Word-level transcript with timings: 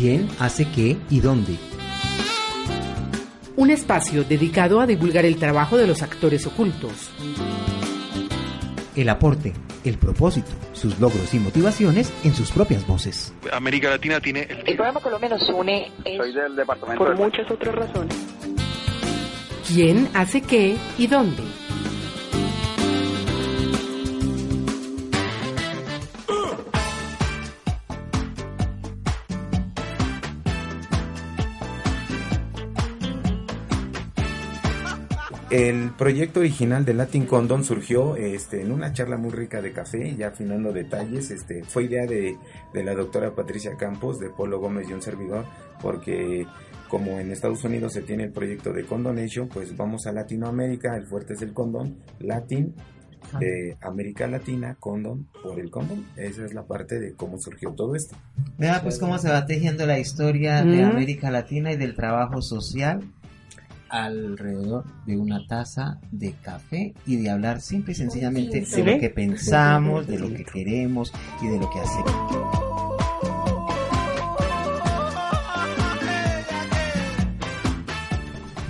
¿Quién 0.00 0.30
hace 0.38 0.64
qué 0.66 0.96
y 1.10 1.20
dónde? 1.20 1.56
Un 3.56 3.68
espacio 3.68 4.24
dedicado 4.24 4.80
a 4.80 4.86
divulgar 4.86 5.26
el 5.26 5.36
trabajo 5.36 5.76
de 5.76 5.86
los 5.86 6.00
actores 6.00 6.46
ocultos. 6.46 7.10
El 8.96 9.10
aporte, 9.10 9.52
el 9.84 9.98
propósito, 9.98 10.48
sus 10.72 10.98
logros 11.00 11.34
y 11.34 11.38
motivaciones 11.38 12.10
en 12.24 12.32
sus 12.34 12.50
propias 12.50 12.86
voces. 12.86 13.34
América 13.52 13.90
Latina 13.90 14.20
tiene 14.20 14.44
el... 14.48 14.60
El 14.66 14.76
programa 14.76 15.00
Colombia 15.00 15.28
nos 15.28 15.46
une 15.50 15.92
Soy 16.16 16.32
del 16.32 16.56
departamento 16.56 17.04
por 17.04 17.14
de- 17.14 17.22
muchas 17.22 17.50
otras 17.50 17.74
razones. 17.74 18.16
¿Quién 19.68 20.08
hace 20.14 20.40
qué 20.40 20.78
y 20.96 21.08
dónde? 21.08 21.42
El 35.50 35.90
proyecto 35.90 36.38
original 36.38 36.84
de 36.84 36.94
Latin 36.94 37.26
Condon 37.26 37.64
surgió 37.64 38.14
este, 38.14 38.62
en 38.62 38.70
una 38.70 38.92
charla 38.92 39.16
muy 39.16 39.30
rica 39.30 39.60
de 39.60 39.72
café, 39.72 40.14
ya 40.14 40.28
afinando 40.28 40.72
detalles. 40.72 41.32
Este, 41.32 41.64
fue 41.64 41.84
idea 41.84 42.06
de, 42.06 42.36
de 42.72 42.84
la 42.84 42.94
doctora 42.94 43.34
Patricia 43.34 43.76
Campos, 43.76 44.20
de 44.20 44.30
Polo 44.30 44.60
Gómez 44.60 44.88
y 44.88 44.92
un 44.92 45.02
servidor, 45.02 45.44
porque 45.82 46.46
como 46.88 47.18
en 47.18 47.32
Estados 47.32 47.64
Unidos 47.64 47.94
se 47.94 48.02
tiene 48.02 48.24
el 48.24 48.32
proyecto 48.32 48.72
de 48.72 48.84
Condonation, 48.84 49.48
pues 49.48 49.76
vamos 49.76 50.06
a 50.06 50.12
Latinoamérica, 50.12 50.96
el 50.96 51.06
fuerte 51.06 51.34
es 51.34 51.42
el 51.42 51.52
condón, 51.52 51.98
Latin, 52.20 52.72
de 53.40 53.76
América 53.80 54.28
Latina, 54.28 54.76
condón 54.78 55.28
por 55.42 55.58
el 55.58 55.70
condón. 55.70 56.06
Esa 56.16 56.44
es 56.44 56.54
la 56.54 56.64
parte 56.64 57.00
de 57.00 57.14
cómo 57.14 57.38
surgió 57.38 57.72
todo 57.72 57.96
esto. 57.96 58.16
Vea 58.56 58.82
pues 58.82 58.98
cómo 58.98 59.18
se 59.18 59.28
va 59.28 59.46
tejiendo 59.46 59.84
la 59.84 59.98
historia 59.98 60.62
de. 60.62 60.84
América 60.84 61.30
Latina 61.30 61.72
y 61.72 61.76
del 61.76 61.94
trabajo 61.94 62.40
social 62.40 63.02
alrededor 63.90 64.84
de 65.06 65.16
una 65.18 65.46
taza 65.46 65.98
de 66.12 66.32
café 66.42 66.94
y 67.06 67.16
de 67.16 67.30
hablar 67.30 67.60
simple 67.60 67.92
y 67.92 67.96
sencillamente 67.96 68.64
¿Sí 68.64 68.82
de 68.82 68.94
lo 68.94 69.00
que 69.00 69.10
pensamos, 69.10 70.06
de 70.06 70.18
lo 70.18 70.28
que 70.28 70.44
queremos 70.44 71.12
y 71.42 71.46
de 71.48 71.58
lo 71.58 71.68
que 71.70 71.80
hacemos. 71.80 72.12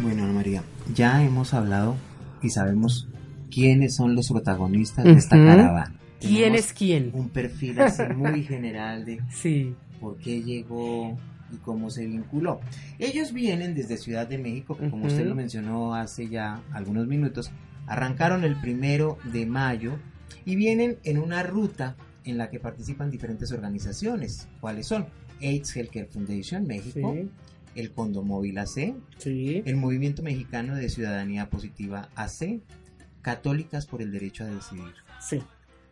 Bueno, 0.03 0.25
Ana 0.25 0.33
María, 0.33 0.63
ya 0.95 1.23
hemos 1.23 1.53
hablado 1.55 1.97
y 2.43 2.51
sabemos 2.51 3.09
quiénes 3.51 3.95
son 3.97 4.15
los 4.15 4.29
protagonistas 4.29 5.05
de 5.05 5.13
esta 5.13 5.37
caravana. 5.37 5.93
¿Quién 6.21 6.35
Tenemos 6.53 6.61
es 6.61 6.73
quién? 6.73 7.11
un 7.15 7.29
perfil 7.31 7.81
así 7.81 8.03
muy 8.15 8.43
general 8.45 9.05
de 9.05 9.21
Sí. 9.31 9.75
por 10.01 10.17
qué 10.19 10.43
llegó 10.43 11.17
y 11.53 11.57
cómo 11.59 11.91
se 11.91 12.07
vinculó. 12.07 12.61
Ellos 12.99 13.33
vienen 13.33 13.75
desde 13.75 13.97
Ciudad 13.97 14.27
de 14.27 14.39
México, 14.39 14.77
que 14.77 14.91
como 14.91 15.07
usted 15.07 15.21
Ujú. 15.21 15.29
lo 15.31 15.35
mencionó 15.35 15.95
hace 15.95 16.29
ya 16.29 16.63
algunos 16.73 17.07
minutos, 17.07 17.51
arrancaron 17.87 18.45
el 18.45 18.61
primero 18.61 19.19
de 19.33 19.47
mayo 19.47 19.99
y 20.45 20.57
vienen 20.57 20.99
en 21.05 21.19
una 21.19 21.43
ruta 21.43 21.97
en 22.25 22.39
la 22.39 22.51
que 22.51 22.61
participan 22.61 23.11
diferentes 23.11 23.51
organizaciones. 23.53 24.49
¿Cuáles 24.61 24.87
son? 24.87 25.07
AIDS 25.43 25.75
Healthcare 25.75 26.07
Foundation 26.07 26.67
México, 26.67 27.15
Sí. 27.15 27.31
el 27.75 27.93
Condomóvil 27.93 28.59
AC, 28.59 28.95
Sí. 29.19 29.63
el 29.65 29.77
Movimiento 29.77 30.23
Mexicano 30.23 30.75
de 30.77 30.89
Ciudadanía 30.91 31.49
Positiva 31.49 32.11
AC, 32.15 32.61
Católicas 33.23 33.87
por 33.87 34.03
el 34.03 34.13
Derecho 34.13 34.45
a 34.45 34.49
Decidir. 34.49 34.95
Sí. 35.21 35.41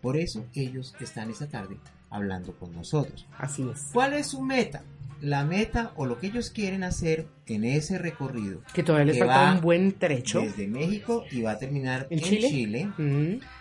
Por 0.01 0.17
eso 0.17 0.47
ellos 0.55 0.95
están 1.01 1.31
esta 1.31 1.47
tarde 1.49 1.77
hablando 2.11 2.53
con 2.59 2.73
nosotros. 2.73 3.27
Así 3.37 3.69
es. 3.69 3.89
¿Cuál 3.93 4.15
es 4.15 4.29
su 4.29 4.41
meta? 4.43 4.83
La 5.21 5.45
meta 5.45 5.93
o 5.97 6.07
lo 6.07 6.19
que 6.19 6.29
ellos 6.29 6.51
quieren 6.51 6.85
hacer 6.85 7.27
en 7.47 7.65
ese 7.65 7.99
recorrido 7.99 8.61
Que 8.73 8.83
todavía 8.85 9.07
les 9.07 9.17
Que 9.17 9.25
falta 9.25 9.53
un 9.55 9.61
buen 9.61 9.93
trecho. 9.93 10.41
desde 10.43 10.69
México 10.69 11.25
y 11.31 11.43
va 11.43 11.53
a 11.53 11.59
terminar 11.59 12.07
¿En 12.11 12.19
en, 12.19 12.25
Chile? 12.25 12.49
Chile. 12.49 12.89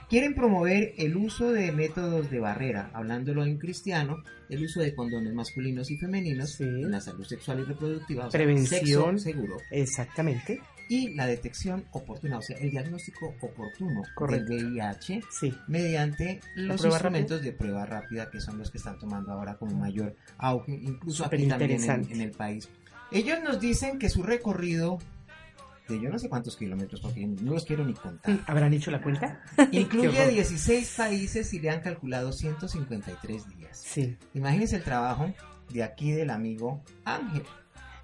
Quieren 0.09 0.35
promover 0.35 0.93
el 0.97 1.17
uso 1.17 1.51
de 1.51 1.71
métodos 1.71 2.29
de 2.31 2.39
barrera, 2.39 2.91
hablándolo 2.93 3.43
en 3.43 3.57
cristiano, 3.57 4.17
el 4.49 4.63
uso 4.63 4.79
de 4.81 4.93
condones 4.95 5.33
masculinos 5.33 5.89
y 5.91 5.97
femeninos 5.97 6.51
Sí. 6.51 6.63
en 6.63 6.91
la 6.91 7.01
salud 7.01 7.25
sexual 7.25 7.59
y 7.59 7.63
reproductiva, 7.63 8.27
o 8.27 8.31
sea, 8.31 8.37
Prevención. 8.39 9.17
sexo 9.19 9.31
seguro 9.31 9.57
Exactamente. 9.71 10.61
Y 10.89 11.13
la 11.13 11.25
detección 11.27 11.85
oportuna, 11.91 12.37
o 12.37 12.41
sea, 12.41 12.57
el 12.57 12.71
diagnóstico 12.71 13.35
oportuno 13.41 14.03
Correcto. 14.15 14.53
del 14.53 14.73
VIH 14.73 15.21
Sí. 15.29 15.53
mediante 15.67 16.39
los 16.55 16.83
instrumentos 16.83 17.41
de 17.41 17.51
prueba 17.51 17.85
rápida 17.85 18.29
que 18.29 18.39
son 18.39 18.57
los 18.57 18.71
que 18.71 18.77
están 18.77 18.97
tomando 18.97 19.31
ahora 19.31 19.55
como 19.57 19.75
mayor 19.75 20.15
auge, 20.37 20.73
incluso 20.73 21.23
Súper 21.23 21.39
aquí 21.39 21.47
también 21.47 22.07
en, 22.09 22.21
el 22.21 22.31
país. 22.31 22.69
Ellos 23.11 23.39
nos 23.43 23.59
dicen 23.59 23.99
que 23.99 24.09
su 24.09 24.23
recorrido 24.23 24.99
de 25.87 26.01
yo 26.01 26.09
no 26.09 26.19
sé 26.19 26.27
cuántos 26.27 26.57
kilómetros, 26.57 26.99
porque 26.99 27.25
no 27.25 27.53
los 27.53 27.63
quiero 27.65 27.85
ni 27.85 27.93
contar, 27.93 28.39
¿Habrán 28.45 28.73
hecho 28.73 28.91
la 28.91 29.01
cuenta? 29.01 29.41
incluye 29.71 30.09
Qué 30.11 30.19
horror. 30.19 30.33
16 30.33 30.93
países 30.97 31.53
y 31.53 31.59
le 31.59 31.69
han 31.69 31.79
calculado 31.81 32.33
153 32.33 33.47
días. 33.57 33.81
Sí. 33.81 34.17
Imagínense 34.33 34.75
el 34.75 34.83
trabajo 34.83 35.33
de 35.69 35.83
aquí 35.83 36.11
del 36.11 36.29
amigo 36.29 36.83
Ángel. 37.05 37.43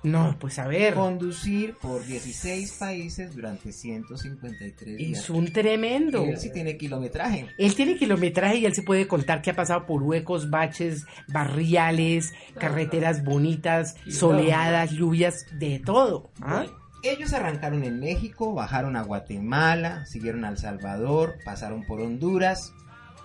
No, 0.03 0.35
pues 0.37 0.59
a 0.59 0.67
ver. 0.67 0.93
Conducir 0.93 1.75
por 1.81 2.05
16 2.05 2.73
países 2.73 3.33
durante 3.33 3.71
153 3.71 4.97
días. 4.97 5.19
Es 5.19 5.29
un 5.29 5.51
tremendo. 5.51 6.23
Él 6.23 6.37
sí 6.37 6.51
tiene 6.51 6.77
kilometraje. 6.77 7.47
Él 7.57 7.73
tiene 7.73 7.95
kilometraje 7.95 8.57
y 8.57 8.65
él 8.65 8.75
se 8.75 8.83
puede 8.83 9.07
contar 9.07 9.41
que 9.41 9.51
ha 9.51 9.55
pasado 9.55 9.85
por 9.85 10.03
huecos, 10.03 10.49
baches, 10.49 11.05
barriales, 11.29 12.33
carreteras 12.59 13.23
bonitas, 13.23 13.95
soleadas, 14.09 14.91
lluvias, 14.91 15.45
de 15.53 15.79
todo. 15.79 16.31
¿ah? 16.41 16.65
Ellos 17.03 17.33
arrancaron 17.33 17.83
en 17.83 17.99
México, 17.99 18.53
bajaron 18.53 18.95
a 18.95 19.03
Guatemala, 19.03 20.05
siguieron 20.05 20.45
a 20.45 20.49
El 20.49 20.57
Salvador, 20.57 21.35
pasaron 21.43 21.83
por 21.85 21.99
Honduras, 22.01 22.73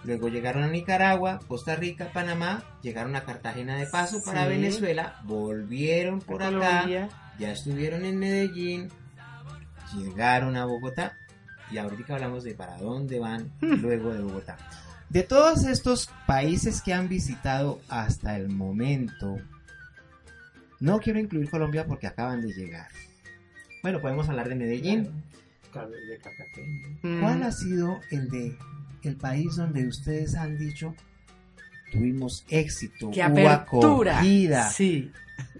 luego 0.05 0.29
llegaron 0.29 0.63
a 0.63 0.69
Nicaragua, 0.69 1.41
Costa 1.49 1.75
Rica, 1.77 2.11
Panamá, 2.13 2.63
llegaron 2.83 3.17
a 3.17 3.25
Cartagena 3.25 3.77
de 3.77 3.87
paso 3.87 4.23
para 4.25 4.45
Sí. 4.45 4.49
Venezuela, 4.51 5.21
volvieron 5.25 6.21
por 6.21 6.43
A 6.43 6.49
acá, 6.49 6.59
Colombia. 6.81 7.09
ya 7.39 7.53
estuvieron 7.53 8.05
en 8.05 8.19
Medellín, 8.19 8.89
llegaron 9.97 10.57
a 10.57 10.65
Bogotá 10.65 11.17
y 11.71 11.79
ahorita 11.79 12.15
hablamos 12.15 12.45
de 12.45 12.55
para 12.55 12.79
dónde 12.79 13.19
van 13.19 13.51
luego 13.61 14.13
de 14.15 14.21
Bogotá. 14.23 14.57
De 15.11 15.23
todos 15.23 15.65
estos 15.65 16.11
países 16.27 16.83
que 16.83 16.93
han 16.93 17.09
visitado 17.09 17.81
hasta 17.89 18.37
el 18.37 18.49
momento, 18.51 19.37
no 20.81 20.99
quiero 21.01 21.19
incluir 21.19 21.49
Colombia 21.51 21.87
porque 21.87 22.07
acaban 22.07 22.43
de 22.43 22.53
llegar. 22.53 22.89
Bueno, 23.83 24.01
podemos 24.01 24.29
hablar 24.29 24.49
de 24.49 24.55
Medellín. 24.55 25.23
Mm. 27.03 27.21
¿Cuál 27.21 27.43
ha 27.43 27.53
sido 27.53 28.01
el 28.11 28.29
de 28.29 28.57
el 29.03 29.17
país 29.17 29.57
donde 29.57 29.87
ustedes 29.87 30.35
han 30.35 30.59
dicho 30.59 30.95
tuvimos 31.93 32.45
éxito, 32.49 33.11
¡Qué 33.11 33.21
hubo 33.21 33.49
apertura! 33.49 34.19
acogida? 34.19 34.69
Sí. 34.69 35.11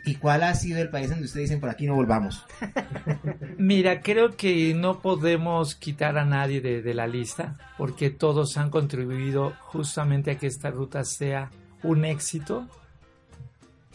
¿Y 0.05 0.15
cuál 0.17 0.43
ha 0.43 0.55
sido 0.55 0.81
el 0.81 0.91
país 0.91 1.11
donde 1.11 1.27
ustedes 1.27 1.49
dicen 1.49 1.61
por 1.61 1.71
aquí 1.71 1.87
no 1.87 1.95
volvamos? 1.95 2.47
Mira, 3.59 4.01
creo 4.01 4.37
que 4.37 4.75
no 4.75 5.01
podemos 5.01 5.75
quitar 5.75 6.19
a 6.19 6.25
nadie 6.25 6.61
de, 6.61 6.83
de 6.83 6.95
la 6.95 7.07
lista 7.07 7.57
porque 7.77 8.11
todos 8.11 8.57
han 8.57 8.71
contribuido 8.71 9.55
justamente 9.61 10.31
a 10.31 10.39
que 10.39 10.47
esta 10.47 10.71
ruta 10.71 11.05
sea 11.05 11.51
un 11.83 12.05
éxito, 12.05 12.67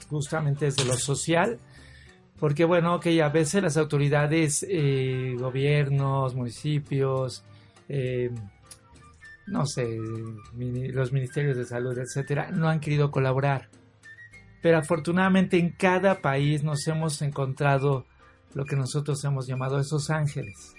justamente 0.09 0.65
desde 0.65 0.85
lo 0.85 0.93
social, 0.93 1.59
porque 2.39 2.65
bueno, 2.65 2.99
que 2.99 3.21
a 3.21 3.29
veces 3.29 3.63
las 3.63 3.77
autoridades, 3.77 4.65
eh, 4.69 5.35
gobiernos, 5.39 6.35
municipios, 6.35 7.43
eh, 7.89 8.31
no 9.47 9.65
sé, 9.65 9.97
los 10.55 11.11
ministerios 11.11 11.57
de 11.57 11.65
salud, 11.65 11.97
etcétera, 11.97 12.51
no 12.51 12.69
han 12.69 12.79
querido 12.79 13.11
colaborar. 13.11 13.69
Pero 14.61 14.77
afortunadamente 14.77 15.57
en 15.57 15.71
cada 15.71 16.21
país 16.21 16.63
nos 16.63 16.87
hemos 16.87 17.21
encontrado 17.21 18.05
lo 18.53 18.65
que 18.65 18.75
nosotros 18.75 19.23
hemos 19.25 19.47
llamado 19.47 19.79
esos 19.79 20.09
ángeles, 20.09 20.73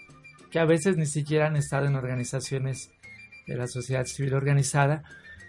que 0.50 0.58
a 0.58 0.64
veces 0.64 0.96
ni 0.96 1.06
siquiera 1.06 1.46
han 1.46 1.56
estado 1.56 1.86
en 1.86 1.96
organizaciones 1.96 2.90
de 3.46 3.56
la 3.56 3.66
sociedad 3.66 4.06
civil 4.06 4.34
organizada, 4.34 5.02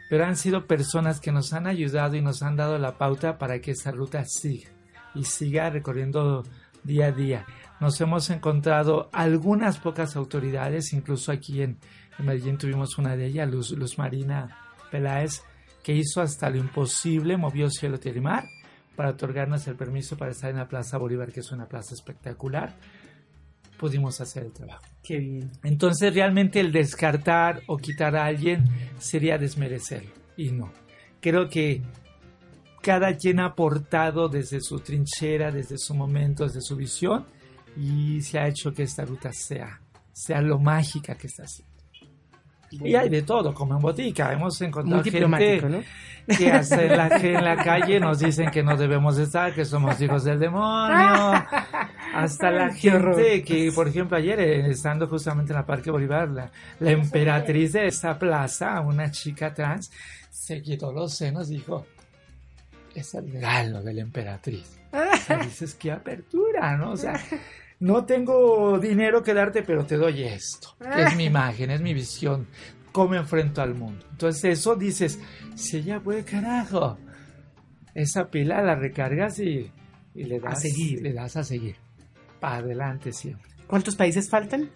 pero 0.09 0.25
han 0.25 0.35
sido 0.35 0.67
personas 0.67 1.19
que 1.19 1.31
nos 1.31 1.53
han 1.53 1.67
ayudado 1.67 2.15
y 2.15 2.21
nos 2.21 2.43
han 2.43 2.55
dado 2.55 2.77
la 2.77 2.97
pauta 2.97 3.37
para 3.37 3.59
que 3.59 3.71
esa 3.71 3.91
ruta 3.91 4.25
siga 4.25 4.69
y 5.13 5.23
siga 5.23 5.69
recorriendo 5.69 6.43
día 6.83 7.07
a 7.07 7.11
día. 7.11 7.45
Nos 7.79 7.99
hemos 8.01 8.29
encontrado 8.29 9.09
algunas 9.11 9.79
pocas 9.79 10.15
autoridades, 10.15 10.93
incluso 10.93 11.31
aquí 11.31 11.61
en, 11.61 11.77
en 12.19 12.25
Medellín 12.25 12.57
tuvimos 12.57 12.97
una 12.97 13.15
de 13.15 13.27
ellas, 13.27 13.49
Luz, 13.49 13.71
Luz 13.71 13.97
Marina 13.97 14.57
Peláez, 14.91 15.43
que 15.83 15.93
hizo 15.93 16.21
hasta 16.21 16.49
lo 16.49 16.57
imposible, 16.57 17.37
movió 17.37 17.69
cielo, 17.69 17.99
tierra 17.99 18.17
y 18.17 18.21
mar 18.21 18.45
para 18.95 19.09
otorgarnos 19.09 19.67
el 19.67 19.75
permiso 19.75 20.17
para 20.17 20.31
estar 20.31 20.49
en 20.49 20.57
la 20.57 20.67
Plaza 20.67 20.97
Bolívar, 20.97 21.31
que 21.31 21.41
es 21.41 21.51
una 21.51 21.67
plaza 21.67 21.93
espectacular. 21.93 22.73
Pudimos 23.77 24.21
hacer 24.21 24.43
el 24.43 24.53
trabajo. 24.53 24.83
Qué 25.03 25.17
bien. 25.17 25.51
Entonces 25.63 26.13
realmente 26.13 26.61
el 26.61 26.71
descartar 26.71 27.61
o 27.67 27.77
quitar 27.77 28.15
a 28.15 28.25
alguien 28.25 28.63
sería 28.97 29.37
desmerecerlo. 29.37 30.11
Y 30.37 30.51
no. 30.51 30.71
Creo 31.19 31.49
que 31.49 31.81
cada 32.81 33.15
quien 33.17 33.39
ha 33.39 33.47
aportado 33.47 34.29
desde 34.29 34.61
su 34.61 34.79
trinchera, 34.79 35.51
desde 35.51 35.77
su 35.77 35.93
momento, 35.93 36.45
desde 36.45 36.61
su 36.61 36.75
visión, 36.75 37.25
y 37.75 38.21
se 38.21 38.39
ha 38.39 38.47
hecho 38.47 38.71
que 38.71 38.83
esta 38.83 39.03
ruta 39.03 39.33
sea, 39.33 39.81
sea 40.13 40.41
lo 40.41 40.57
mágica 40.59 41.15
que 41.15 41.27
está 41.27 41.43
haciendo. 41.43 41.74
Y 42.71 42.95
hay 42.95 43.09
de 43.09 43.21
todo, 43.21 43.53
como 43.53 43.75
en 43.75 43.81
botica. 43.81 44.33
Hemos 44.33 44.59
encontrado 44.61 45.03
gente 45.03 45.19
¿no? 45.21 45.29
que 46.27 46.47
en 46.47 46.97
la, 46.97 47.09
que 47.19 47.33
en 47.33 47.43
la 47.43 47.57
calle 47.57 47.99
nos 47.99 48.19
dicen 48.19 48.49
que 48.49 48.63
no 48.63 48.75
debemos 48.75 49.17
estar, 49.17 49.53
que 49.53 49.65
somos 49.65 49.99
hijos 50.01 50.23
del 50.23 50.39
demonio. 50.39 51.33
Hasta 52.13 52.51
la 52.51 52.73
gente 52.73 53.43
que, 53.43 53.71
por 53.73 53.87
ejemplo, 53.87 54.17
ayer, 54.17 54.39
eh, 54.39 54.69
estando 54.69 55.07
justamente 55.07 55.51
en 55.53 55.57
la 55.57 55.65
Parque 55.65 55.91
Bolívar, 55.91 56.29
la, 56.29 56.51
la 56.79 56.91
emperatriz 56.91 57.73
de 57.73 57.87
esta 57.87 58.17
plaza, 58.17 58.79
una 58.81 59.11
chica 59.11 59.53
trans, 59.53 59.91
se 60.29 60.61
quitó 60.61 60.91
los 60.91 61.13
senos 61.13 61.49
y 61.49 61.55
dijo, 61.55 61.85
es 62.95 63.13
el 63.13 63.31
regalo 63.31 63.83
de 63.83 63.93
la 63.93 64.01
emperatriz. 64.01 64.79
O 64.91 65.17
sea, 65.17 65.37
dices, 65.43 65.75
qué 65.75 65.91
apertura, 65.91 66.77
¿no? 66.77 66.91
O 66.91 66.97
sea, 66.97 67.19
no 67.79 68.05
tengo 68.05 68.79
dinero 68.79 69.23
que 69.23 69.33
darte, 69.33 69.63
pero 69.63 69.85
te 69.85 69.97
doy 69.97 70.23
esto. 70.23 70.75
es 70.97 71.15
mi 71.15 71.25
imagen, 71.25 71.71
es 71.71 71.81
mi 71.81 71.93
visión. 71.93 72.47
Cómo 72.91 73.15
enfrento 73.15 73.61
al 73.61 73.75
mundo. 73.75 74.05
Entonces 74.11 74.59
eso 74.59 74.75
dices, 74.75 75.19
si 75.55 75.77
ella 75.77 75.99
puede, 75.99 76.23
carajo. 76.23 76.97
Esa 77.93 78.29
pila 78.29 78.61
la 78.61 78.75
recargas 78.75 79.39
y, 79.39 79.71
y 80.13 80.23
le 80.23 80.39
das 80.39 80.53
A 80.53 80.61
seguir. 80.61 81.01
Le 81.01 81.13
das 81.13 81.35
a 81.35 81.43
seguir. 81.43 81.75
Para 82.39 82.57
adelante 82.57 83.11
siempre. 83.11 83.49
¿Cuántos 83.67 83.95
países 83.95 84.29
faltan? 84.29 84.69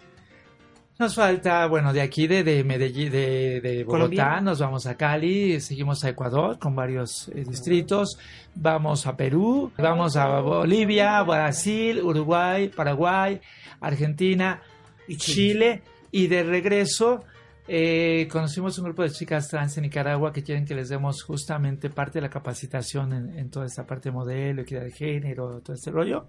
Nos 1.00 1.14
falta, 1.14 1.66
bueno, 1.66 1.94
de 1.94 2.02
aquí 2.02 2.26
de, 2.26 2.44
de 2.44 2.62
Medellín, 2.62 3.10
de, 3.10 3.62
de 3.62 3.84
Bogotá, 3.84 4.02
Colombia. 4.02 4.40
nos 4.42 4.58
vamos 4.58 4.84
a 4.84 4.98
Cali, 4.98 5.58
seguimos 5.58 6.04
a 6.04 6.10
Ecuador 6.10 6.58
con 6.58 6.76
varios 6.76 7.28
eh, 7.28 7.42
distritos, 7.48 8.18
vamos 8.54 9.06
a 9.06 9.16
Perú, 9.16 9.72
vamos 9.78 10.16
a 10.16 10.40
Bolivia, 10.40 11.22
Brasil, 11.22 12.02
Uruguay, 12.02 12.68
Paraguay, 12.68 13.40
Argentina 13.80 14.60
y 15.08 15.16
Chile. 15.16 15.82
Y 16.12 16.26
de 16.26 16.42
regreso 16.42 17.24
eh, 17.66 18.28
conocimos 18.30 18.76
un 18.76 18.84
grupo 18.84 19.02
de 19.02 19.08
chicas 19.08 19.48
trans 19.48 19.78
en 19.78 19.84
Nicaragua 19.84 20.34
que 20.34 20.42
quieren 20.42 20.66
que 20.66 20.74
les 20.74 20.90
demos 20.90 21.22
justamente 21.22 21.88
parte 21.88 22.18
de 22.18 22.24
la 22.24 22.28
capacitación 22.28 23.14
en, 23.14 23.38
en 23.38 23.48
toda 23.48 23.64
esta 23.64 23.86
parte 23.86 24.10
de 24.10 24.16
modelo, 24.16 24.60
equidad 24.60 24.82
de 24.82 24.92
género, 24.92 25.62
todo 25.62 25.72
este 25.72 25.90
rollo. 25.90 26.26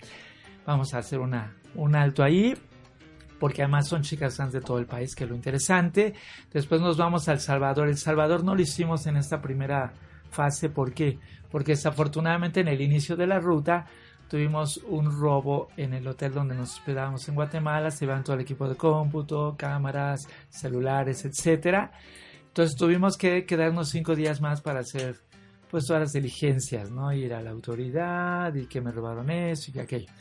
Vamos 0.66 0.94
a 0.94 1.00
hacer 1.00 1.20
una, 1.20 1.58
un 1.76 1.94
alto 1.94 2.24
ahí 2.24 2.56
porque 3.42 3.64
además 3.64 3.88
son 3.88 4.04
chicas 4.04 4.36
trans 4.36 4.54
de 4.54 4.62
todo 4.62 4.78
el 4.78 4.86
país, 4.86 5.16
que 5.16 5.24
es 5.24 5.30
lo 5.32 5.36
interesante. 5.36 6.14
Después 6.54 6.80
nos 6.80 6.96
vamos 6.96 7.28
a 7.28 7.34
El 7.34 7.40
Salvador. 7.40 7.88
El 7.88 7.98
Salvador 7.98 8.44
no 8.44 8.54
lo 8.54 8.62
hicimos 8.62 9.08
en 9.08 9.18
esta 9.18 9.42
primera 9.42 9.94
fase, 10.30 10.70
¿por 10.70 10.94
qué? 10.94 11.18
Porque 11.50 11.72
desafortunadamente 11.72 12.60
en 12.60 12.68
el 12.68 12.80
inicio 12.80 13.16
de 13.16 13.26
la 13.26 13.40
ruta 13.40 13.88
tuvimos 14.30 14.78
un 14.88 15.20
robo 15.20 15.70
en 15.76 15.96
el 15.96 16.08
hotel 16.08 16.36
donde 16.36 16.54
nos 16.54 16.74
hospedábamos 16.74 17.28
en 17.30 17.34
Guatemala, 17.34 17.90
se 17.90 18.06
iban 18.06 18.24
todo 18.24 18.36
el 18.36 18.44
equipo 18.44 18.70
de 18.70 18.76
cómputo, 18.76 19.56
cámaras, 19.58 20.28
celulares, 20.48 21.26
etcétera. 21.26 21.92
Entonces 22.46 22.78
tuvimos 22.78 23.18
que 23.18 23.48
quedarnos 23.48 23.90
cinco 23.90 24.16
días 24.16 24.40
más 24.40 24.62
para 24.62 24.82
hacer 24.82 25.16
pues 25.72 25.88
todas 25.88 26.04
las 26.04 26.14
diligencias, 26.14 26.92
¿no? 26.92 27.12
Ir 27.12 27.34
a 27.34 27.42
la 27.42 27.50
autoridad 27.50 28.54
y 28.54 28.68
que 28.68 28.82
me 28.82 28.92
robaron 28.92 29.32
eso 29.32 29.72
y 29.72 29.74
que 29.74 29.82
aquello. 29.82 30.12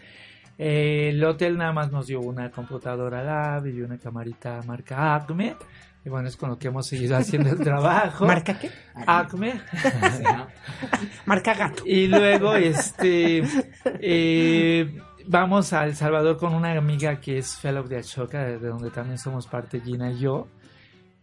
Eh, 0.58 1.11
el 1.11 1.25
hotel 1.25 1.56
nada 1.56 1.73
más 1.73 1.91
nos 1.91 2.06
dio 2.06 2.20
una 2.20 2.50
computadora 2.50 3.23
lab 3.23 3.67
y 3.67 3.81
una 3.81 3.99
camarita 3.99 4.61
marca 4.67 5.14
Acme. 5.14 5.56
Y 6.05 6.08
bueno, 6.08 6.29
es 6.29 6.37
con 6.37 6.49
lo 6.50 6.58
que 6.58 6.69
hemos 6.69 6.87
seguido 6.87 7.17
haciendo 7.19 7.50
el 7.50 7.58
trabajo. 7.58 8.26
¿Marca 8.26 8.58
qué? 8.58 8.70
Acme. 9.06 9.61
Marca 11.26 11.55
gato. 11.55 11.82
Y 11.87 12.06
luego, 12.06 12.55
este, 12.55 13.43
eh, 14.00 14.99
vamos 15.26 15.73
a 15.73 15.85
El 15.85 15.94
Salvador 15.97 16.37
con 16.38 16.55
una 16.55 16.73
amiga 16.76 17.20
que 17.20 17.38
es 17.38 17.56
Fellow 17.56 17.87
de 17.87 17.99
Ashoka, 17.99 18.44
de 18.44 18.58
donde 18.58 18.91
también 18.91 19.19
somos 19.19 19.46
parte 19.46 19.81
Gina 19.81 20.11
y 20.11 20.19
yo, 20.20 20.49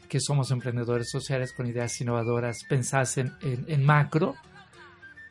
que 0.08 0.20
somos 0.20 0.52
emprendedores 0.52 1.10
sociales 1.10 1.54
con 1.54 1.68
ideas 1.68 2.00
innovadoras 2.02 2.60
pensadas 2.70 3.18
en, 3.18 3.34
en- 3.42 3.66
en 3.68 3.86
macro. 3.86 4.36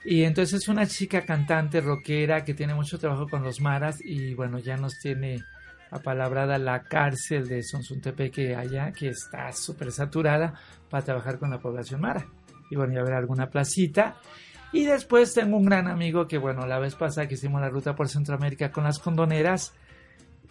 Y 0.08 0.22
entonces 0.22 0.62
es 0.62 0.68
una 0.68 0.86
chica 0.86 1.22
cantante, 1.22 1.80
rockera, 1.80 2.44
que 2.44 2.54
tiene 2.54 2.76
mucho 2.76 2.96
trabajo 2.96 3.26
con 3.28 3.42
los 3.42 3.60
maras 3.60 3.98
y 4.00 4.34
bueno, 4.34 4.60
ya 4.60 4.76
nos 4.76 5.00
tiene 5.00 5.42
apalabrada 5.90 6.58
la 6.58 6.84
cárcel 6.84 7.48
de 7.48 7.64
Sonsuntepeque 7.64 8.54
allá, 8.54 8.92
que 8.92 9.08
está 9.08 9.52
súper 9.52 9.90
saturada 9.90 10.54
para 10.88 11.04
trabajar 11.04 11.40
con 11.40 11.50
la 11.50 11.58
población 11.58 12.02
mara. 12.02 12.24
Y 12.70 12.76
bueno, 12.76 12.94
ya 12.94 13.00
habrá 13.00 13.18
alguna 13.18 13.50
placita. 13.50 14.14
Y 14.72 14.84
después 14.84 15.34
tengo 15.34 15.56
un 15.56 15.64
gran 15.64 15.88
amigo 15.88 16.28
que, 16.28 16.38
bueno, 16.38 16.68
la 16.68 16.78
vez 16.78 16.94
pasada 16.94 17.26
que 17.26 17.34
hicimos 17.34 17.60
la 17.60 17.68
ruta 17.68 17.96
por 17.96 18.08
Centroamérica 18.08 18.70
con 18.70 18.84
las 18.84 19.00
condoneras, 19.00 19.74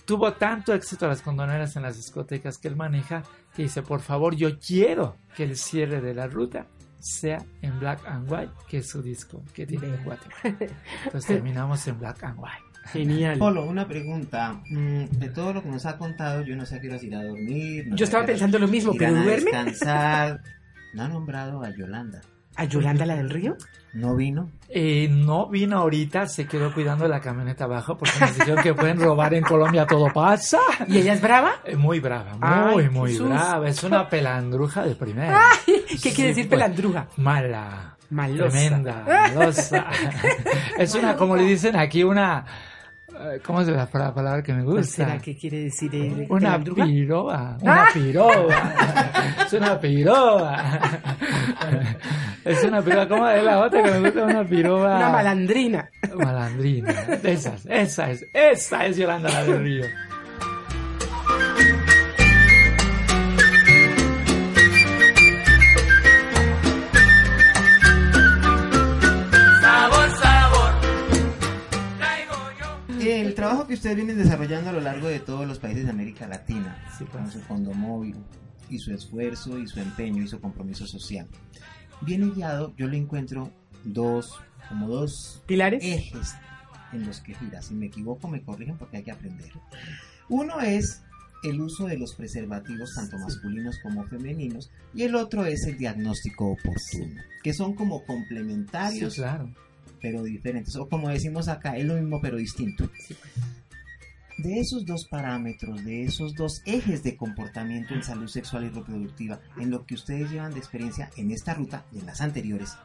tuvo 0.03 0.33
tanto 0.33 0.73
éxito 0.73 1.07
las 1.07 1.21
condoneras 1.21 1.77
en 1.77 1.83
las 1.83 1.95
discotecas 1.95 2.57
que 2.57 2.67
él 2.67 2.75
maneja, 2.75 3.23
que 3.55 3.63
dice, 3.63 3.83
por 3.83 4.01
favor, 4.01 4.35
yo 4.35 4.59
quiero 4.59 5.15
que 5.33 5.43
el 5.43 5.55
cierre 5.55 6.01
de 6.01 6.13
la 6.13 6.27
ruta 6.27 6.67
sea 6.99 7.43
en 7.61 7.79
Black 7.79 7.99
and 8.07 8.31
White, 8.31 8.51
que 8.67 8.77
es 8.79 8.87
su 8.89 9.01
disco 9.01 9.43
que 9.53 9.65
tiene 9.65 9.87
en 9.87 10.03
Guatemala. 10.03 10.41
Entonces 11.05 11.25
terminamos 11.25 11.85
en 11.87 11.99
Black 11.99 12.23
and 12.23 12.37
White. 12.39 12.79
Genial. 12.91 13.39
Polo, 13.39 13.65
una 13.65 13.87
pregunta. 13.87 14.61
Mm, 14.69 15.05
De 15.17 15.29
todo 15.29 15.53
lo 15.53 15.63
que 15.63 15.69
nos 15.69 15.85
ha 15.87 15.97
contado, 15.97 16.43
yo 16.43 16.55
no 16.55 16.65
sé 16.65 16.75
a 16.75 16.81
qué 16.81 16.87
horas 16.89 17.03
ir 17.03 17.15
a 17.15 17.23
dormir. 17.23 17.87
no 17.87 17.95
Yo 17.95 18.05
estaba 18.05 18.25
pensando 18.25 18.59
lo 18.59 18.67
mismo, 18.67 18.93
pero 18.97 19.13
duerme. 19.13 19.35
descansar. 19.51 20.41
No 20.93 21.03
ha 21.03 21.07
nombrado 21.07 21.63
a 21.63 21.69
Yolanda. 21.75 22.21
¿A 22.55 22.63
Yolanda 22.65 23.05
la 23.05 23.15
del 23.15 23.29
Río? 23.29 23.55
¿No 23.93 24.15
vino? 24.15 24.49
Eh, 24.69 25.07
no 25.09 25.47
vino 25.47 25.77
ahorita, 25.77 26.27
se 26.27 26.45
quedó 26.47 26.73
cuidando 26.73 27.07
la 27.07 27.21
camioneta 27.21 27.63
abajo 27.63 27.97
porque 27.97 28.19
nos 28.19 28.35
dijeron 28.35 28.61
que 28.61 28.73
pueden 28.73 28.99
robar 28.99 29.33
en 29.33 29.43
Colombia, 29.43 29.85
todo 29.85 30.11
pasa. 30.13 30.59
¿Y 30.87 30.97
ella 30.97 31.13
es 31.13 31.21
brava? 31.21 31.53
Eh, 31.63 31.77
Muy 31.77 32.01
brava, 32.01 32.31
Ay, 32.41 32.73
muy, 32.75 32.89
muy 32.89 33.11
Jesús. 33.11 33.29
brava. 33.29 33.69
Es 33.69 33.81
una 33.83 34.09
pelandruja 34.09 34.83
de 34.83 34.95
primera. 34.95 35.39
¿Qué 35.65 35.97
Sí, 35.97 36.11
quiere 36.13 36.29
decir 36.31 36.49
pues. 36.49 36.59
pelandruja? 36.59 37.07
Mala. 37.17 37.95
Malosa. 38.09 38.49
Tremenda. 38.49 39.03
Malosa. 39.07 39.85
es 40.77 40.93
una, 40.95 41.15
como 41.15 41.37
le 41.37 41.43
dicen 41.43 41.75
aquí, 41.77 42.03
una. 42.03 42.45
eh, 43.09 43.39
¿Cómo 43.45 43.61
es 43.61 43.67
la 43.69 43.87
la 43.93 44.13
palabra 44.13 44.43
que 44.43 44.53
me 44.53 44.63
¿Cuál 44.65 44.77
gusta? 44.77 45.05
será 45.05 45.17
que 45.19 45.37
quiere 45.37 45.59
decir 45.61 45.89
eh, 45.95 46.27
Una 46.29 46.51
pelandruja? 46.51 46.83
piroba. 46.85 47.57
Una 47.61 47.85
piroba. 47.93 48.73
es 49.45 49.53
una 49.53 49.79
piroba. 49.79 50.63
es 52.45 52.63
una 52.63 52.81
piroba. 52.81 53.07
¿Cómo 53.07 53.27
es 53.27 53.43
la 53.43 53.59
otra 53.59 53.83
que 53.83 53.91
me 53.91 53.99
gusta? 53.99 54.23
Una 54.25 54.43
piroba. 54.45 54.97
Una 54.97 55.09
malandrina. 55.09 55.89
Malandrina. 56.15 56.93
De 57.21 57.33
esas. 57.33 57.65
Esa 57.65 58.11
es. 58.11 58.25
Esa 58.33 58.85
es 58.85 58.97
Yolanda 58.97 59.29
la 59.29 59.43
del 59.43 59.59
Río. 59.63 59.85
El 72.99 73.35
trabajo 73.35 73.67
que 73.67 73.73
ustedes 73.75 73.95
vienen 73.95 74.17
desarrollando 74.17 74.69
a 74.69 74.73
lo 74.73 74.81
largo 74.81 75.07
de 75.07 75.19
todos 75.19 75.47
los 75.47 75.59
países 75.59 75.83
de 75.85 75.89
América 75.91 76.27
Latina, 76.27 76.83
Sí, 76.97 77.05
con 77.05 77.21
pues. 77.21 77.33
su 77.33 77.39
fondo 77.41 77.73
móvil 77.73 78.15
y 78.69 78.79
su 78.79 78.93
esfuerzo 78.93 79.57
y 79.59 79.67
su 79.67 79.79
empeño 79.79 80.23
y 80.23 80.27
su 80.27 80.39
compromiso 80.39 80.87
social, 80.87 81.27
viene 82.01 82.31
guiado, 82.31 82.73
yo 82.77 82.87
le 82.87 82.97
encuentro 82.97 83.51
dos, 83.83 84.33
como 84.69 84.87
dos 84.87 85.41
¿Pilares? 85.45 85.83
ejes 85.83 86.35
en 86.93 87.05
los 87.05 87.19
que 87.21 87.33
gira. 87.35 87.61
Si 87.61 87.73
me 87.73 87.87
equivoco, 87.87 88.27
me 88.27 88.41
corrigen 88.41 88.77
porque 88.77 88.97
hay 88.97 89.03
que 89.03 89.11
aprender. 89.11 89.51
Uno 90.29 90.59
es 90.61 91.01
el 91.43 91.61
uso 91.61 91.85
de 91.85 91.97
los 91.97 92.15
preservativos, 92.15 92.95
tanto 92.95 93.17
masculinos 93.19 93.77
como 93.83 94.03
femeninos, 94.05 94.71
y 94.95 95.03
el 95.03 95.13
otro 95.15 95.45
es 95.45 95.65
el 95.67 95.77
diagnóstico 95.77 96.51
oportuno, 96.51 97.21
que 97.43 97.53
son 97.53 97.75
como 97.75 97.99
Sí, 97.99 98.05
complementarios, 98.07 99.15
claro. 99.15 99.53
pero 100.01 100.23
diferentes, 100.23 100.75
o 100.75 100.87
como 100.89 101.09
decimos 101.09 101.47
acá, 101.47 101.77
es 101.77 101.85
lo 101.85 101.95
mismo 101.95 102.19
pero 102.21 102.37
distinto. 102.37 102.89
De 104.37 104.59
esos 104.59 104.85
dos 104.85 105.05
parámetros, 105.05 105.83
de 105.85 106.03
esos 106.03 106.35
dos 106.35 106.61
ejes 106.65 107.03
de 107.03 107.15
comportamiento 107.15 107.93
en 107.93 108.03
salud 108.03 108.27
sexual 108.27 108.65
y 108.65 108.69
reproductiva, 108.69 109.39
en 109.59 109.71
lo 109.71 109.85
que 109.85 109.95
ustedes 109.95 110.29
llevan 110.29 110.53
de 110.53 110.59
experiencia 110.59 111.09
en 111.17 111.31
esta 111.31 111.53
ruta 111.53 111.85
y 111.93 111.99
en 111.99 112.05
las 112.05 112.19
anteriores, 112.21 112.75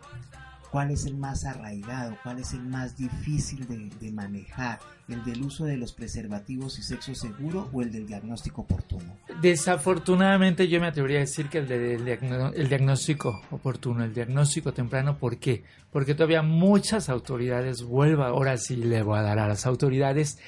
¿cuál 0.71 0.93
es 0.93 1.07
el 1.07 1.17
más 1.17 1.45
arraigado? 1.45 2.17
¿Cuál 2.23 2.39
es 2.39 2.53
el 2.53 2.63
más 2.63 2.97
difícil 2.97 3.67
de, 3.67 4.13
manejar? 4.13 4.79
¿El 5.09 5.25
del 5.25 5.43
uso 5.43 5.65
de 5.65 5.77
los 5.77 5.93
preservativos 5.93 6.79
y 6.79 6.83
sexo 6.83 7.17
seguro 7.17 7.69
o 7.73 7.83
el 7.83 7.91
del 7.91 8.07
diagnóstico 8.07 8.61
oportuno? 8.63 9.17
Desafortunadamente 9.43 10.69
yo 10.69 10.81
me 10.81 10.87
atrevería 10.87 11.17
a 11.19 11.21
decir 11.23 11.49
que 11.49 11.59
el, 11.59 11.67
de- 11.67 12.65
diagnóstico 12.69 13.43
oportuno, 13.51 14.05
el 14.05 14.15
diagnóstico 14.15 14.73
temprano, 14.73 15.19
¿por 15.19 15.39
qué? 15.39 15.65
Porque 15.91 16.15
todavía 16.15 16.43
muchas 16.43 17.09
autoridades, 17.09 17.83
vuelvo 17.83 18.23
ahora 18.23 18.57
sí 18.57 18.77
le 18.77 19.03
voy 19.03 19.19
a 19.19 19.23
dar 19.23 19.41
a 19.41 19.49
las 19.49 19.67
autoridades, 19.67 20.39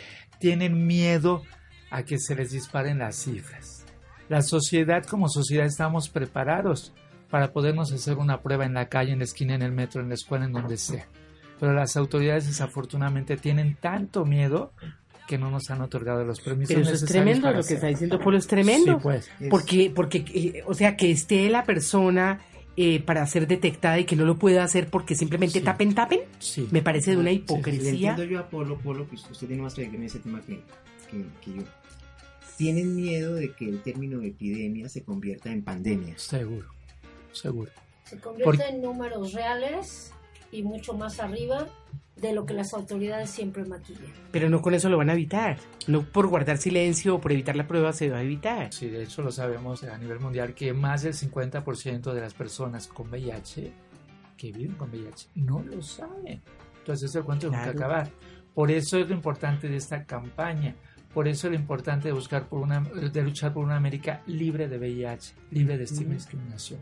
tienen 0.43 0.89
miedo 0.89 1.45
a 1.91 2.03
que 2.03 2.19
se 2.19 2.35
les 2.35 2.51
disparen 2.51 2.99
las 2.99 3.15
cifras. 3.15 3.87
La 4.29 4.43
sociedad 4.43 5.05
como 5.05 5.29
sociedad 5.29 5.67
estamos 5.67 6.09
preparados 6.09 6.93
para 7.31 7.53
podernos 7.53 7.93
hacer 7.93 8.19
una 8.19 8.43
prueba 8.43 8.67
en 8.67 8.75
la 8.75 8.89
calle, 8.89 9.13
en 9.13 9.19
la 9.19 9.25
esquina, 9.25 9.55
en 9.55 9.63
el 9.63 9.71
metro, 9.71 10.03
en 10.03 10.09
la 10.09 10.17
escuela, 10.17 10.45
en 10.45 10.53
donde 10.53 10.79
sea. 10.79 11.07
Pero 11.61 11.75
las 11.75 11.97
autoridades 11.97 12.49
desafortunadamente 12.49 13.37
tienen 13.37 13.77
tanto 13.77 14.25
miedo 14.25 14.73
que 15.29 15.39
no 15.39 15.49
nos 15.49 15.71
han 15.71 15.81
otorgado 15.81 16.25
los 16.25 16.41
permisos. 16.41 16.75
Pero 16.75 16.87
eso 16.87 17.05
es 17.05 17.05
tremendo, 17.05 17.49
lo 17.53 17.63
que 17.63 17.75
está 17.75 17.87
diciendo 17.87 18.19
Polo 18.19 18.37
es 18.37 18.49
tremendo. 18.49 18.95
Sí, 18.95 18.99
pues. 19.01 19.31
Porque, 19.49 19.93
porque 19.95 20.25
eh, 20.35 20.65
o 20.67 20.75
sea, 20.75 20.97
que 20.97 21.13
esté 21.13 21.49
la 21.51 21.63
persona 21.63 22.41
eh, 22.77 23.01
para 23.03 23.27
ser 23.27 23.47
detectada 23.47 23.99
y 23.99 24.05
que 24.05 24.17
no 24.17 24.25
lo 24.25 24.39
pueda 24.39 24.65
hacer 24.65 24.89
porque 24.89 25.15
simplemente 25.15 25.59
Sí. 25.59 25.65
tapen, 25.65 25.95
tapen, 25.95 26.21
Sí. 26.39 26.69
me 26.71 26.81
parece 26.83 27.11
de 27.13 27.17
una 27.19 27.31
hipocresía. 27.33 27.89
entiendo 28.11 28.25
yo 28.25 28.39
a 28.41 28.49
Polo, 28.49 28.79
Polo, 28.79 29.07
pues 29.07 29.29
usted 29.31 29.47
tiene 29.47 29.63
más 29.63 29.77
en 29.79 30.03
ese 30.03 30.19
tema 30.21 30.41
que, 30.41 30.61
que, 31.11 31.25
que 31.43 31.57
yo. 31.59 31.63
Tienen 32.57 32.95
miedo 32.95 33.35
de 33.35 33.53
que 33.53 33.69
el 33.69 33.83
término 33.83 34.23
epidemia 34.23 34.89
se 34.89 35.03
convierta 35.03 35.51
en 35.51 35.63
pandemia. 35.63 36.17
Seguro, 36.19 36.69
seguro. 37.33 37.71
Se 38.05 38.19
convierte 38.19 38.45
Porque- 38.45 38.69
en 38.75 38.83
números 38.83 39.33
reales 39.33 40.13
y 40.53 40.63
mucho 40.63 40.95
más 40.95 41.19
arriba 41.21 41.69
de 42.17 42.33
lo 42.33 42.47
que 42.47 42.55
las 42.55 42.75
autoridades 42.75 43.31
siempre 43.31 43.65
maquillan. 43.65 44.13
Pero 44.31 44.49
no 44.51 44.61
con 44.63 44.75
eso 44.75 44.89
lo 44.89 44.99
van 44.99 45.11
a 45.11 45.15
evitar. 45.15 45.57
No 45.89 46.03
por 46.03 46.29
guardar 46.29 46.59
silencio 46.59 47.17
o 47.17 47.21
por 47.21 47.33
evitar 47.33 47.57
la 47.57 47.67
prueba 47.67 47.93
se 47.93 48.11
va 48.11 48.19
a 48.19 48.23
evitar. 48.23 48.73
Sí, 48.73 48.89
de 48.89 49.03
hecho 49.03 49.23
lo 49.23 49.33
sabemos 49.33 49.83
a 49.85 49.97
nivel 49.99 50.21
mundial 50.21 50.55
que 50.55 50.73
más 50.73 51.03
del 51.03 51.15
50% 51.15 52.13
de 52.13 52.21
las 52.21 52.35
personas 52.35 52.87
con 52.87 53.09
VIH 53.11 53.73
que 54.37 54.53
viven 54.53 54.75
con 54.77 54.91
VIH 54.91 55.29
no 55.37 55.63
lo 55.63 55.83
saben. 55.83 56.43
Entonces 56.79 57.11
es 57.11 57.17
el 57.17 57.25
cuento 57.25 57.47
de 57.51 57.57
nunca 57.57 57.73
Claro. 57.73 57.79
acabar. 57.79 58.11
Por 58.55 58.71
eso 58.71 58.99
es 58.99 59.09
lo 59.09 59.15
importante 59.15 59.69
de 59.69 59.77
esta 59.77 60.05
campaña. 60.05 60.75
Por 61.15 61.29
eso 61.29 61.47
es 61.47 61.53
lo 61.53 61.59
importante 61.59 62.09
de 62.09 62.13
buscar 62.13 62.49
por 62.49 62.61
una, 62.61 62.81
de 62.81 63.23
luchar 63.23 63.53
por 63.53 63.65
una 63.65 63.77
América 63.77 64.23
libre 64.27 64.69
de 64.69 64.79
VIH, 64.79 65.35
libre 65.51 65.77
de 65.79 65.85
estigma 65.85 66.13
y 66.13 66.17
discriminación. 66.17 66.81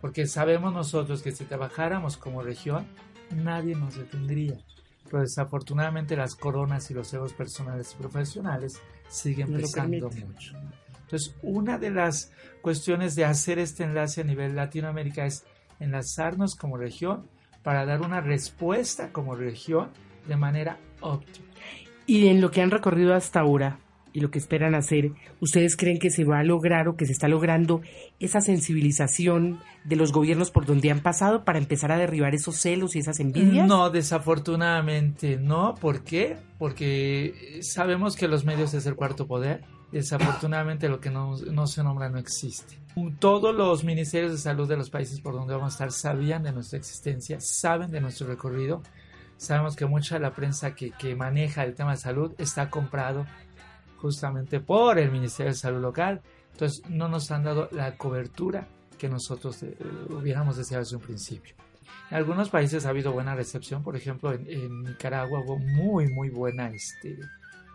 Porque 0.00 0.26
sabemos 0.26 0.72
nosotros 0.72 1.22
que 1.22 1.32
si 1.32 1.44
trabajáramos 1.44 2.16
como 2.16 2.42
región, 2.42 2.86
nadie 3.34 3.74
nos 3.74 3.96
detendría. 3.96 4.56
Pero 5.04 5.20
desafortunadamente 5.20 6.16
las 6.16 6.34
coronas 6.34 6.90
y 6.90 6.94
los 6.94 7.12
egos 7.14 7.32
personales 7.32 7.92
y 7.92 7.96
profesionales 7.96 8.80
siguen 9.08 9.52
No 9.52 9.58
pesando 9.58 10.10
mucho. 10.10 10.56
Entonces, 11.02 11.36
una 11.42 11.78
de 11.78 11.90
las 11.90 12.32
cuestiones 12.60 13.14
de 13.14 13.24
hacer 13.24 13.60
este 13.60 13.84
enlace 13.84 14.22
a 14.22 14.24
nivel 14.24 14.56
Latinoamérica 14.56 15.24
es 15.24 15.44
enlazarnos 15.78 16.56
como 16.56 16.76
región 16.76 17.28
para 17.62 17.84
dar 17.84 18.00
una 18.00 18.20
respuesta 18.20 19.12
como 19.12 19.36
región 19.36 19.90
de 20.26 20.36
manera 20.36 20.78
óptima. 21.00 21.46
Y 22.06 22.28
en 22.28 22.40
lo 22.40 22.50
que 22.50 22.62
han 22.62 22.70
recorrido 22.70 23.14
hasta 23.14 23.40
ahora 23.40 23.78
y 24.16 24.20
lo 24.20 24.30
que 24.30 24.38
esperan 24.38 24.74
hacer, 24.74 25.12
¿ustedes 25.40 25.76
creen 25.76 25.98
que 25.98 26.08
se 26.08 26.24
va 26.24 26.38
a 26.38 26.42
lograr 26.42 26.88
o 26.88 26.96
que 26.96 27.04
se 27.04 27.12
está 27.12 27.28
logrando 27.28 27.82
esa 28.18 28.40
sensibilización 28.40 29.60
de 29.84 29.94
los 29.94 30.10
gobiernos 30.10 30.50
por 30.50 30.64
donde 30.64 30.90
han 30.90 31.00
pasado 31.00 31.44
para 31.44 31.58
empezar 31.58 31.92
a 31.92 31.98
derribar 31.98 32.34
esos 32.34 32.56
celos 32.56 32.96
y 32.96 33.00
esas 33.00 33.20
envidias? 33.20 33.68
No, 33.68 33.90
desafortunadamente 33.90 35.36
no. 35.36 35.74
¿Por 35.74 36.02
qué? 36.02 36.38
Porque 36.58 37.58
sabemos 37.60 38.16
que 38.16 38.26
los 38.26 38.46
medios 38.46 38.72
es 38.72 38.86
el 38.86 38.94
cuarto 38.94 39.26
poder. 39.26 39.64
Desafortunadamente 39.92 40.88
lo 40.88 40.98
que 40.98 41.10
no, 41.10 41.36
se 41.66 41.84
nombra 41.84 42.08
no 42.08 42.16
existe. 42.16 42.78
Todos 43.18 43.54
los 43.54 43.84
ministerios 43.84 44.32
de 44.32 44.38
salud 44.38 44.66
de 44.66 44.78
los 44.78 44.88
países 44.88 45.20
por 45.20 45.34
donde 45.34 45.52
vamos 45.52 45.74
a 45.74 45.74
estar 45.74 45.92
sabían 45.92 46.42
de 46.42 46.52
nuestra 46.52 46.78
existencia, 46.78 47.38
saben 47.38 47.90
de 47.90 48.00
nuestro 48.00 48.26
recorrido. 48.26 48.82
Sabemos 49.36 49.76
que 49.76 49.84
mucha 49.84 50.14
de 50.14 50.22
la 50.22 50.34
prensa 50.34 50.74
que, 50.74 50.92
que 50.92 51.14
maneja 51.14 51.64
el 51.64 51.74
tema 51.74 51.90
de 51.90 51.98
salud 51.98 52.34
está 52.38 52.70
comprado 52.70 53.26
justamente 53.96 54.60
por 54.60 54.98
el 54.98 55.10
Ministerio 55.10 55.52
de 55.52 55.58
Salud 55.58 55.80
local. 55.80 56.20
Entonces 56.52 56.82
no 56.88 57.08
nos 57.08 57.30
han 57.30 57.44
dado 57.44 57.68
la 57.72 57.96
cobertura 57.96 58.66
que 58.98 59.08
nosotros 59.08 59.62
eh, 59.62 59.76
hubiéramos 60.08 60.56
deseado 60.56 60.82
desde 60.84 60.96
un 60.96 61.02
principio. 61.02 61.54
En 62.10 62.16
algunos 62.16 62.48
países 62.48 62.86
ha 62.86 62.90
habido 62.90 63.12
buena 63.12 63.34
recepción, 63.34 63.82
por 63.82 63.96
ejemplo 63.96 64.32
en, 64.32 64.48
en 64.48 64.82
Nicaragua 64.84 65.40
hubo 65.40 65.58
muy 65.58 66.06
muy 66.12 66.30
buena, 66.30 66.68
este, 66.70 67.18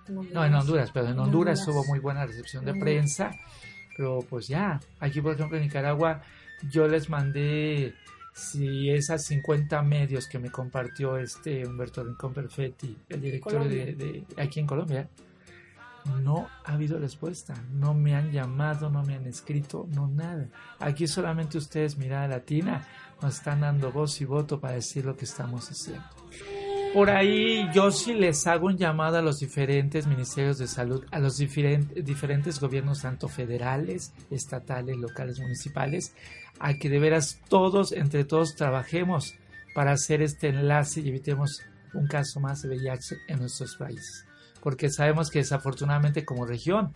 no 0.08 0.44
en 0.46 0.54
Honduras, 0.56 0.90
pero 0.94 1.08
en 1.10 1.20
Honduras 1.20 1.60
Honduras. 1.60 1.68
hubo 1.68 1.84
muy 1.86 2.00
buena 2.00 2.26
recepción 2.26 2.66
de 2.66 2.74
prensa, 2.74 3.32
pero 3.96 4.20
pues 4.30 4.48
ya, 4.48 4.80
aquí 5.00 5.22
por 5.22 5.34
ejemplo 5.36 5.58
en 5.58 5.64
Nicaragua 5.64 6.22
yo 6.70 6.88
les 6.88 7.10
mandé 7.10 7.94
si 8.34 8.90
esas 8.90 9.26
50 9.26 9.82
medios 9.84 10.28
que 10.28 10.40
me 10.40 10.50
compartió 10.50 11.18
este 11.18 11.68
Humberto 11.68 12.04
Rincón 12.04 12.34
Perfetti, 12.34 12.98
el 13.10 13.22
director 13.22 13.68
de, 13.68 13.94
de- 13.94 14.24
aquí 14.38 14.60
en 14.62 14.66
Colombia, 14.68 15.08
no 16.22 16.48
ha 16.66 16.74
habido 16.74 16.98
respuesta, 17.00 17.54
no 17.72 17.94
me 17.94 18.16
han 18.16 18.32
llamado, 18.32 18.90
no 18.90 19.04
me 19.04 19.16
han 19.16 19.26
escrito, 19.28 19.88
no 19.96 20.08
nada. 20.08 20.48
Aquí 20.80 21.08
solamente 21.08 21.58
ustedes, 21.58 21.98
Mirada 21.98 22.28
Latina, 22.28 22.88
nos 23.22 23.36
están 23.36 23.62
dando 23.62 23.92
voz 23.92 24.20
y 24.22 24.26
voto 24.26 24.60
para 24.60 24.76
decir 24.76 25.06
lo 25.06 25.16
que 25.16 25.26
estamos 25.26 25.70
haciendo. 25.70 26.04
Por 26.94 27.10
ahí 27.10 27.70
yo 27.74 27.90
sí 27.92 28.14
les 28.14 28.46
hago 28.48 28.68
un 28.68 28.78
llamado 28.78 29.18
a 29.18 29.22
los 29.22 29.38
diferentes 29.40 30.08
ministerios 30.08 30.58
de 30.58 30.68
salud, 30.68 31.06
a 31.12 31.20
los 31.20 31.40
diferen- 31.40 31.88
diferentes 32.04 32.60
gobiernos, 32.60 33.02
tanto 33.02 33.30
federales, 33.30 34.12
estatales, 34.30 34.98
locales, 34.98 35.40
municipales, 35.40 36.14
a 36.60 36.74
que 36.74 36.90
de 36.90 37.00
veras 37.00 37.40
todos, 37.48 37.94
entre 37.94 38.26
todos, 38.26 38.56
trabajemos 38.56 39.36
para 39.74 39.94
hacer 39.94 40.22
este 40.22 40.50
enlace 40.50 41.00
y 41.00 41.08
evitemos 41.10 41.62
un 41.94 42.08
caso 42.08 42.42
más 42.42 42.62
de 42.62 42.70
VIH 42.70 43.16
en 43.30 43.40
nuestros 43.40 43.76
países. 43.78 44.26
Porque 44.62 44.90
sabemos 44.90 45.30
que 45.30 45.40
desafortunadamente 45.40 46.26
como 46.26 46.46
región, 46.46 46.94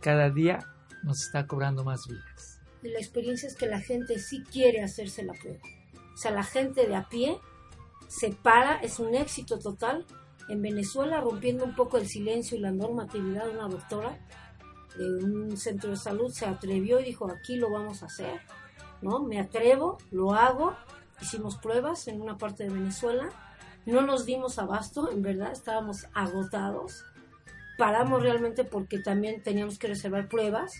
cada 0.00 0.30
día 0.30 0.58
nos 1.02 1.22
está 1.22 1.46
cobrando 1.46 1.84
más 1.84 2.06
vidas. 2.06 2.60
La 2.82 2.98
experiencia 2.98 3.48
es 3.48 3.56
que 3.56 3.66
la 3.66 3.80
gente 3.80 4.18
sí 4.18 4.44
quiere 4.44 4.82
hacerse 4.82 5.22
la 5.24 5.32
prueba. 5.32 5.58
O 6.14 6.16
sea, 6.16 6.30
la 6.30 6.44
gente 6.44 6.86
de 6.86 6.96
a 6.96 7.08
pie 7.08 7.38
se 8.08 8.30
para, 8.30 8.76
es 8.76 8.98
un 8.98 9.14
éxito 9.14 9.58
total. 9.58 10.04
En 10.48 10.62
Venezuela, 10.62 11.20
rompiendo 11.20 11.64
un 11.64 11.74
poco 11.74 11.98
el 11.98 12.06
silencio 12.06 12.56
y 12.56 12.60
la 12.60 12.70
normatividad, 12.70 13.50
una 13.50 13.68
doctora 13.68 14.18
de 14.96 15.24
un 15.24 15.56
centro 15.56 15.90
de 15.90 15.96
salud 15.96 16.32
se 16.32 16.46
atrevió 16.46 17.00
y 17.00 17.04
dijo, 17.04 17.30
aquí 17.30 17.56
lo 17.56 17.70
vamos 17.70 18.02
a 18.02 18.06
hacer, 18.06 18.40
¿no? 19.00 19.20
Me 19.20 19.38
atrevo, 19.38 19.98
lo 20.10 20.34
hago. 20.34 20.74
Hicimos 21.20 21.56
pruebas 21.56 22.08
en 22.08 22.20
una 22.20 22.36
parte 22.36 22.64
de 22.64 22.70
Venezuela. 22.70 23.28
No 23.88 24.02
nos 24.02 24.26
dimos 24.26 24.58
abasto, 24.58 25.10
en 25.10 25.22
verdad, 25.22 25.50
estábamos 25.50 26.08
agotados. 26.12 27.06
Paramos 27.78 28.22
realmente 28.22 28.62
porque 28.64 28.98
también 28.98 29.42
teníamos 29.42 29.78
que 29.78 29.86
reservar 29.86 30.28
pruebas 30.28 30.74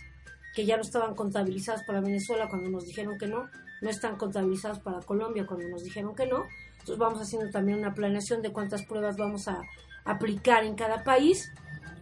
que 0.53 0.63
ya 0.63 0.75
no 0.75 0.83
estaban 0.83 1.15
contabilizadas 1.15 1.83
para 1.85 2.01
Venezuela 2.01 2.47
cuando 2.47 2.69
nos 2.69 2.85
dijeron 2.85 3.17
que 3.17 3.25
no, 3.25 3.49
no 3.81 3.89
están 3.89 4.15
contabilizadas 4.15 4.77
para 4.77 4.99
Colombia 4.99 5.47
cuando 5.47 5.67
nos 5.69 5.83
dijeron 5.83 6.15
que 6.15 6.27
no. 6.27 6.43
Entonces 6.73 6.99
vamos 6.99 7.19
haciendo 7.19 7.49
también 7.49 7.79
una 7.79 7.95
planeación 7.95 8.43
de 8.43 8.53
cuántas 8.53 8.85
pruebas 8.85 9.17
vamos 9.17 9.47
a 9.47 9.59
aplicar 10.05 10.63
en 10.63 10.75
cada 10.75 11.03
país. 11.03 11.51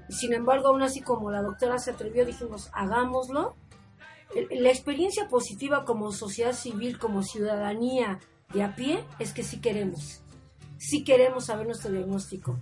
Sin 0.10 0.34
embargo, 0.34 0.68
aún 0.68 0.82
así 0.82 1.00
como 1.00 1.32
la 1.32 1.42
doctora 1.42 1.78
se 1.78 1.92
atrevió, 1.92 2.26
dijimos, 2.26 2.70
hagámoslo. 2.74 3.56
La 4.52 4.70
experiencia 4.72 5.30
positiva 5.30 5.86
como 5.86 6.12
sociedad 6.12 6.52
civil, 6.52 7.00
como 7.00 7.24
ciudadanía 7.24 8.20
de 8.52 8.64
a 8.64 8.76
pie, 8.76 9.06
es 9.20 9.32
que 9.32 9.44
sí 9.44 9.62
queremos. 9.62 10.22
Sí 10.78 11.04
queremos 11.04 11.46
saber 11.46 11.66
nuestro 11.66 11.92
diagnóstico 11.92 12.58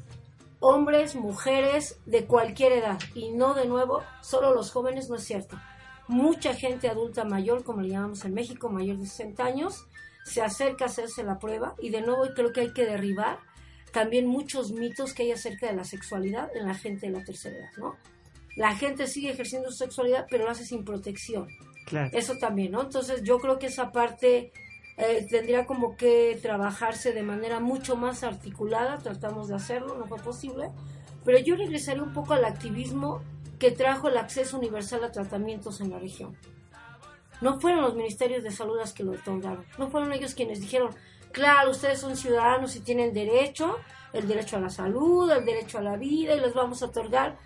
hombres, 0.60 1.15
mujeres 1.15 2.00
de 2.07 2.25
cualquier 2.25 2.72
edad 2.74 3.00
y 3.13 3.29
no 3.29 3.53
de 3.53 3.67
nuevo 3.67 4.01
solo 4.22 4.53
los 4.53 4.72
jóvenes, 4.72 5.10
no 5.10 5.15
es 5.15 5.24
cierto. 5.24 5.60
Mucha 6.07 6.55
gente 6.55 6.89
adulta 6.89 7.24
mayor, 7.24 7.63
como 7.63 7.81
le 7.81 7.89
llamamos 7.89 8.25
en 8.25 8.34
México, 8.34 8.69
mayor 8.69 8.98
de 8.98 9.05
60 9.05 9.43
años, 9.43 9.86
se 10.24 10.41
acerca 10.41 10.86
a 10.86 10.88
hacerse 10.88 11.24
la 11.24 11.38
prueba 11.38 11.75
y 11.79 11.89
de 11.89 12.01
nuevo 12.01 12.24
creo 12.36 12.51
que 12.51 12.62
hay 12.62 12.74
que 12.74 12.86
derribar 12.86 13.38
también 13.91 14.25
muchos 14.25 14.72
mitos 14.72 15.13
que 15.13 15.24
hay 15.24 15.31
acerca 15.31 15.67
de 15.67 15.75
la 15.75 15.84
sexualidad 15.84 16.50
en 16.55 16.67
la 16.67 16.74
gente 16.74 17.07
de 17.07 17.13
la 17.13 17.24
tercera 17.24 17.57
edad, 17.57 17.72
¿no? 17.77 17.95
La 18.55 18.75
gente 18.75 19.05
sigue 19.05 19.31
ejerciendo 19.31 19.69
su 19.69 19.77
sexualidad, 19.77 20.25
pero 20.29 20.45
lo 20.45 20.51
hace 20.51 20.65
sin 20.65 20.84
protección. 20.84 21.48
Claro. 21.86 22.10
Eso 22.12 22.38
también, 22.38 22.72
¿no? 22.72 22.81
Entonces 22.81 23.22
yo 23.24 23.38
creo 23.38 23.60
que 23.60 23.67
esa 23.67 23.91
parte 23.91 24.51
eh, 24.97 25.27
tendría 25.29 25.65
como 25.65 25.97
que 25.97 26.39
trabajarse 26.41 27.11
de 27.11 27.23
manera 27.23 27.59
mucho 27.59 27.95
más 27.95 28.23
articulada, 28.23 28.97
tratamos 28.99 29.49
de 29.49 29.55
hacerlo, 29.55 29.95
no 29.97 30.05
fue 30.05 30.19
posible, 30.19 30.71
pero 31.23 31.37
yo 31.39 31.55
regresaría 31.55 32.03
un 32.03 32.13
poco 32.13 32.33
al 32.33 32.45
activismo 32.45 33.21
que 33.59 33.71
trajo 33.71 34.07
el 34.07 34.17
acceso 34.17 34.57
universal 34.57 35.03
a 35.03 35.11
tratamientos 35.11 35.81
en 35.81 35.91
la 35.91 35.99
región. 35.99 36.37
No 37.41 37.59
fueron 37.59 37.81
los 37.81 37.95
ministerios 37.95 38.43
de 38.43 38.51
salud 38.51 38.77
los 38.77 38.93
que 38.93 39.03
lo 39.03 39.11
otorgaron, 39.11 39.65
no 39.77 39.89
fueron 39.89 40.13
ellos 40.13 40.33
quienes 40.33 40.61
dijeron, 40.61 40.95
claro, 41.31 41.71
ustedes 41.71 41.99
son 41.99 42.15
ciudadanos 42.15 42.75
y 42.77 42.79
tienen 42.79 43.13
derecho, 43.13 43.77
el 44.13 44.27
derecho 44.27 44.55
a 44.55 44.61
la 44.61 44.69
salud, 44.69 45.29
el 45.29 45.43
derecho 45.43 45.79
a 45.79 45.81
la 45.81 45.97
vida 45.97 46.35
y 46.35 46.39
les 46.39 46.53
vamos 46.53 46.81
a 46.81 46.85
otorgar 46.85 47.37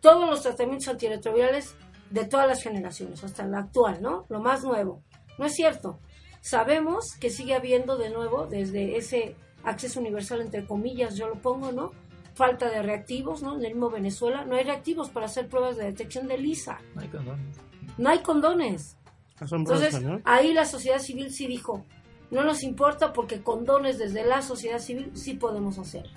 todos 0.00 0.28
los 0.28 0.42
tratamientos 0.42 0.88
antirretrovirales 0.88 1.76
de 2.10 2.24
todas 2.24 2.48
las 2.48 2.62
generaciones, 2.62 3.22
hasta 3.22 3.46
la 3.46 3.60
actual, 3.60 4.02
¿no? 4.02 4.26
Lo 4.28 4.40
más 4.40 4.64
nuevo. 4.64 5.02
No 5.38 5.46
es 5.46 5.54
cierto. 5.54 6.00
Sabemos 6.46 7.16
que 7.18 7.28
sigue 7.28 7.56
habiendo 7.56 7.96
de 7.96 8.08
nuevo, 8.08 8.46
desde 8.46 8.96
ese 8.96 9.34
acceso 9.64 9.98
universal, 9.98 10.40
entre 10.40 10.64
comillas, 10.64 11.16
yo 11.16 11.26
lo 11.26 11.34
pongo, 11.42 11.72
¿no? 11.72 11.90
Falta 12.34 12.70
de 12.70 12.84
reactivos, 12.84 13.42
¿no? 13.42 13.56
En 13.56 13.64
el 13.64 13.72
mismo 13.72 13.90
Venezuela 13.90 14.44
no 14.44 14.54
hay 14.54 14.62
reactivos 14.62 15.10
para 15.10 15.26
hacer 15.26 15.48
pruebas 15.48 15.76
de 15.76 15.86
detección 15.86 16.28
de 16.28 16.38
lisa. 16.38 16.78
No 16.94 17.00
hay 17.00 17.08
condones. 17.08 17.56
No 17.98 18.10
hay 18.10 18.18
condones. 18.20 18.96
Asombroso, 19.40 19.84
Entonces, 19.84 20.08
¿no? 20.08 20.20
ahí 20.22 20.52
la 20.52 20.66
sociedad 20.66 21.00
civil 21.00 21.32
sí 21.32 21.48
dijo, 21.48 21.84
no 22.30 22.44
nos 22.44 22.62
importa 22.62 23.12
porque 23.12 23.42
condones 23.42 23.98
desde 23.98 24.24
la 24.24 24.40
sociedad 24.40 24.78
civil 24.78 25.10
sí 25.14 25.34
podemos 25.34 25.80
hacer. 25.80 26.08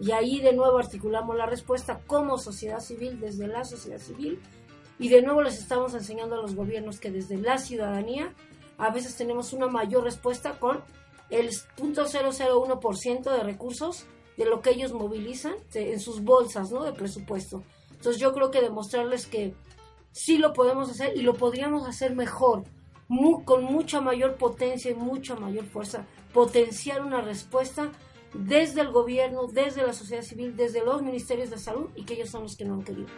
Y 0.00 0.12
ahí 0.12 0.40
de 0.40 0.54
nuevo 0.54 0.78
articulamos 0.78 1.36
la 1.36 1.44
respuesta 1.44 2.00
como 2.06 2.38
sociedad 2.38 2.80
civil, 2.80 3.20
desde 3.20 3.46
la 3.46 3.66
sociedad 3.66 3.98
civil, 3.98 4.40
y 4.98 5.10
de 5.10 5.20
nuevo 5.20 5.42
les 5.42 5.58
estamos 5.58 5.92
enseñando 5.92 6.36
a 6.36 6.40
los 6.40 6.54
gobiernos 6.54 6.98
que 6.98 7.10
desde 7.10 7.36
la 7.36 7.58
ciudadanía 7.58 8.32
a 8.78 8.90
veces 8.90 9.16
tenemos 9.16 9.52
una 9.52 9.66
mayor 9.68 10.04
respuesta 10.04 10.58
con 10.58 10.82
el 11.30 11.50
0.001% 11.50 13.22
de 13.30 13.42
recursos 13.42 14.06
de 14.36 14.44
lo 14.44 14.60
que 14.60 14.70
ellos 14.70 14.92
movilizan 14.92 15.54
en 15.74 16.00
sus 16.00 16.22
bolsas 16.22 16.70
¿no? 16.70 16.84
de 16.84 16.92
presupuesto. 16.92 17.62
Entonces 17.92 18.20
yo 18.20 18.32
creo 18.32 18.50
que 18.50 18.60
demostrarles 18.60 19.26
que 19.26 19.54
sí 20.12 20.38
lo 20.38 20.52
podemos 20.52 20.90
hacer 20.90 21.16
y 21.16 21.22
lo 21.22 21.34
podríamos 21.34 21.86
hacer 21.88 22.14
mejor, 22.14 22.64
mu- 23.08 23.44
con 23.44 23.64
mucha 23.64 24.00
mayor 24.00 24.36
potencia 24.36 24.90
y 24.90 24.94
mucha 24.94 25.34
mayor 25.36 25.64
fuerza, 25.64 26.06
potenciar 26.32 27.02
una 27.02 27.22
respuesta 27.22 27.90
desde 28.34 28.82
el 28.82 28.90
gobierno, 28.92 29.46
desde 29.50 29.86
la 29.86 29.94
sociedad 29.94 30.22
civil, 30.22 30.54
desde 30.56 30.84
los 30.84 31.00
ministerios 31.00 31.48
de 31.48 31.58
salud 31.58 31.88
y 31.96 32.04
que 32.04 32.14
ellos 32.14 32.28
son 32.30 32.42
los 32.42 32.56
que 32.56 32.66
no 32.66 32.74
han 32.74 32.82
querido. 32.84 33.08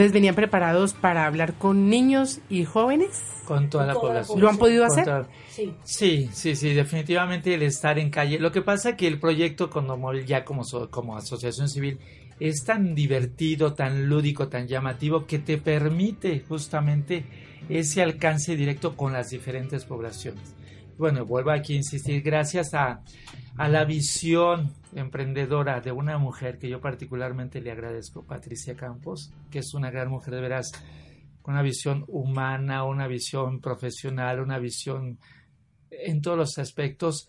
¿Ustedes 0.00 0.12
venían 0.14 0.34
preparados 0.34 0.94
para 0.94 1.26
hablar 1.26 1.52
con 1.58 1.90
niños 1.90 2.40
y 2.48 2.64
jóvenes? 2.64 3.22
Con 3.44 3.68
toda 3.68 3.84
la 3.86 3.92
Con 3.92 4.00
toda 4.02 4.14
la 4.14 4.20
población. 4.22 4.40
¿Lo 4.40 4.48
han 4.48 4.56
podido 4.56 4.86
Con 4.86 4.92
hacer? 4.98 5.04
toda- 5.04 5.28
Sí. 5.50 5.74
Sí, 5.84 6.30
sí, 6.32 6.56
sí, 6.56 6.72
definitivamente 6.72 7.52
el 7.52 7.62
estar 7.62 7.98
en 7.98 8.08
calle. 8.08 8.38
Lo 8.38 8.50
que 8.50 8.62
pasa 8.62 8.96
que 8.96 9.06
el 9.06 9.20
proyecto 9.20 9.68
Condomóvil 9.68 10.24
ya 10.24 10.42
como, 10.42 10.64
so- 10.64 10.88
como 10.90 11.18
asociación 11.18 11.68
civil 11.68 11.98
es 12.38 12.64
tan 12.64 12.94
divertido, 12.94 13.74
tan 13.74 14.08
lúdico, 14.08 14.48
tan 14.48 14.66
llamativo 14.66 15.26
que 15.26 15.38
te 15.38 15.58
permite 15.58 16.40
justamente 16.48 17.24
ese 17.68 18.00
alcance 18.00 18.56
directo 18.56 18.96
con 18.96 19.12
las 19.12 19.28
diferentes 19.28 19.84
poblaciones. 19.84 20.54
Bueno, 20.96 21.26
vuelvo 21.26 21.50
aquí 21.50 21.74
a 21.74 21.76
insistir, 21.76 22.22
gracias 22.22 22.72
a, 22.72 23.02
a 23.58 23.68
la 23.68 23.84
visión 23.84 24.72
emprendedora 24.94 25.80
de 25.80 25.92
una 25.92 26.18
mujer 26.18 26.58
que 26.58 26.68
yo 26.68 26.80
particularmente 26.80 27.60
le 27.60 27.70
agradezco, 27.72 28.24
Patricia 28.24 28.76
Campos, 28.76 29.32
que 29.50 29.60
es 29.60 29.74
una 29.74 29.90
gran 29.90 30.08
mujer 30.08 30.34
de 30.34 30.40
veras, 30.40 30.70
con 31.42 31.54
una 31.54 31.62
visión 31.62 32.04
humana, 32.08 32.84
una 32.84 33.06
visión 33.06 33.60
profesional, 33.60 34.40
una 34.40 34.58
visión 34.58 35.18
en 35.90 36.20
todos 36.20 36.36
los 36.36 36.58
aspectos 36.58 37.28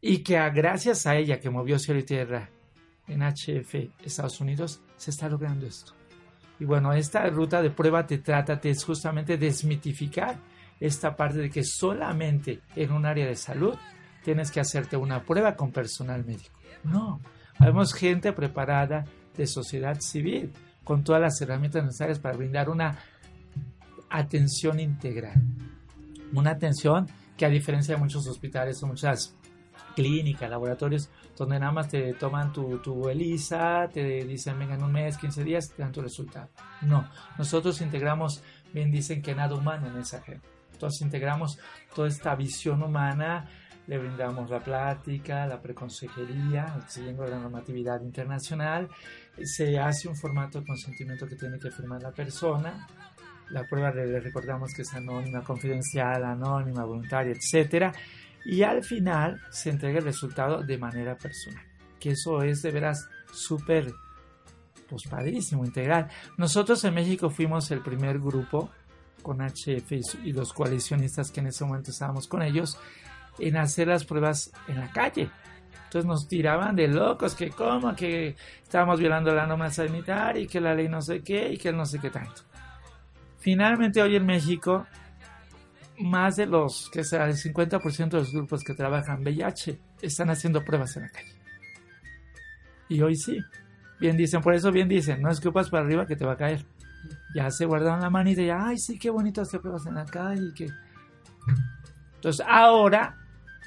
y 0.00 0.18
que 0.22 0.38
a- 0.38 0.50
gracias 0.50 1.06
a 1.06 1.16
ella 1.16 1.40
que 1.40 1.50
movió 1.50 1.78
cielo 1.78 2.00
y 2.00 2.04
tierra 2.04 2.48
en 3.06 3.22
HF 3.22 3.90
Estados 4.04 4.40
Unidos 4.40 4.80
se 4.96 5.10
está 5.10 5.28
logrando 5.28 5.66
esto. 5.66 5.92
Y 6.58 6.64
bueno, 6.64 6.92
esta 6.92 7.26
ruta 7.28 7.60
de 7.62 7.70
prueba 7.70 8.06
te 8.06 8.18
trata 8.18 8.60
es 8.64 8.84
justamente 8.84 9.36
desmitificar 9.36 10.38
esta 10.78 11.14
parte 11.16 11.38
de 11.38 11.50
que 11.50 11.62
solamente 11.64 12.60
en 12.76 12.92
un 12.92 13.04
área 13.04 13.26
de 13.26 13.36
salud 13.36 13.74
tienes 14.24 14.50
que 14.50 14.60
hacerte 14.60 14.96
una 14.96 15.22
prueba 15.22 15.54
con 15.56 15.70
personal 15.72 16.24
médico. 16.24 16.59
No, 16.84 17.20
habemos 17.58 17.94
gente 17.94 18.32
preparada 18.32 19.04
de 19.36 19.46
sociedad 19.46 19.98
civil 20.00 20.52
con 20.84 21.04
todas 21.04 21.20
las 21.20 21.40
herramientas 21.40 21.84
necesarias 21.84 22.18
para 22.18 22.36
brindar 22.36 22.68
una 22.68 22.98
atención 24.08 24.80
integral. 24.80 25.40
Una 26.32 26.50
atención 26.50 27.06
que 27.36 27.46
a 27.46 27.48
diferencia 27.48 27.94
de 27.94 28.00
muchos 28.00 28.26
hospitales 28.26 28.82
o 28.82 28.86
muchas 28.86 29.34
clínicas, 29.94 30.48
laboratorios, 30.48 31.10
donde 31.36 31.58
nada 31.58 31.72
más 31.72 31.88
te 31.88 32.14
toman 32.14 32.52
tu, 32.52 32.78
tu 32.78 33.08
ELISA, 33.08 33.88
te 33.92 34.24
dicen 34.24 34.58
venga 34.58 34.74
en 34.74 34.84
un 34.84 34.92
mes, 34.92 35.16
15 35.16 35.44
días, 35.44 35.70
te 35.70 35.82
dan 35.82 35.92
tu 35.92 36.00
resultado. 36.00 36.48
No, 36.82 37.08
nosotros 37.38 37.80
integramos, 37.80 38.42
bien 38.72 38.90
dicen 38.90 39.22
que 39.22 39.34
nada 39.34 39.54
humano 39.54 39.88
en 39.88 39.98
esa 39.98 40.20
gente. 40.22 40.46
Entonces 40.72 41.02
integramos 41.02 41.58
toda 41.94 42.08
esta 42.08 42.34
visión 42.34 42.82
humana, 42.82 43.46
le 43.90 43.98
brindamos 43.98 44.48
la 44.48 44.60
plática, 44.60 45.48
la 45.48 45.60
preconsejería, 45.60 46.80
siguiendo 46.86 47.26
la 47.26 47.40
normatividad 47.40 48.00
internacional, 48.02 48.88
se 49.42 49.80
hace 49.80 50.06
un 50.06 50.14
formato 50.14 50.60
de 50.60 50.66
consentimiento 50.66 51.26
que 51.26 51.34
tiene 51.34 51.58
que 51.58 51.72
firmar 51.72 52.00
la 52.00 52.12
persona, 52.12 52.86
la 53.50 53.64
prueba 53.64 53.90
le 53.90 54.20
recordamos 54.20 54.72
que 54.72 54.82
es 54.82 54.94
anónima, 54.94 55.42
confidencial, 55.42 56.22
anónima, 56.22 56.84
voluntaria, 56.84 57.32
etcétera, 57.32 57.92
y 58.44 58.62
al 58.62 58.84
final 58.84 59.40
se 59.50 59.70
entrega 59.70 59.98
el 59.98 60.04
resultado 60.04 60.62
de 60.62 60.78
manera 60.78 61.16
personal, 61.16 61.64
que 61.98 62.10
eso 62.10 62.44
es 62.44 62.62
de 62.62 62.70
veras 62.70 63.08
súper 63.32 63.92
pues 64.88 65.02
padrísimo, 65.10 65.64
integral. 65.64 66.06
Nosotros 66.38 66.84
en 66.84 66.94
México 66.94 67.28
fuimos 67.28 67.68
el 67.72 67.80
primer 67.80 68.20
grupo 68.20 68.70
con 69.20 69.40
HF 69.40 69.90
y 70.24 70.32
los 70.32 70.52
coalicionistas 70.52 71.32
que 71.32 71.40
en 71.40 71.48
ese 71.48 71.64
momento 71.64 71.90
estábamos 71.90 72.28
con 72.28 72.42
ellos 72.42 72.78
en 73.40 73.56
hacer 73.56 73.88
las 73.88 74.04
pruebas 74.04 74.52
en 74.68 74.80
la 74.80 74.90
calle. 74.90 75.30
Entonces 75.84 76.06
nos 76.06 76.28
tiraban 76.28 76.76
de 76.76 76.86
locos, 76.86 77.34
que 77.34 77.50
cómo, 77.50 77.94
que 77.96 78.36
estábamos 78.62 79.00
violando 79.00 79.34
la 79.34 79.46
norma 79.46 79.70
sanitaria 79.70 80.42
y 80.42 80.46
que 80.46 80.60
la 80.60 80.74
ley 80.74 80.88
no 80.88 81.02
sé 81.02 81.20
qué 81.22 81.52
y 81.52 81.58
que 81.58 81.72
no 81.72 81.84
sé 81.84 81.98
qué 81.98 82.10
tanto. 82.10 82.42
Finalmente 83.38 84.00
hoy 84.00 84.14
en 84.14 84.24
México, 84.24 84.86
más 85.98 86.36
de 86.36 86.46
los, 86.46 86.88
que 86.92 87.02
sea, 87.02 87.26
el 87.26 87.34
50% 87.34 88.08
de 88.08 88.18
los 88.18 88.32
grupos 88.32 88.62
que 88.62 88.74
trabajan 88.74 89.22
VIH 89.22 89.80
están 90.00 90.30
haciendo 90.30 90.64
pruebas 90.64 90.96
en 90.96 91.02
la 91.02 91.08
calle. 91.08 91.34
Y 92.88 93.02
hoy 93.02 93.16
sí. 93.16 93.40
Bien 93.98 94.16
dicen, 94.16 94.40
por 94.40 94.54
eso 94.54 94.70
bien 94.70 94.88
dicen, 94.88 95.20
no 95.20 95.30
escupas 95.30 95.70
para 95.70 95.84
arriba 95.84 96.06
que 96.06 96.16
te 96.16 96.24
va 96.24 96.32
a 96.32 96.36
caer. 96.36 96.64
Ya 97.34 97.50
se 97.50 97.66
guardaron 97.66 98.00
la 98.00 98.10
manita 98.10 98.42
y 98.42 98.50
ay, 98.50 98.78
sí, 98.78 98.98
qué 98.98 99.10
bonito 99.10 99.42
hacer 99.42 99.60
pruebas 99.60 99.86
en 99.86 99.94
la 99.94 100.04
calle. 100.04 100.52
que... 100.54 100.68
Entonces, 102.14 102.44
ahora, 102.48 103.16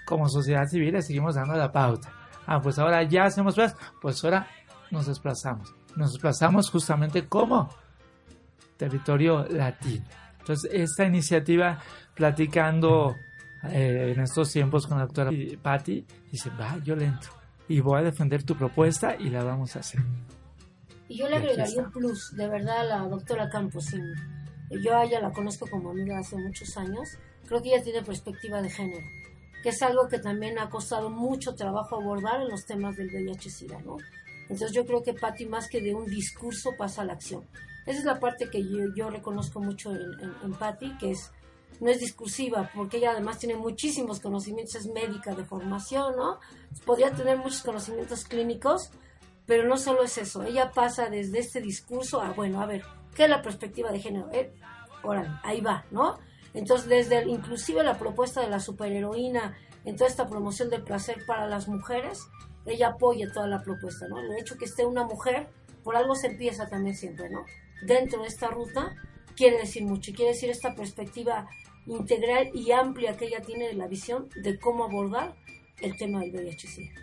como 0.05 0.27
sociedad 0.29 0.65
civil, 0.67 0.93
le 0.93 1.01
seguimos 1.01 1.35
dando 1.35 1.55
la 1.55 1.71
pauta. 1.71 2.11
Ah, 2.45 2.59
pues 2.61 2.77
ahora 2.79 3.03
ya 3.03 3.25
hacemos 3.25 3.55
pruebas, 3.55 3.75
pues 4.01 4.23
ahora 4.23 4.47
nos 4.91 5.07
desplazamos. 5.07 5.73
Nos 5.95 6.13
desplazamos 6.13 6.69
justamente 6.69 7.27
como 7.27 7.69
territorio 8.77 9.45
latino. 9.49 10.05
Entonces, 10.39 10.69
esta 10.73 11.05
iniciativa, 11.05 11.79
platicando 12.13 13.15
eh, 13.63 14.13
en 14.13 14.21
estos 14.21 14.51
tiempos 14.51 14.87
con 14.87 14.97
la 14.97 15.05
doctora 15.05 15.31
Patti, 15.61 16.05
dice, 16.31 16.49
va, 16.59 16.77
yo 16.83 16.95
le 16.95 17.05
entro 17.05 17.31
y 17.67 17.79
voy 17.79 17.99
a 17.99 18.03
defender 18.03 18.43
tu 18.43 18.55
propuesta 18.55 19.15
y 19.17 19.29
la 19.29 19.43
vamos 19.43 19.75
a 19.75 19.79
hacer. 19.79 20.01
Y 21.07 21.17
yo 21.17 21.29
le 21.29 21.37
agregaría 21.37 21.81
un 21.81 21.91
plus, 21.91 22.33
de 22.35 22.47
verdad, 22.47 22.81
a 22.81 22.83
la 22.83 23.07
doctora 23.07 23.49
Campos. 23.49 23.85
sí. 23.85 23.99
Yo 24.81 24.97
a 24.97 25.05
ella 25.05 25.21
la 25.21 25.31
conozco 25.31 25.67
como 25.69 25.91
amiga 25.91 26.17
hace 26.17 26.35
muchos 26.35 26.75
años. 26.77 27.17
Creo 27.47 27.61
que 27.61 27.69
ella 27.69 27.83
tiene 27.83 28.01
perspectiva 28.01 28.61
de 28.61 28.69
género, 28.69 29.05
que 29.63 29.69
es 29.69 29.81
algo 29.81 30.07
que 30.09 30.19
también 30.19 30.59
ha 30.59 30.69
costado 30.69 31.09
mucho 31.09 31.55
trabajo 31.55 31.95
abordar 31.95 32.41
en 32.41 32.49
los 32.49 32.65
temas 32.65 32.97
del 32.97 33.09
VIH-Sida, 33.09 33.81
¿no? 33.81 33.97
Entonces 34.43 34.73
yo 34.73 34.85
creo 34.85 35.01
que 35.01 35.13
Patti 35.13 35.45
más 35.45 35.69
que 35.69 35.81
de 35.81 35.95
un 35.95 36.05
discurso 36.05 36.71
pasa 36.77 37.01
a 37.01 37.05
la 37.05 37.13
acción. 37.13 37.47
Esa 37.85 37.99
es 37.99 38.05
la 38.05 38.19
parte 38.19 38.49
que 38.49 38.61
yo, 38.61 38.93
yo 38.95 39.09
reconozco 39.09 39.61
mucho 39.61 39.91
en, 39.91 40.01
en, 40.19 40.33
en 40.43 40.53
Patti, 40.53 40.97
que 40.97 41.11
es 41.11 41.31
no 41.79 41.89
es 41.89 41.99
discursiva, 41.99 42.69
porque 42.73 42.97
ella 42.97 43.11
además 43.11 43.39
tiene 43.39 43.55
muchísimos 43.55 44.19
conocimientos, 44.19 44.75
es 44.75 44.87
médica 44.87 45.33
de 45.35 45.43
formación, 45.43 46.15
¿no? 46.15 46.39
Podría 46.85 47.11
tener 47.11 47.37
muchos 47.37 47.63
conocimientos 47.63 48.25
clínicos, 48.25 48.91
pero 49.45 49.67
no 49.67 49.77
solo 49.77 50.03
es 50.03 50.17
eso, 50.17 50.43
ella 50.43 50.71
pasa 50.71 51.09
desde 51.09 51.39
este 51.39 51.61
discurso 51.61 52.21
a, 52.21 52.31
bueno, 52.31 52.61
a 52.61 52.65
ver, 52.65 52.83
¿qué 53.15 53.23
es 53.23 53.29
la 53.29 53.41
perspectiva 53.41 53.91
de 53.91 53.99
género? 53.99 54.29
Eh, 54.31 54.53
órale, 55.03 55.31
ahí 55.43 55.61
va, 55.61 55.85
¿no? 55.91 56.17
Entonces, 56.53 56.87
desde 56.87 57.27
inclusive 57.27 57.83
la 57.83 57.97
propuesta 57.97 58.41
de 58.41 58.49
la 58.49 58.59
superheroína 58.59 59.57
en 59.85 59.95
toda 59.95 60.09
esta 60.09 60.27
promoción 60.27 60.69
del 60.69 60.83
placer 60.83 61.25
para 61.25 61.47
las 61.47 61.67
mujeres, 61.67 62.27
ella 62.65 62.89
apoya 62.89 63.31
toda 63.31 63.47
la 63.47 63.61
propuesta, 63.61 64.07
¿no? 64.07 64.19
El 64.19 64.37
hecho 64.39 64.57
que 64.57 64.65
esté 64.65 64.85
una 64.85 65.03
mujer, 65.03 65.47
por 65.83 65.95
algo 65.95 66.15
se 66.15 66.27
empieza 66.27 66.67
también 66.67 66.95
siempre, 66.95 67.29
¿no? 67.29 67.45
Dentro 67.85 68.21
de 68.21 68.27
esta 68.27 68.47
ruta, 68.47 68.95
quiere 69.35 69.57
decir 69.57 69.83
mucho, 69.83 70.13
quiere 70.13 70.31
decir 70.31 70.49
esta 70.49 70.75
perspectiva 70.75 71.49
integral 71.85 72.49
y 72.53 72.71
amplia 72.71 73.17
que 73.17 73.25
ella 73.25 73.41
tiene 73.41 73.67
de 73.67 73.73
la 73.73 73.87
visión 73.87 74.29
de 74.35 74.57
cómo 74.57 74.85
abordar 74.85 75.35
el 75.81 75.97
tema 75.97 76.21
del 76.21 76.31
VIH-Sida. 76.31 77.02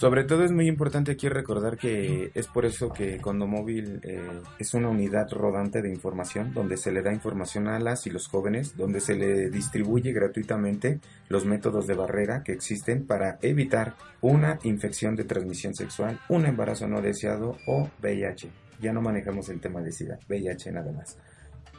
Sobre 0.00 0.24
todo 0.24 0.44
es 0.44 0.50
muy 0.50 0.66
importante 0.66 1.12
aquí 1.12 1.28
recordar 1.28 1.76
que 1.76 2.30
es 2.32 2.46
por 2.46 2.64
eso 2.64 2.88
que 2.88 3.18
Condomóvil 3.18 4.00
eh, 4.02 4.40
es 4.58 4.72
una 4.72 4.88
unidad 4.88 5.30
rodante 5.30 5.82
de 5.82 5.90
información 5.90 6.54
donde 6.54 6.78
se 6.78 6.90
le 6.90 7.02
da 7.02 7.12
información 7.12 7.68
a 7.68 7.78
las 7.78 8.06
y 8.06 8.10
los 8.10 8.26
jóvenes, 8.26 8.74
donde 8.78 9.00
se 9.00 9.14
le 9.14 9.50
distribuye 9.50 10.14
gratuitamente 10.14 11.00
los 11.28 11.44
métodos 11.44 11.86
de 11.86 11.96
barrera 11.96 12.42
que 12.42 12.52
existen 12.52 13.06
para 13.06 13.38
evitar 13.42 13.94
una 14.22 14.58
infección 14.62 15.16
de 15.16 15.24
transmisión 15.24 15.74
sexual, 15.74 16.18
un 16.30 16.46
embarazo 16.46 16.88
no 16.88 17.02
deseado 17.02 17.58
o 17.66 17.90
VIH. 18.00 18.48
Ya 18.80 18.94
no 18.94 19.02
manejamos 19.02 19.50
el 19.50 19.60
tema 19.60 19.82
de 19.82 19.92
SIDA, 19.92 20.18
VIH 20.26 20.72
nada 20.72 20.92
más. 20.92 21.18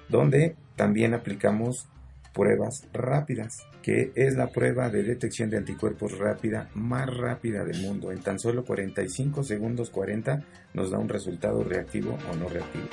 donde 0.09 0.55
también 0.75 1.15
aplicamos 1.15 1.87
pruebas 2.33 2.87
rápidas, 2.93 3.65
que 3.81 4.11
es 4.15 4.35
la 4.35 4.47
prueba 4.47 4.89
de 4.89 5.03
detección 5.03 5.49
de 5.49 5.57
anticuerpos 5.57 6.17
rápida 6.17 6.69
más 6.73 7.07
rápida 7.15 7.63
del 7.63 7.81
mundo. 7.81 8.11
En 8.11 8.21
tan 8.21 8.39
solo 8.39 8.63
45 8.63 9.43
segundos 9.43 9.89
40 9.89 10.43
nos 10.73 10.91
da 10.91 10.97
un 10.97 11.09
resultado 11.09 11.63
reactivo 11.63 12.17
o 12.31 12.35
no 12.35 12.47
reactivo. 12.47 12.87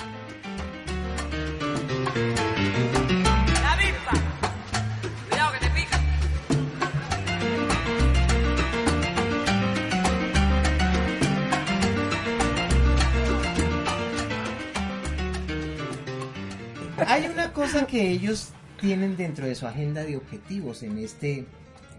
Hay 17.06 17.26
una 17.26 17.52
cosa 17.52 17.86
que 17.86 18.10
ellos 18.10 18.52
tienen 18.80 19.16
dentro 19.16 19.46
de 19.46 19.54
su 19.54 19.66
agenda 19.66 20.04
de 20.04 20.16
objetivos 20.16 20.82
en 20.82 20.98
este 20.98 21.46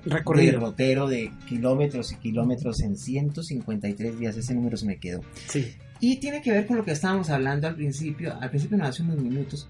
Recorrido. 0.06 0.54
derrotero 0.54 1.08
de 1.08 1.32
kilómetros 1.48 2.12
y 2.12 2.16
kilómetros 2.16 2.82
en 2.82 2.96
153 2.98 4.20
días. 4.20 4.38
Ese 4.38 4.54
número 4.54 4.78
se 4.78 4.86
me 4.86 4.98
quedó. 4.98 5.22
Sí. 5.48 5.74
Y 6.00 6.18
tiene 6.18 6.42
que 6.42 6.52
ver 6.52 6.66
con 6.66 6.78
lo 6.78 6.86
que 6.86 6.92
estábamos 6.92 7.30
hablando 7.30 7.68
al 7.68 7.76
principio, 7.76 8.34
al 8.40 8.50
principio 8.50 8.78
no 8.78 8.86
hace 8.86 9.04
unos 9.04 9.18
minutos, 9.22 9.68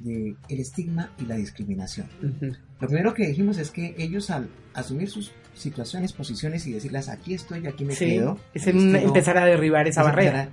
de 0.00 0.34
el 0.48 0.60
estigma 0.60 1.10
y 1.20 1.24
la 1.26 1.36
discriminación. 1.36 2.06
Ujú. 2.22 2.52
Lo 2.80 2.88
primero 2.88 3.12
que 3.14 3.26
dijimos 3.28 3.58
es 3.58 3.70
que 3.70 3.94
ellos 3.98 4.30
al 4.30 4.48
asumir 4.74 5.08
sus 5.10 5.32
situaciones, 5.54 6.12
posiciones 6.12 6.66
y 6.66 6.72
decirlas 6.72 7.08
aquí 7.08 7.32
estoy, 7.34 7.66
aquí 7.66 7.84
me 7.84 7.94
Sí, 7.94 8.06
quedo. 8.06 8.38
es 8.54 8.66
en 8.66 8.76
estilo- 8.78 8.98
empezar 9.08 9.38
a 9.38 9.46
derribar 9.46 9.88
esa 9.88 10.02
barrera. 10.02 10.50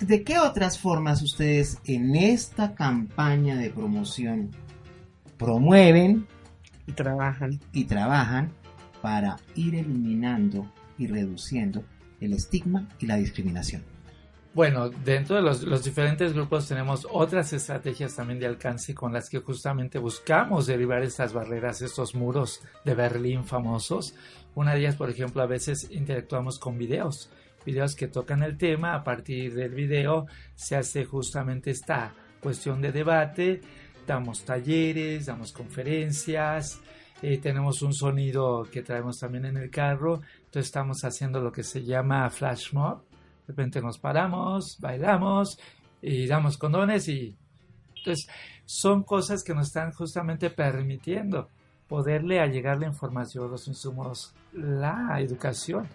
¿De 0.00 0.22
qué 0.22 0.38
otras 0.38 0.78
formas 0.78 1.22
ustedes 1.22 1.78
en 1.86 2.14
esta 2.16 2.74
campaña 2.74 3.56
de 3.56 3.70
promoción 3.70 4.50
promueven 5.38 6.26
Y 6.86 6.92
trabajan. 6.92 7.60
y 7.72 7.84
trabajan 7.84 8.52
para 9.00 9.36
ir 9.54 9.74
eliminando 9.74 10.70
y 10.98 11.06
reduciendo 11.06 11.84
el 12.20 12.32
estigma 12.32 12.88
y 12.98 13.06
la 13.06 13.16
discriminación? 13.16 13.82
Bueno, 14.54 14.88
dentro 14.88 15.34
de 15.34 15.42
los, 15.42 15.64
los 15.64 15.82
diferentes 15.82 16.32
grupos 16.32 16.68
tenemos 16.68 17.08
otras 17.10 17.52
estrategias 17.52 18.14
también 18.14 18.38
de 18.38 18.46
alcance 18.46 18.94
con 18.94 19.12
las 19.12 19.28
que 19.28 19.40
justamente 19.40 19.98
buscamos 19.98 20.66
derribar 20.66 21.02
estas 21.02 21.32
barreras, 21.32 21.82
estos 21.82 22.14
muros 22.14 22.62
de 22.84 22.94
Berlín 22.94 23.44
famosos. 23.44 24.14
Una 24.54 24.74
de 24.74 24.80
ellas, 24.80 24.94
por 24.94 25.10
ejemplo, 25.10 25.42
a 25.42 25.46
veces 25.46 25.90
interactuamos 25.90 26.60
con 26.60 26.78
videos, 26.78 27.30
videos 27.66 27.96
que 27.96 28.06
tocan 28.06 28.44
el 28.44 28.56
tema, 28.56 28.94
a 28.94 29.02
partir 29.02 29.54
del 29.54 29.74
video 29.74 30.26
se 30.54 30.76
hace 30.76 31.04
justamente 31.04 31.72
esta 31.72 32.14
cuestión 32.40 32.80
de 32.80 32.92
debate, 32.92 33.60
damos 34.06 34.44
talleres, 34.44 35.26
damos 35.26 35.52
conferencias, 35.52 36.80
eh, 37.22 37.38
tenemos 37.38 37.82
un 37.82 37.94
sonido 37.94 38.66
que 38.70 38.82
traemos 38.82 39.18
también 39.18 39.46
en 39.46 39.56
el 39.56 39.70
carro, 39.70 40.20
entonces 40.36 40.66
estamos 40.66 41.04
haciendo 41.04 41.40
lo 41.40 41.52
que 41.52 41.62
se 41.62 41.84
llama 41.84 42.28
flash 42.30 42.72
mob, 42.72 43.02
de 43.08 43.48
repente 43.48 43.80
nos 43.80 43.98
paramos, 43.98 44.78
bailamos 44.80 45.58
y 46.02 46.26
damos 46.26 46.58
condones 46.58 47.08
y 47.08 47.36
entonces 47.96 48.28
son 48.64 49.02
cosas 49.02 49.42
que 49.42 49.54
nos 49.54 49.68
están 49.68 49.92
justamente 49.92 50.50
permitiendo 50.50 51.48
poderle 51.88 52.40
allegar 52.40 52.78
la 52.78 52.86
información, 52.86 53.50
los 53.50 53.68
insumos, 53.68 54.34
la 54.52 55.20
educación 55.20 55.86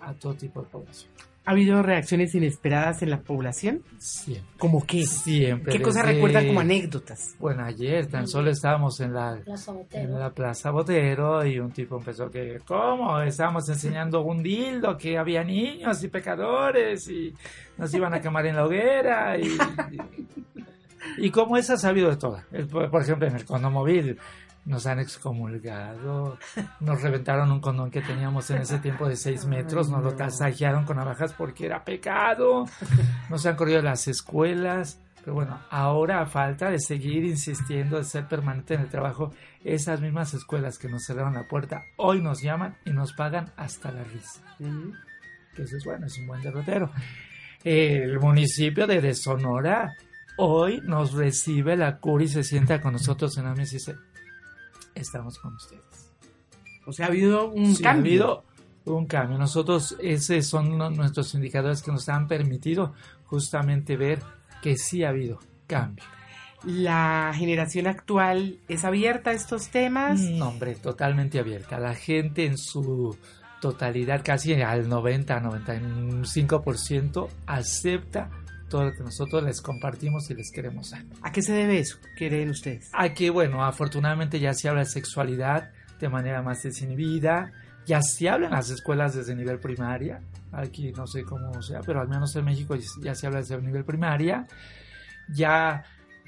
a 0.00 0.12
todo 0.14 0.34
tipo 0.34 0.62
de 0.62 0.68
población. 0.68 1.10
¿Ha 1.48 1.52
habido 1.52 1.82
reacciones 1.82 2.34
inesperadas 2.34 3.00
en 3.00 3.08
la 3.08 3.22
población? 3.22 3.82
Siempre. 3.96 4.44
¿Cómo 4.58 4.84
qué? 4.86 5.06
Siempre. 5.06 5.72
¿Qué 5.72 5.80
cosas 5.80 6.04
recuerdan 6.04 6.46
como 6.46 6.60
anécdotas? 6.60 7.36
Bueno, 7.38 7.64
ayer 7.64 8.06
tan 8.06 8.28
solo 8.28 8.50
estábamos 8.50 9.00
en 9.00 9.14
la 9.14 9.40
Plaza 9.42 9.70
en 9.70 9.78
Botero. 9.78 10.18
la 10.18 10.30
Plaza 10.30 10.70
Botero 10.70 11.46
y 11.46 11.58
un 11.58 11.70
tipo 11.72 11.96
empezó 11.96 12.30
que, 12.30 12.58
¿cómo? 12.66 13.22
Estábamos 13.22 13.66
enseñando 13.70 14.20
un 14.20 14.42
dildo, 14.42 14.98
que 14.98 15.16
había 15.16 15.42
niños 15.42 16.04
y 16.04 16.08
pecadores 16.08 17.08
y 17.08 17.32
nos 17.78 17.94
iban 17.94 18.12
a 18.12 18.20
quemar 18.20 18.44
en 18.44 18.54
la 18.54 18.66
hoguera 18.66 19.38
y, 19.38 19.46
y, 19.46 21.26
y 21.28 21.30
como 21.30 21.56
esa 21.56 21.74
ha 21.74 21.78
sabido 21.78 22.10
de 22.10 22.18
todas. 22.18 22.44
Por 22.70 23.00
ejemplo, 23.00 23.26
en 23.26 23.36
el 23.36 23.46
condomóvil 23.46 24.18
nos 24.68 24.86
han 24.86 25.00
excomulgado, 25.00 26.38
nos 26.80 27.02
reventaron 27.02 27.50
un 27.50 27.60
condón 27.60 27.90
que 27.90 28.02
teníamos 28.02 28.50
en 28.50 28.58
ese 28.58 28.78
tiempo 28.78 29.08
de 29.08 29.16
seis 29.16 29.46
metros, 29.46 29.88
nos 29.88 30.04
lo 30.04 30.14
tasajearon 30.14 30.84
con 30.84 30.98
navajas 30.98 31.32
porque 31.32 31.64
era 31.66 31.84
pecado, 31.84 32.66
nos 33.30 33.46
han 33.46 33.56
corrido 33.56 33.82
las 33.82 34.06
escuelas. 34.06 35.00
Pero 35.24 35.34
bueno, 35.34 35.58
ahora 35.70 36.20
a 36.20 36.26
falta 36.26 36.70
de 36.70 36.78
seguir 36.78 37.24
insistiendo, 37.24 37.96
de 37.96 38.04
ser 38.04 38.28
permanente 38.28 38.74
en 38.74 38.82
el 38.82 38.88
trabajo, 38.88 39.32
esas 39.64 40.00
mismas 40.00 40.32
escuelas 40.32 40.78
que 40.78 40.88
nos 40.88 41.04
cerraron 41.04 41.34
la 41.34 41.48
puerta 41.48 41.82
hoy 41.96 42.22
nos 42.22 42.40
llaman 42.40 42.76
y 42.84 42.90
nos 42.90 43.12
pagan 43.14 43.52
hasta 43.56 43.90
la 43.90 44.04
risa. 44.04 44.42
Que 45.54 45.62
eso 45.62 45.76
es 45.76 45.84
bueno, 45.84 46.06
es 46.06 46.18
un 46.18 46.26
buen 46.28 46.42
derrotero. 46.42 46.90
El 47.64 48.20
municipio 48.20 48.86
de, 48.86 49.00
de 49.00 49.14
Sonora 49.14 49.94
hoy 50.36 50.80
nos 50.84 51.12
recibe 51.14 51.76
la 51.76 51.98
cura 51.98 52.24
y 52.24 52.28
se 52.28 52.44
sienta 52.44 52.80
con 52.80 52.92
nosotros 52.92 53.36
en 53.38 53.44
la 53.44 53.54
mesa 53.54 53.74
y 53.74 53.78
dice, 53.78 53.96
estamos 55.00 55.38
con 55.38 55.54
ustedes. 55.54 56.12
O 56.86 56.92
sea, 56.92 57.06
ha 57.06 57.08
habido 57.08 57.48
un 57.50 57.74
Sí, 57.74 57.82
ha 57.84 57.92
cambio. 57.92 58.10
habido 58.12 58.44
un 58.86 59.06
cambio. 59.06 59.38
Nosotros, 59.38 59.96
esos 60.00 60.46
son 60.46 60.78
nuestros 60.96 61.34
indicadores 61.34 61.82
que 61.82 61.92
nos 61.92 62.08
han 62.08 62.26
permitido 62.28 62.94
justamente 63.26 63.96
ver 63.96 64.22
que 64.62 64.76
sí 64.76 65.04
ha 65.04 65.10
habido 65.10 65.38
cambio. 65.66 66.04
¿La 66.64 67.32
generación 67.36 67.86
actual 67.86 68.58
es 68.68 68.84
abierta 68.84 69.30
a 69.30 69.32
estos 69.34 69.68
temas? 69.68 70.18
No, 70.20 70.48
hombre, 70.48 70.74
totalmente 70.74 71.38
abierta. 71.38 71.78
La 71.78 71.94
gente 71.94 72.46
en 72.46 72.58
su 72.58 73.16
totalidad, 73.60 74.22
casi 74.24 74.54
al 74.54 74.88
90, 74.88 75.40
95%, 75.42 77.28
acepta 77.46 78.30
todo 78.68 78.84
lo 78.84 78.92
que 78.92 79.02
nosotros 79.02 79.42
les 79.42 79.60
compartimos 79.60 80.30
y 80.30 80.34
les 80.34 80.50
queremos 80.50 80.90
dar. 80.90 81.04
¿A 81.22 81.32
qué 81.32 81.42
se 81.42 81.52
debe 81.52 81.78
eso? 81.78 81.98
¿Creen 82.16 82.50
ustedes? 82.50 82.90
Aquí, 82.92 83.28
bueno, 83.28 83.64
afortunadamente 83.64 84.40
ya 84.40 84.54
se 84.54 84.68
habla 84.68 84.80
de 84.80 84.86
sexualidad 84.86 85.70
de 85.98 86.08
manera 86.08 86.42
más 86.42 86.62
desinhibida, 86.62 87.52
ya 87.86 88.02
se 88.02 88.28
habla 88.28 88.46
en 88.46 88.52
las 88.52 88.70
escuelas 88.70 89.14
desde 89.14 89.34
nivel 89.34 89.58
primaria, 89.58 90.20
aquí 90.52 90.92
no 90.92 91.06
sé 91.06 91.24
cómo 91.24 91.60
sea, 91.62 91.80
pero 91.80 92.00
al 92.00 92.08
menos 92.08 92.34
en 92.36 92.44
México 92.44 92.76
ya 93.02 93.14
se 93.14 93.26
habla 93.26 93.40
desde 93.40 93.60
nivel 93.60 93.84
primaria, 93.84 94.46
ya 95.28 95.84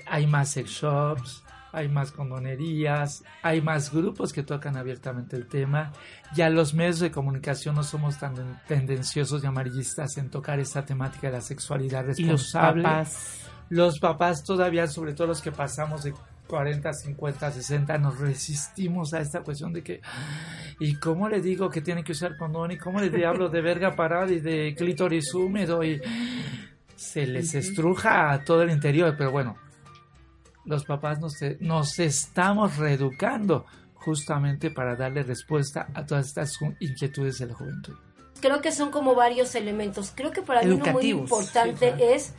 hay 0.07 0.27
más 0.27 0.51
sex 0.51 0.71
shops, 0.71 1.45
hay 1.73 1.89
más 1.89 2.13
condonerías, 2.13 3.23
hay 3.43 3.61
más 3.61 3.93
grupos 3.93 4.33
que 4.33 4.43
tocan 4.43 4.77
abiertamente 4.77 5.37
el 5.37 5.47
tema, 5.47 5.93
ya 6.35 6.49
los 6.49 6.75
medios 6.75 7.01
de 7.01 7.11
comunicación 7.11 7.75
no 7.75 7.83
somos 7.83 8.19
tan 8.19 8.61
tendenciosos 8.67 9.43
y 9.43 9.47
amarillistas 9.47 10.17
en 10.17 10.31
tocar 10.31 10.61
esta 10.61 10.85
temática 10.85 11.29
de 11.29 11.35
la 11.35 11.41
sexualidad 11.41 12.05
Y 12.05 12.07
los 12.07 12.19
responsable 12.19 12.83
papás. 12.83 13.51
los 13.69 13.99
papás 13.99 14.43
todavía, 14.45 14.87
sobre 14.87 15.15
todo 15.15 15.29
los 15.29 15.41
que 15.41 15.53
pasamos 15.53 16.03
de 16.03 16.15
40, 16.51 16.93
50, 16.93 17.53
60, 17.53 17.99
nos 17.99 18.19
resistimos 18.19 19.15
a 19.15 19.21
esta 19.21 19.41
cuestión 19.43 19.73
de 19.73 19.83
que, 19.83 20.01
¿y 20.81 20.97
cómo 20.97 21.29
le 21.29 21.41
digo 21.41 21.71
que 21.71 21.81
tiene 21.81 22.03
que 22.03 22.11
usar 22.11 22.37
condón? 22.37 22.73
¿Y 22.73 22.77
cómo 22.77 23.01
le 23.01 23.25
hablo 23.25 23.49
de 23.49 23.61
verga 23.61 23.95
parada 23.95 24.33
y 24.33 24.41
de 24.41 24.75
clítoris 24.77 25.33
húmedo? 25.33 25.85
Y 25.85 26.01
se 26.97 27.25
les 27.27 27.55
estruja 27.55 28.33
a 28.33 28.43
todo 28.43 28.63
el 28.63 28.71
interior, 28.71 29.15
pero 29.17 29.31
bueno, 29.31 29.57
los 30.65 30.85
papás 30.85 31.21
nos, 31.21 31.37
nos 31.61 31.99
estamos 31.99 32.77
reeducando 32.77 33.67
justamente 33.95 34.71
para 34.71 34.97
darle 34.97 35.23
respuesta 35.23 35.89
a 35.95 36.07
todas 36.07 36.27
estas 36.27 36.59
inquietudes 36.81 37.39
de 37.39 37.47
la 37.47 37.55
juventud. 37.55 37.95
Creo 38.41 38.61
que 38.61 38.73
son 38.73 38.91
como 38.91 39.15
varios 39.15 39.55
elementos. 39.55 40.13
Creo 40.15 40.31
que 40.31 40.43
para 40.43 40.63
mí 40.63 40.73
uno 40.73 40.93
muy 40.93 41.11
importante 41.11 41.91
sí, 41.91 41.97
claro. 41.97 42.13
es 42.15 42.33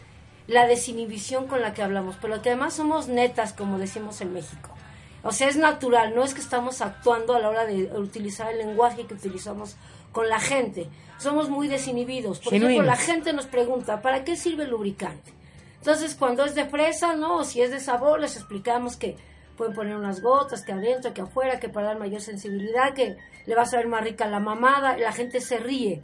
la 0.48 0.66
desinhibición 0.66 1.48
con 1.48 1.62
la 1.62 1.74
que 1.74 1.84
hablamos, 1.84 2.16
pero 2.20 2.42
que 2.42 2.50
además 2.50 2.74
somos 2.74 3.08
netas, 3.08 3.54
como 3.54 3.78
decimos 3.78 4.20
en 4.22 4.34
México. 4.34 4.72
O 5.24 5.32
sea, 5.32 5.48
es 5.48 5.56
natural, 5.56 6.16
no 6.16 6.24
es 6.24 6.34
que 6.34 6.42
estamos 6.42 6.82
actuando 6.82 7.36
a 7.36 7.40
la 7.40 7.50
hora 7.50 7.66
de 7.66 7.84
utilizar 7.96 8.52
el 8.52 8.58
lenguaje 8.58 9.06
que 9.06 9.14
utilizamos 9.14 9.76
con 10.12 10.30
la 10.30 10.40
gente. 10.40 10.90
Somos 11.20 11.50
muy 11.50 11.68
desinhibidos. 11.68 12.40
Por 12.40 12.56
ejemplo, 12.56 12.82
la 12.82 12.96
gente 12.96 13.32
nos 13.34 13.46
pregunta, 13.46 14.02
¿para 14.02 14.24
qué 14.24 14.36
sirve 14.36 14.64
el 14.64 14.72
lubricante? 14.72 15.32
Entonces, 15.82 16.14
cuando 16.14 16.46
es 16.46 16.54
de 16.54 16.66
fresa, 16.66 17.16
¿no? 17.16 17.38
O 17.38 17.44
si 17.44 17.60
es 17.60 17.72
de 17.72 17.80
sabor, 17.80 18.20
les 18.20 18.36
explicamos 18.36 18.98
que 18.98 19.16
pueden 19.58 19.74
poner 19.74 19.96
unas 19.96 20.22
gotas, 20.22 20.64
que 20.64 20.74
adentro, 20.74 21.12
que 21.12 21.22
afuera, 21.22 21.60
que 21.60 21.70
para 21.70 21.88
dar 21.88 21.98
mayor 21.98 22.22
sensibilidad, 22.22 22.94
que 22.94 23.18
le 23.48 23.56
va 23.56 23.64
a 23.64 23.66
saber 23.66 23.88
más 23.88 24.04
rica 24.04 24.28
la 24.28 24.40
mamada. 24.40 24.96
La 24.96 25.12
gente 25.12 25.42
se 25.42 25.58
ríe. 25.58 26.04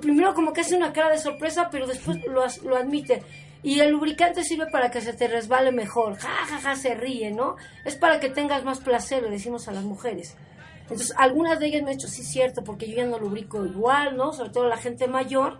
Primero 0.00 0.32
como 0.32 0.54
que 0.54 0.62
hace 0.62 0.76
una 0.76 0.94
cara 0.94 1.10
de 1.10 1.18
sorpresa, 1.18 1.68
pero 1.70 1.86
después 1.86 2.24
lo, 2.24 2.42
lo 2.64 2.76
admite. 2.76 3.22
Y 3.62 3.80
el 3.80 3.90
lubricante 3.90 4.44
sirve 4.44 4.70
para 4.72 4.90
que 4.90 5.02
se 5.02 5.12
te 5.12 5.28
resbale 5.28 5.72
mejor. 5.72 6.16
Ja, 6.16 6.46
ja, 6.48 6.58
ja, 6.58 6.74
se 6.74 6.94
ríe, 6.94 7.30
¿no? 7.32 7.56
Es 7.84 7.96
para 7.96 8.18
que 8.18 8.30
tengas 8.30 8.64
más 8.64 8.80
placer, 8.80 9.22
le 9.22 9.30
decimos 9.30 9.68
a 9.68 9.72
las 9.72 9.84
mujeres. 9.84 10.38
Entonces, 10.80 11.12
algunas 11.18 11.60
de 11.60 11.66
ellas 11.66 11.82
me 11.82 11.90
han 11.90 11.98
dicho, 11.98 12.08
sí, 12.08 12.24
cierto, 12.24 12.64
porque 12.64 12.88
yo 12.88 12.96
ya 12.96 13.04
no 13.04 13.18
lubrico 13.18 13.66
igual, 13.66 14.16
¿no? 14.16 14.32
Sobre 14.32 14.50
todo 14.50 14.68
la 14.68 14.78
gente 14.78 15.06
mayor. 15.06 15.58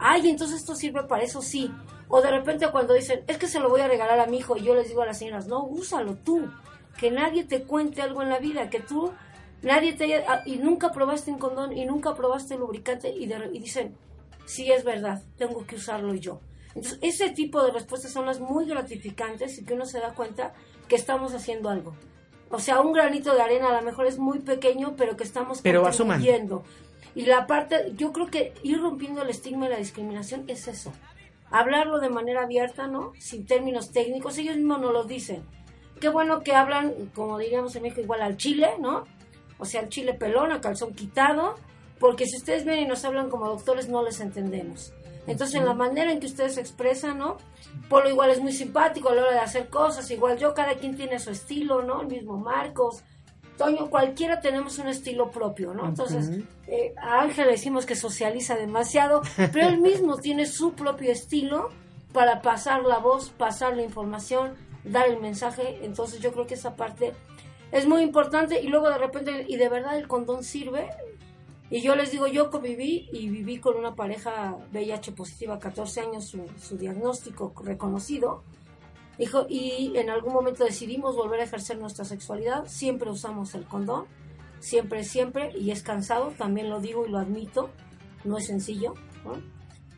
Ay, 0.00 0.28
entonces 0.28 0.62
esto 0.62 0.74
sirve 0.74 1.04
para 1.04 1.22
eso, 1.22 1.42
sí. 1.42 1.72
O 2.08 2.20
de 2.22 2.30
repente 2.30 2.66
cuando 2.70 2.94
dicen, 2.94 3.22
es 3.26 3.36
que 3.38 3.46
se 3.46 3.60
lo 3.60 3.68
voy 3.68 3.80
a 3.82 3.88
regalar 3.88 4.18
a 4.20 4.26
mi 4.26 4.38
hijo, 4.38 4.56
y 4.56 4.62
yo 4.62 4.74
les 4.74 4.88
digo 4.88 5.02
a 5.02 5.06
las 5.06 5.18
señoras, 5.18 5.46
no, 5.46 5.64
úsalo 5.64 6.14
tú. 6.16 6.48
Que 6.98 7.10
nadie 7.10 7.44
te 7.44 7.62
cuente 7.62 8.02
algo 8.02 8.22
en 8.22 8.30
la 8.30 8.38
vida, 8.38 8.70
que 8.70 8.80
tú, 8.80 9.12
nadie 9.62 9.92
te 9.92 10.04
haya, 10.04 10.24
ah, 10.26 10.42
y 10.46 10.56
nunca 10.56 10.90
probaste 10.90 11.30
un 11.30 11.38
condón, 11.38 11.76
y 11.76 11.84
nunca 11.84 12.14
probaste 12.14 12.56
lubricante, 12.56 13.10
y, 13.10 13.26
de- 13.26 13.50
y 13.52 13.58
dicen, 13.60 13.94
sí 14.46 14.72
es 14.72 14.84
verdad, 14.84 15.22
tengo 15.36 15.64
que 15.66 15.76
usarlo 15.76 16.14
yo. 16.14 16.40
Entonces, 16.74 16.98
ese 17.02 17.30
tipo 17.30 17.62
de 17.62 17.72
respuestas 17.72 18.10
son 18.12 18.26
las 18.26 18.40
muy 18.40 18.66
gratificantes 18.66 19.58
y 19.58 19.64
que 19.64 19.74
uno 19.74 19.84
se 19.86 20.00
da 20.00 20.14
cuenta 20.14 20.54
que 20.88 20.96
estamos 20.96 21.34
haciendo 21.34 21.68
algo. 21.70 21.94
O 22.50 22.58
sea, 22.60 22.80
un 22.80 22.92
granito 22.92 23.34
de 23.34 23.42
arena 23.42 23.68
a 23.68 23.80
lo 23.80 23.82
mejor 23.82 24.06
es 24.06 24.18
muy 24.18 24.38
pequeño, 24.38 24.94
pero 24.96 25.16
que 25.16 25.24
estamos 25.24 25.60
Pero 25.60 25.82
contribuyendo. 26.16 26.64
Y 27.14 27.26
la 27.26 27.46
parte, 27.46 27.92
yo 27.96 28.12
creo 28.12 28.26
que 28.28 28.54
ir 28.62 28.80
rompiendo 28.80 29.22
el 29.22 29.28
estigma 29.30 29.66
y 29.66 29.70
la 29.70 29.76
discriminación 29.78 30.44
es 30.48 30.66
eso. 30.68 30.92
Hablarlo 31.50 31.98
de 31.98 32.10
manera 32.10 32.42
abierta, 32.42 32.86
¿no? 32.86 33.12
Sin 33.18 33.46
términos 33.46 33.90
técnicos, 33.90 34.36
ellos 34.38 34.56
mismos 34.56 34.80
nos 34.80 34.92
lo 34.92 35.04
dicen. 35.04 35.44
Qué 36.00 36.08
bueno 36.08 36.42
que 36.42 36.54
hablan, 36.54 37.10
como 37.14 37.38
diríamos 37.38 37.74
en 37.76 37.82
México, 37.82 38.02
igual 38.02 38.22
al 38.22 38.36
chile, 38.36 38.68
¿no? 38.80 39.04
O 39.58 39.64
sea, 39.64 39.80
al 39.80 39.88
chile 39.88 40.14
pelón, 40.14 40.52
a 40.52 40.60
calzón 40.60 40.94
quitado, 40.94 41.56
porque 41.98 42.26
si 42.26 42.36
ustedes 42.36 42.64
vienen 42.64 42.84
y 42.84 42.88
nos 42.88 43.04
hablan 43.04 43.30
como 43.30 43.48
doctores, 43.48 43.88
no 43.88 44.02
les 44.02 44.20
entendemos. 44.20 44.92
Entonces, 45.26 45.56
en 45.56 45.66
la 45.66 45.74
manera 45.74 46.10
en 46.10 46.20
que 46.20 46.26
ustedes 46.26 46.54
se 46.54 46.60
expresan, 46.60 47.18
¿no? 47.18 47.36
Polo 47.88 48.08
igual 48.08 48.30
es 48.30 48.40
muy 48.40 48.52
simpático 48.52 49.10
a 49.10 49.14
la 49.14 49.22
hora 49.22 49.32
de 49.32 49.40
hacer 49.40 49.68
cosas, 49.68 50.10
igual 50.10 50.38
yo, 50.38 50.54
cada 50.54 50.74
quien 50.76 50.96
tiene 50.96 51.18
su 51.18 51.30
estilo, 51.30 51.82
¿no? 51.82 52.00
El 52.00 52.06
mismo 52.06 52.38
Marcos, 52.38 53.02
Toño, 53.58 53.90
cualquiera 53.90 54.40
tenemos 54.40 54.78
un 54.78 54.86
estilo 54.86 55.30
propio, 55.30 55.74
¿no? 55.74 55.86
Entonces, 55.86 56.30
eh, 56.68 56.94
a 56.96 57.22
Ángel 57.22 57.46
le 57.46 57.52
decimos 57.52 57.86
que 57.86 57.96
socializa 57.96 58.54
demasiado, 58.54 59.20
pero 59.36 59.68
él 59.68 59.78
mismo 59.78 60.16
tiene 60.22 60.46
su 60.46 60.74
propio 60.74 61.10
estilo 61.10 61.70
para 62.12 62.40
pasar 62.40 62.84
la 62.84 62.98
voz, 62.98 63.30
pasar 63.30 63.76
la 63.76 63.82
información, 63.82 64.54
dar 64.84 65.08
el 65.08 65.20
mensaje. 65.20 65.80
Entonces, 65.82 66.20
yo 66.20 66.32
creo 66.32 66.46
que 66.46 66.54
esa 66.54 66.76
parte 66.76 67.12
es 67.72 67.86
muy 67.86 68.02
importante. 68.02 68.62
Y 68.62 68.68
luego, 68.68 68.88
de 68.88 68.98
repente, 68.98 69.44
y 69.48 69.56
de 69.56 69.68
verdad 69.68 69.98
el 69.98 70.06
condón 70.06 70.44
sirve. 70.44 70.90
Y 71.68 71.82
yo 71.82 71.96
les 71.96 72.12
digo, 72.12 72.28
yo 72.28 72.50
conviví 72.50 73.08
y 73.12 73.28
viví 73.28 73.58
con 73.58 73.76
una 73.76 73.94
pareja 73.94 74.56
VIH 74.72 75.12
positiva, 75.12 75.58
14 75.58 76.00
años, 76.00 76.24
su, 76.26 76.46
su 76.58 76.78
diagnóstico 76.78 77.52
reconocido. 77.62 78.44
Dijo, 79.18 79.46
y 79.48 79.92
en 79.96 80.10
algún 80.10 80.32
momento 80.32 80.64
decidimos 80.64 81.16
volver 81.16 81.40
a 81.40 81.44
ejercer 81.44 81.78
nuestra 81.78 82.04
sexualidad. 82.04 82.66
Siempre 82.66 83.10
usamos 83.10 83.54
el 83.54 83.66
condón, 83.66 84.06
siempre, 84.60 85.02
siempre, 85.02 85.50
y 85.58 85.72
es 85.72 85.82
cansado, 85.82 86.32
también 86.38 86.70
lo 86.70 86.80
digo 86.80 87.04
y 87.04 87.10
lo 87.10 87.18
admito, 87.18 87.70
no 88.24 88.38
es 88.38 88.46
sencillo, 88.46 88.94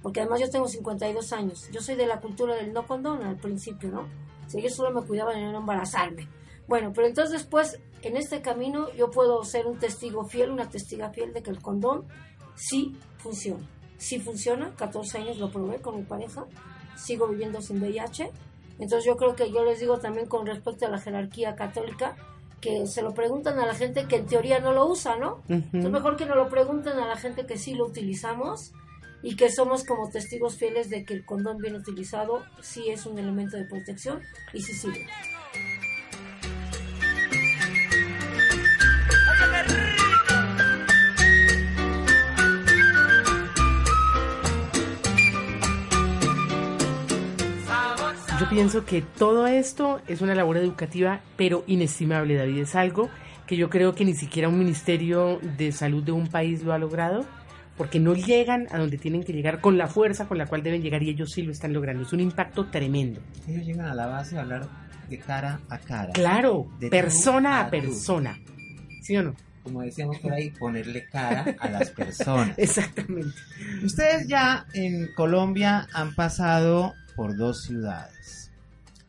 porque 0.03 0.21
además 0.21 0.41
yo 0.41 0.49
tengo 0.49 0.69
52 0.69 1.33
años. 1.33 1.69
Yo 1.71 1.81
soy 1.83 1.97
de 1.97 2.07
la 2.07 2.21
cultura 2.21 2.55
del 2.55 2.73
no 2.73 2.87
condón 2.87 3.23
al 3.23 3.37
principio, 3.37 3.91
¿no? 3.91 4.09
Sea, 4.47 4.63
yo 4.63 4.71
solo 4.71 4.91
me 4.99 5.07
cuidaba 5.07 5.35
de 5.35 5.43
no 5.43 5.59
embarazarme. 5.59 6.27
Bueno, 6.67 6.93
pero 6.95 7.07
entonces 7.07 7.33
después, 7.33 7.79
en 8.03 8.17
este 8.17 8.41
camino, 8.41 8.91
yo 8.95 9.11
puedo 9.11 9.45
ser 9.45 9.67
un 9.67 9.79
testigo 9.79 10.25
fiel, 10.25 10.51
una 10.51 10.69
testiga 10.69 11.11
fiel 11.11 11.33
de 11.33 11.43
que 11.43 11.51
el 11.51 11.61
condón 11.61 12.07
sí 12.55 12.97
funciona. 13.19 13.69
Sí 13.99 14.19
funciona, 14.19 14.75
14 14.77 15.19
años 15.19 15.39
lo 15.39 15.51
probé 15.51 15.81
con 15.83 15.97
mi 15.97 16.05
pareja, 16.05 16.47
sigo 16.97 17.29
viviendo 17.29 17.61
sin 17.61 17.83
VIH. 17.83 18.31
Entonces 18.81 19.05
yo 19.05 19.17
creo 19.17 19.37
que 19.37 19.53
yo 19.53 19.65
les 19.65 19.79
digo 19.79 19.99
también 19.99 20.27
con 20.27 20.47
respecto 20.47 20.87
a 20.87 20.89
la 20.91 20.99
jerarquía 20.99 21.55
católica, 21.55 22.17
que 22.61 22.87
se 22.87 23.03
lo 23.03 23.15
preguntan 23.15 23.59
a 23.59 23.67
la 23.67 23.75
gente 23.75 24.07
que 24.07 24.17
en 24.17 24.27
teoría 24.27 24.59
no 24.61 24.73
lo 24.73 24.87
usa, 24.87 25.17
¿no? 25.17 25.43
Entonces 25.49 25.91
mejor 25.91 26.17
que 26.17 26.27
nos 26.27 26.37
lo 26.37 26.49
pregunten 26.49 26.99
a 26.99 27.07
la 27.07 27.17
gente 27.17 27.47
que 27.47 27.57
sí 27.57 27.75
lo 27.75 27.87
utilizamos 27.87 28.73
y 29.23 29.37
que 29.37 29.51
somos 29.51 29.85
como 29.85 30.11
testigos 30.11 30.57
fieles 30.57 30.89
de 30.91 31.05
que 31.05 31.15
el 31.15 31.25
condón 31.25 31.59
bien 31.59 31.75
utilizado 31.75 32.43
sí 32.63 32.89
es 32.89 33.07
un 33.07 33.19
elemento 33.19 33.57
de 33.57 33.65
protección 33.65 34.21
y 34.53 34.63
sí 34.63 34.73
sirve. 34.75 35.07
Pienso 48.51 48.85
que 48.85 49.01
todo 49.01 49.47
esto 49.47 50.01
es 50.09 50.21
una 50.21 50.35
labor 50.35 50.57
educativa, 50.57 51.21
pero 51.37 51.63
inestimable, 51.69 52.35
David. 52.35 52.59
Es 52.59 52.75
algo 52.75 53.09
que 53.47 53.57
yo 53.57 53.71
creo 53.71 53.95
que 53.95 54.05
ni 54.05 54.15
siquiera 54.15 54.49
un 54.49 54.59
ministerio 54.59 55.39
de 55.57 55.71
salud 55.71 56.03
de 56.03 56.13
un 56.13 56.27
país 56.27 56.65
lo 56.65 56.73
ha 56.73 56.79
logrado, 56.79 57.25
porque 57.77 58.01
no 58.01 58.15
llegan 58.15 58.67
a 58.73 58.79
donde 58.79 58.99
tienen 58.99 59.23
que 59.23 59.33
llegar 59.33 59.61
con 59.61 59.79
la 59.79 59.87
fuerza 59.87 60.27
con 60.27 60.37
la 60.37 60.47
cual 60.47 60.65
deben 60.65 60.83
llegar 60.83 61.03
y 61.03 61.11
ellos 61.11 61.31
sí 61.31 61.43
lo 61.43 61.53
están 61.53 61.73
logrando. 61.73 62.03
Es 62.03 62.13
un 62.13 62.21
impacto 62.21 62.67
tremendo. 62.67 63.21
Ellos 63.47 63.65
llegan 63.65 63.87
a 63.87 63.95
la 63.95 64.07
base 64.07 64.37
a 64.37 64.41
hablar 64.41 64.69
de 65.09 65.19
cara 65.19 65.61
a 65.69 65.79
cara. 65.79 66.13
Claro, 66.13 66.67
De 66.81 66.91
persona 66.91 67.61
a 67.61 67.71
persona. 67.71 68.37
¿Sí 69.01 69.17
o 69.17 69.23
no? 69.23 69.35
Como 69.63 69.83
decíamos 69.83 70.19
por 70.19 70.33
ahí, 70.33 70.51
ponerle 70.51 71.07
cara 71.07 71.55
a 71.59 71.69
las 71.69 71.91
personas. 71.91 72.55
Exactamente. 72.59 73.37
Ustedes 73.85 74.27
ya 74.27 74.67
en 74.73 75.13
Colombia 75.15 75.87
han 75.93 76.15
pasado 76.15 76.95
por 77.21 77.37
dos 77.37 77.65
ciudades. 77.65 78.51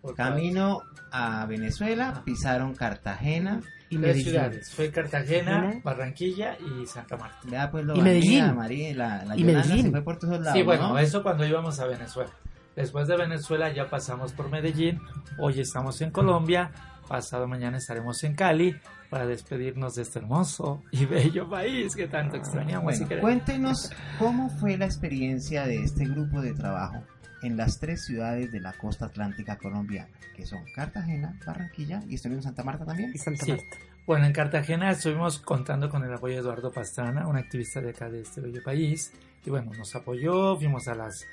Por 0.02 0.16
Camino 0.16 0.82
a 1.14 1.46
Venezuela, 1.46 2.24
pisaron 2.26 2.76
Cartagena. 2.76 3.62
Y 3.90 3.96
Tres 3.96 4.02
Medellín. 4.02 4.26
ciudades. 4.26 4.74
Fue 4.74 4.92
Cartagena, 4.92 5.52
Cartagena. 5.52 5.82
Barranquilla 5.82 6.58
y 6.60 6.86
Santa 6.88 7.16
Marta. 7.16 7.38
Vea 7.46 7.72
pues 7.72 7.86
lo 7.86 7.96
Y 7.96 8.02
Medellín. 8.02 8.40
María, 8.48 8.54
María, 8.54 8.96
la, 8.98 9.24
la 9.24 9.38
Y 9.38 9.46
Medellín. 9.46 9.84
se 9.84 9.92
fue 9.92 10.02
por 10.02 10.20
todos 10.20 10.42
lados. 10.42 10.52
Sí, 10.52 10.62
bueno, 10.62 10.90
¿no? 10.90 11.00
eso 11.00 11.24
cuando 11.24 11.46
íbamos 11.46 11.80
a 11.80 11.88
Venezuela. 11.88 12.32
Después 12.76 13.08
de 13.08 13.16
Venezuela 13.16 13.72
ya 13.74 13.90
pasamos 13.90 14.34
por 14.34 14.50
Medellín, 14.50 15.00
hoy 15.40 15.62
estamos 15.62 16.02
en 16.02 16.12
Colombia, 16.12 16.70
pasado 17.08 17.48
mañana 17.48 17.78
estaremos 17.78 18.22
en 18.26 18.36
Cali 18.36 18.76
para 19.10 19.26
despedirnos 19.26 19.96
de 19.96 20.02
este 20.02 20.20
hermoso 20.20 20.84
y 20.92 21.06
bello 21.06 21.48
país 21.50 21.96
que 21.96 22.10
tanto 22.10 22.36
extrañamos. 22.36 23.00
Bueno, 23.00 23.22
cuéntenos 23.22 23.90
cómo 24.20 24.50
fue 24.50 24.78
la 24.78 24.84
experiencia 24.84 25.66
de 25.66 25.82
este 25.82 26.04
grupo 26.04 26.42
de 26.42 26.54
trabajo 26.54 27.06
en 27.44 27.58
las 27.58 27.80
tres 27.80 28.06
ciudades 28.06 28.52
de 28.52 28.60
la 28.60 28.74
costa 28.74 29.06
atlántica 29.06 29.58
colombiana, 29.58 30.10
que 30.36 30.46
son 30.46 30.64
Cartagena, 30.76 31.38
Barranquilla 31.46 32.02
y 32.08 32.16
estuvimos 32.16 32.44
en 32.46 32.50
Santa 32.50 32.64
Marta 32.64 32.86
también. 32.86 33.12
Y 33.14 33.18
Santa 33.18 33.46
Sí. 33.46 33.52
Marta. 33.52 33.66
Bueno, 34.06 34.26
en 34.26 34.34
Cartagena 34.34 34.92
estuvimos 34.92 35.40
contando 35.40 35.90
con 35.90 36.04
el 36.04 36.14
apoyo 36.14 36.36
de 36.36 36.42
Eduardo 36.42 36.72
Pastrana, 36.72 37.28
un 37.28 37.38
activista 37.38 37.82
de 37.82 37.92
acá 37.92 38.10
de 38.10 38.22
este 38.22 38.42
bello 38.42 38.62
país. 38.64 39.12
Y 39.46 39.50
bueno, 39.50 39.72
nos 39.78 39.96
apoyó, 39.96 40.58
fuimos 40.58 40.88
a 40.88 40.96
las 40.96 41.26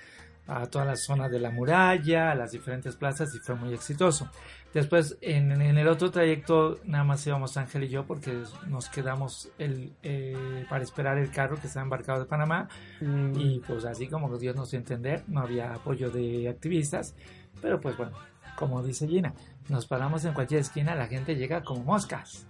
a 0.49 0.67
todas 0.67 0.87
las 0.89 1.05
zonas 1.05 1.31
de 1.31 1.39
la 1.39 1.51
muralla, 1.51 2.33
a 2.33 2.35
las 2.35 2.51
diferentes 2.53 2.97
plazas 2.97 3.35
y 3.35 3.39
fue 3.39 3.55
muy 3.55 3.73
exitoso. 3.75 4.29
Después, 4.75 5.17
en, 5.21 5.53
en 5.63 5.79
el 5.79 5.89
otro 5.89 6.11
trayecto, 6.11 6.79
nada 6.85 7.05
más 7.05 7.27
íbamos 7.27 7.57
Ángel 7.57 7.85
y 7.85 7.89
yo 7.89 8.05
porque 8.07 8.43
nos 8.67 8.89
quedamos 8.89 9.51
el, 9.59 9.93
eh, 10.03 10.67
para 10.69 10.85
esperar 10.85 11.17
el 11.19 11.31
carro 11.31 11.57
que 11.61 11.67
estaba 11.69 11.85
embarcado 11.85 12.19
de 12.21 12.27
Panamá 12.27 12.69
Mm, 13.01 13.33
y 13.39 13.61
pues 13.61 13.85
así 13.85 14.09
como 14.09 14.37
Dios 14.39 14.57
nos 14.57 14.71
dio 14.71 14.79
a 14.79 14.83
entender, 14.83 15.23
no 15.29 15.41
había 15.43 15.73
apoyo 15.75 16.11
de 16.11 16.49
activistas, 16.49 17.15
pero 17.63 17.81
pues 17.81 17.97
bueno, 17.97 18.17
como 18.57 18.83
dice 18.83 19.07
Gina, 19.07 19.35
nos 19.69 19.87
paramos 19.87 20.25
en 20.25 20.33
cualquier 20.35 20.61
esquina, 20.61 20.95
la 20.95 21.07
gente 21.07 21.37
llega 21.37 21.63
como 21.63 21.85
moscas. 21.85 22.47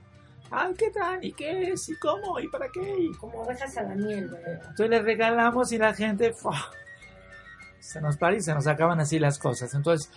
Ay, 0.50 0.72
¿qué 0.78 0.90
tal? 0.90 1.22
¿Y 1.22 1.32
qué 1.32 1.72
es? 1.72 1.88
¿Y 1.90 1.96
cómo? 1.96 2.40
¿Y 2.40 2.48
para 2.48 2.68
qué? 2.68 2.80
Y 2.98 3.12
Como 3.16 3.42
ovejas 3.42 3.76
a 3.76 3.82
la 3.82 3.94
miel, 3.94 4.28
¿verdad? 4.28 4.54
entonces 4.62 4.88
le 4.88 5.02
regalamos 5.02 5.70
y 5.72 5.78
la 5.78 5.92
gente 5.92 6.32
¡fua! 6.32 6.58
Se 7.80 8.00
nos 8.00 8.16
para 8.16 8.36
y 8.36 8.40
se 8.40 8.54
nos 8.54 8.66
acaban 8.66 9.00
así 9.00 9.18
las 9.18 9.38
cosas. 9.38 9.74
Entonces 9.74 10.10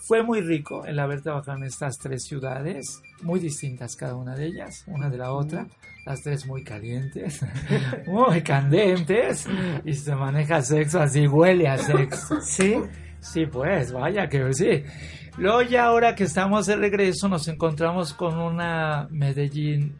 fue 0.00 0.22
muy 0.22 0.40
rico 0.40 0.84
el 0.84 0.98
haber 0.98 1.22
trabajado 1.22 1.58
en 1.58 1.64
estas 1.64 1.98
tres 1.98 2.24
ciudades, 2.24 3.02
muy 3.22 3.38
distintas 3.38 3.96
cada 3.96 4.16
una 4.16 4.34
de 4.34 4.46
ellas, 4.46 4.84
una 4.86 5.08
de 5.08 5.18
la 5.18 5.32
otra, 5.32 5.66
las 6.04 6.22
tres 6.22 6.46
muy 6.46 6.64
calientes, 6.64 7.44
muy 8.06 8.42
candentes, 8.42 9.46
y 9.84 9.94
se 9.94 10.14
maneja 10.14 10.62
sexo 10.62 11.00
así, 11.00 11.26
huele 11.26 11.68
a 11.68 11.78
sexo. 11.78 12.40
Sí. 12.40 12.76
Sí, 13.20 13.46
pues, 13.46 13.92
vaya 13.92 14.28
que 14.28 14.52
sí. 14.54 14.82
Luego 15.36 15.62
ya 15.62 15.84
ahora 15.84 16.14
que 16.14 16.24
estamos 16.24 16.66
de 16.66 16.76
regreso 16.76 17.28
nos 17.28 17.46
encontramos 17.48 18.14
con 18.14 18.38
una 18.38 19.06
Medellín 19.10 19.96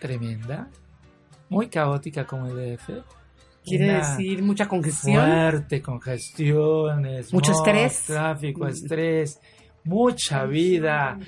tremenda, 0.00 0.68
muy 1.48 1.68
caótica 1.68 2.24
como 2.24 2.46
el 2.46 2.76
DF. 2.76 2.90
Quiere 3.64 3.94
decir 3.94 4.42
mucha 4.42 4.66
congestión. 4.66 5.24
Fuerte, 5.24 5.80
congestiones, 5.82 7.32
Mucho 7.32 7.52
estrés. 7.52 8.02
tráfico, 8.06 8.64
Mm. 8.64 8.68
estrés, 8.68 9.40
mucha 9.84 10.44
vida, 10.46 11.18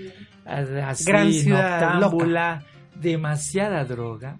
así, 0.44 1.04
Gran 1.04 1.32
ciudad, 1.32 2.62
demasiada 2.94 3.84
droga, 3.84 4.38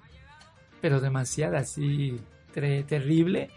pero 0.81 1.01
demasiada 1.01 1.59
así 1.61 2.19
terrible, 2.53 3.49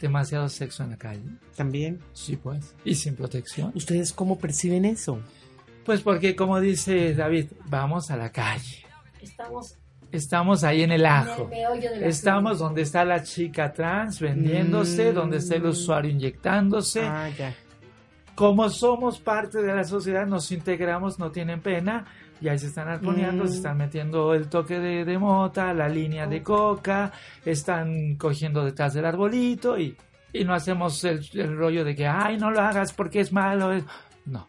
demasiado 0.00 0.48
sexo 0.48 0.82
en 0.84 0.90
la 0.90 0.96
calle. 0.96 1.22
También. 1.56 2.00
Sí, 2.12 2.36
pues. 2.36 2.74
Y 2.84 2.94
sin 2.94 3.14
protección. 3.14 3.72
¿Ustedes 3.74 4.12
cómo 4.12 4.38
perciben 4.38 4.84
eso? 4.84 5.20
Pues 5.84 6.00
porque, 6.02 6.36
como 6.36 6.60
dice 6.60 7.14
David, 7.14 7.46
vamos 7.66 8.10
a 8.10 8.16
la 8.16 8.30
calle. 8.30 8.84
Estamos 9.20 9.76
Estamos 10.12 10.62
ahí 10.62 10.82
en 10.82 10.92
el 10.92 11.00
en 11.00 11.00
el 11.00 11.06
ajo. 11.06 11.50
Estamos 12.02 12.58
donde 12.58 12.82
está 12.82 13.04
la 13.04 13.22
chica 13.22 13.72
trans 13.72 14.20
vendiéndose, 14.20 15.10
Mm. 15.10 15.14
donde 15.14 15.36
está 15.38 15.56
el 15.56 15.66
usuario 15.66 16.10
inyectándose. 16.10 17.02
Ah, 17.02 17.28
ya. 17.30 17.54
como 18.34 18.68
somos 18.70 19.20
parte 19.20 19.60
de 19.62 19.74
la 19.74 19.84
sociedad, 19.84 20.26
nos 20.26 20.50
integramos, 20.52 21.18
no 21.18 21.30
tienen 21.30 21.60
pena, 21.60 22.06
y 22.40 22.48
ahí 22.48 22.58
se 22.58 22.68
están 22.68 22.88
arponeando, 22.88 23.44
Mm. 23.44 23.48
se 23.48 23.56
están 23.56 23.76
metiendo 23.76 24.32
el 24.34 24.48
toque 24.48 24.80
de, 24.80 25.04
de 25.04 25.18
mota, 25.18 25.72
la 25.74 25.86
línea 25.88 26.26
de 26.26 26.42
coca, 26.42 27.12
están 27.44 28.16
cogiendo 28.16 28.64
detrás 28.64 28.94
del 28.94 29.04
arbolito 29.04 29.78
y, 29.78 29.94
y 30.32 30.44
no 30.44 30.54
hacemos 30.54 31.04
el, 31.04 31.20
el 31.34 31.56
rollo 31.56 31.84
de 31.84 31.94
que, 31.94 32.06
ay, 32.06 32.38
no 32.38 32.50
lo 32.50 32.60
hagas 32.60 32.92
porque 32.94 33.20
es 33.20 33.32
malo. 33.32 33.70
es-". 33.72 33.84
No, 34.24 34.48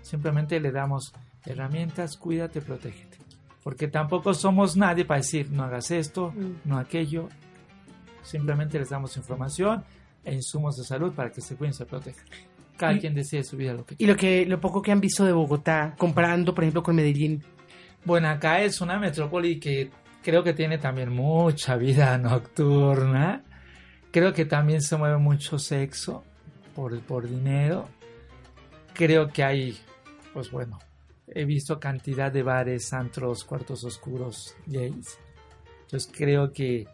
simplemente 0.00 0.58
le 0.58 0.72
damos 0.72 1.12
herramientas, 1.44 2.16
cuídate, 2.16 2.60
protégete. 2.62 3.07
Porque 3.68 3.86
tampoco 3.86 4.32
somos 4.32 4.78
nadie 4.78 5.04
para 5.04 5.20
decir, 5.20 5.50
no 5.50 5.62
hagas 5.62 5.90
esto, 5.90 6.32
Mm. 6.34 6.52
no 6.64 6.78
aquello. 6.78 7.28
Simplemente 8.22 8.78
les 8.78 8.88
damos 8.88 9.14
información 9.18 9.84
e 10.24 10.32
insumos 10.32 10.76
de 10.78 10.84
salud 10.84 11.12
para 11.12 11.30
que 11.30 11.42
se 11.42 11.54
cuiden, 11.54 11.74
se 11.74 11.84
protejan. 11.84 12.24
Cada 12.78 12.94
Y- 12.94 13.00
quien 13.00 13.14
decide 13.14 13.44
su 13.44 13.58
vida 13.58 13.74
lo 13.74 13.84
que 13.84 13.94
Y 13.98 14.06
lo 14.06 14.16
que 14.16 14.46
lo 14.46 14.58
poco 14.58 14.80
que 14.80 14.90
han 14.90 15.00
visto 15.02 15.22
de 15.26 15.32
Bogotá, 15.32 15.94
comparando, 15.98 16.54
por 16.54 16.64
ejemplo, 16.64 16.82
con 16.82 16.96
Medellín. 16.96 17.42
Bueno, 18.06 18.28
acá 18.30 18.62
es 18.62 18.80
una 18.80 18.98
metrópoli 18.98 19.60
que 19.60 19.90
creo 20.22 20.42
que 20.42 20.54
tiene 20.54 20.78
también 20.78 21.10
mucha 21.12 21.76
vida 21.76 22.16
nocturna. 22.16 23.44
Creo 24.10 24.32
que 24.32 24.46
también 24.46 24.80
se 24.80 24.96
mueve 24.96 25.18
mucho 25.18 25.58
sexo 25.58 26.24
por, 26.74 26.98
por 27.02 27.28
dinero. 27.28 27.86
Creo 28.94 29.28
que 29.28 29.44
hay, 29.44 29.78
pues 30.32 30.50
bueno, 30.50 30.78
he 31.34 31.44
visto 31.44 31.78
cantidad 31.78 32.30
de 32.32 32.42
bares, 32.42 32.92
antros, 32.92 33.44
cuartos 33.44 33.84
oscuros, 33.84 34.54
gays. 34.66 35.18
Entonces 35.82 36.10
creo 36.14 36.52
que 36.52 36.86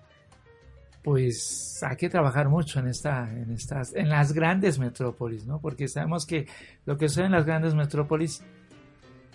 pues 1.03 1.83
hay 1.83 1.97
que 1.97 2.09
trabajar 2.09 2.49
mucho 2.49 2.79
en 2.81 2.88
esta, 2.88 3.31
en 3.31 3.51
estas, 3.51 3.94
en 3.94 4.09
las 4.09 4.33
grandes 4.33 4.79
metrópolis, 4.79 5.44
¿no? 5.47 5.61
Porque 5.61 5.87
sabemos 5.87 6.25
que 6.25 6.47
lo 6.87 6.97
que 6.97 7.09
sucede 7.09 7.27
en 7.27 7.33
las 7.33 7.44
grandes 7.44 7.75
metrópolis 7.75 8.42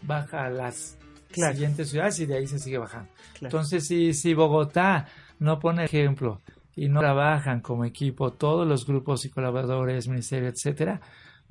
baja 0.02 0.46
a 0.46 0.50
las 0.50 0.98
Claro. 1.32 1.54
siguientes 1.54 1.90
ciudades 1.90 2.20
y 2.22 2.26
de 2.26 2.38
ahí 2.38 2.48
se 2.48 2.58
sigue 2.58 2.80
bajando. 2.80 3.12
Claro. 3.34 3.46
Entonces, 3.56 3.86
si, 3.86 4.14
si 4.16 4.34
Bogotá 4.34 5.08
no 5.38 5.60
pone 5.60 5.86
ejemplo 5.86 6.42
y 6.76 6.90
no 6.90 7.02
trabajan 7.02 7.62
como 7.62 7.86
equipo 7.86 8.34
todos 8.34 8.68
los 8.68 8.88
grupos 8.88 9.26
y 9.26 9.30
colaboradores, 9.30 10.08
ministerio, 10.08 10.50
etcétera, 10.50 11.00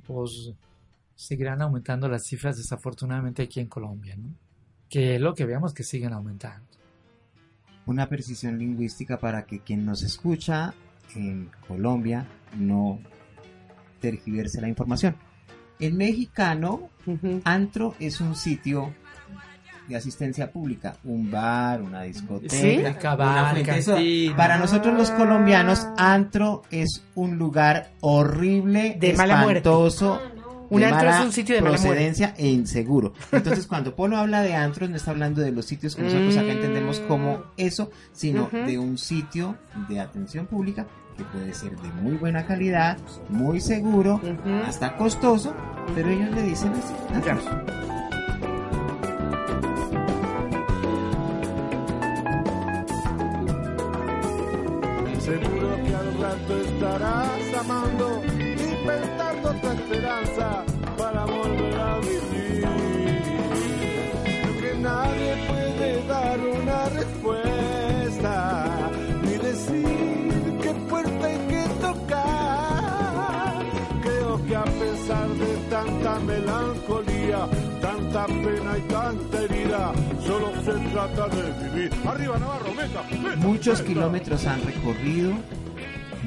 pues 0.04 0.52
seguirán 1.18 1.60
aumentando 1.62 2.08
las 2.08 2.24
cifras 2.24 2.56
desafortunadamente 2.56 3.42
aquí 3.42 3.58
en 3.58 3.66
Colombia, 3.66 4.14
¿no? 4.16 4.28
Que 4.88 5.16
es 5.16 5.20
lo 5.20 5.34
que 5.34 5.44
veamos 5.44 5.74
que 5.74 5.82
siguen 5.82 6.12
aumentando. 6.12 6.64
Una 7.86 8.08
precisión 8.08 8.56
lingüística 8.58 9.18
para 9.18 9.44
que 9.44 9.58
quien 9.60 9.84
nos 9.84 10.02
escucha 10.02 10.74
en 11.16 11.50
Colombia 11.66 12.24
no 12.56 13.00
tergiverse 14.00 14.60
la 14.60 14.68
información. 14.68 15.16
En 15.80 15.96
mexicano, 15.96 16.88
antro 17.44 17.94
es 17.98 18.20
un 18.20 18.36
sitio 18.36 18.94
de 19.88 19.96
asistencia 19.96 20.52
pública, 20.52 20.96
un 21.02 21.30
bar, 21.30 21.82
una 21.82 22.02
discoteca, 22.02 22.54
¿Sí? 22.54 22.76
Una 22.78 22.94
fuente. 22.94 24.34
Para 24.36 24.58
nosotros 24.58 24.94
los 24.96 25.10
Ah. 25.10 25.16
colombianos, 25.16 25.86
antro 25.96 26.62
es 26.70 27.04
un 27.16 27.38
lugar 27.38 27.90
horrible, 28.02 28.96
De 29.00 29.10
espantoso, 29.12 30.20
Ah. 30.22 30.37
Un 30.70 30.84
antro 30.84 31.10
es 31.10 31.20
un 31.20 31.32
sitio 31.32 31.54
de 31.54 31.62
mala 31.62 31.76
muerte. 31.76 31.88
procedencia 31.88 32.34
e 32.36 32.48
inseguro. 32.48 33.14
Entonces, 33.32 33.66
cuando 33.66 33.94
Polo 33.94 34.16
habla 34.16 34.42
de 34.42 34.54
antros, 34.54 34.90
no 34.90 34.96
está 34.96 35.12
hablando 35.12 35.40
de 35.40 35.52
los 35.52 35.64
sitios 35.64 35.96
que 35.96 36.02
nosotros 36.02 36.36
acá 36.36 36.52
entendemos 36.52 37.00
como 37.00 37.42
eso, 37.56 37.90
sino 38.12 38.48
de 38.52 38.78
un 38.78 38.98
sitio 38.98 39.56
de 39.88 40.00
atención 40.00 40.46
pública 40.46 40.86
que 41.16 41.24
puede 41.24 41.52
ser 41.52 41.76
de 41.76 41.88
muy 42.00 42.16
buena 42.16 42.46
calidad, 42.46 42.96
muy 43.28 43.60
seguro, 43.60 44.20
hasta 44.66 44.96
costoso, 44.96 45.52
pero 45.94 46.10
ellos 46.10 46.30
le 46.30 46.42
dicen 46.42 46.72
así. 46.72 46.94
antros. 47.12 47.44
Seguro 55.18 55.76
que 55.84 55.94
al 55.94 56.18
rato 56.18 56.56
estarás 56.56 57.54
amando 57.58 58.22
y 58.88 58.90
pensando 59.00 59.52
tu 59.60 59.68
esperanza 59.68 60.64
para 60.96 61.24
volver 61.24 61.80
a 61.80 61.98
vivir. 61.98 62.68
Lo 64.46 64.60
que 64.60 64.74
nadie 64.80 65.36
puede 65.48 66.06
dar 66.06 66.38
una 66.40 66.88
respuesta, 66.88 68.90
ni 69.22 69.34
decir 69.38 70.58
qué 70.62 70.72
puerta 70.88 71.26
hay 71.26 71.38
que 71.48 71.64
tocar. 71.80 73.64
Creo 74.02 74.44
que 74.46 74.56
a 74.56 74.64
pesar 74.64 75.28
de 75.28 75.56
tanta 75.70 76.18
melancolía, 76.20 77.46
tanta 77.80 78.26
pena 78.26 78.78
y 78.78 78.80
tanta 78.92 79.42
herida, 79.42 79.92
solo 80.26 80.48
se 80.64 80.72
trata 80.92 81.28
de 81.28 81.68
vivir. 81.68 81.90
Arriba 82.06 82.38
Navarro, 82.38 82.70
venga, 82.76 83.02
venga, 83.10 83.36
Muchos 83.36 83.78
venga. 83.80 83.88
kilómetros 83.94 84.46
han 84.46 84.62
recorrido, 84.64 85.32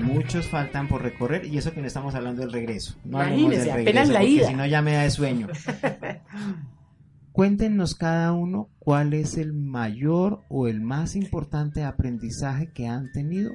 muchos 0.01 0.47
faltan 0.47 0.87
por 0.87 1.01
recorrer, 1.01 1.45
y 1.45 1.57
eso 1.57 1.73
que 1.73 1.81
no 1.81 1.87
estamos 1.87 2.15
hablando 2.15 2.41
del 2.41 2.51
regreso. 2.51 2.95
No 3.05 3.17
Imagínese, 3.21 3.61
del 3.61 3.71
apenas 3.71 3.85
regreso, 4.07 4.13
la 4.13 4.19
porque 4.19 4.31
ida. 4.31 4.47
Si 4.47 4.53
no, 4.53 4.65
ya 4.65 4.81
me 4.81 4.93
da 4.93 5.03
de 5.03 5.11
sueño. 5.11 5.47
Cuéntenos 7.31 7.95
cada 7.95 8.33
uno 8.33 8.69
cuál 8.79 9.13
es 9.13 9.37
el 9.37 9.53
mayor 9.53 10.41
o 10.49 10.67
el 10.67 10.81
más 10.81 11.15
importante 11.15 11.83
aprendizaje 11.83 12.71
que 12.73 12.87
han 12.87 13.09
tenido 13.13 13.51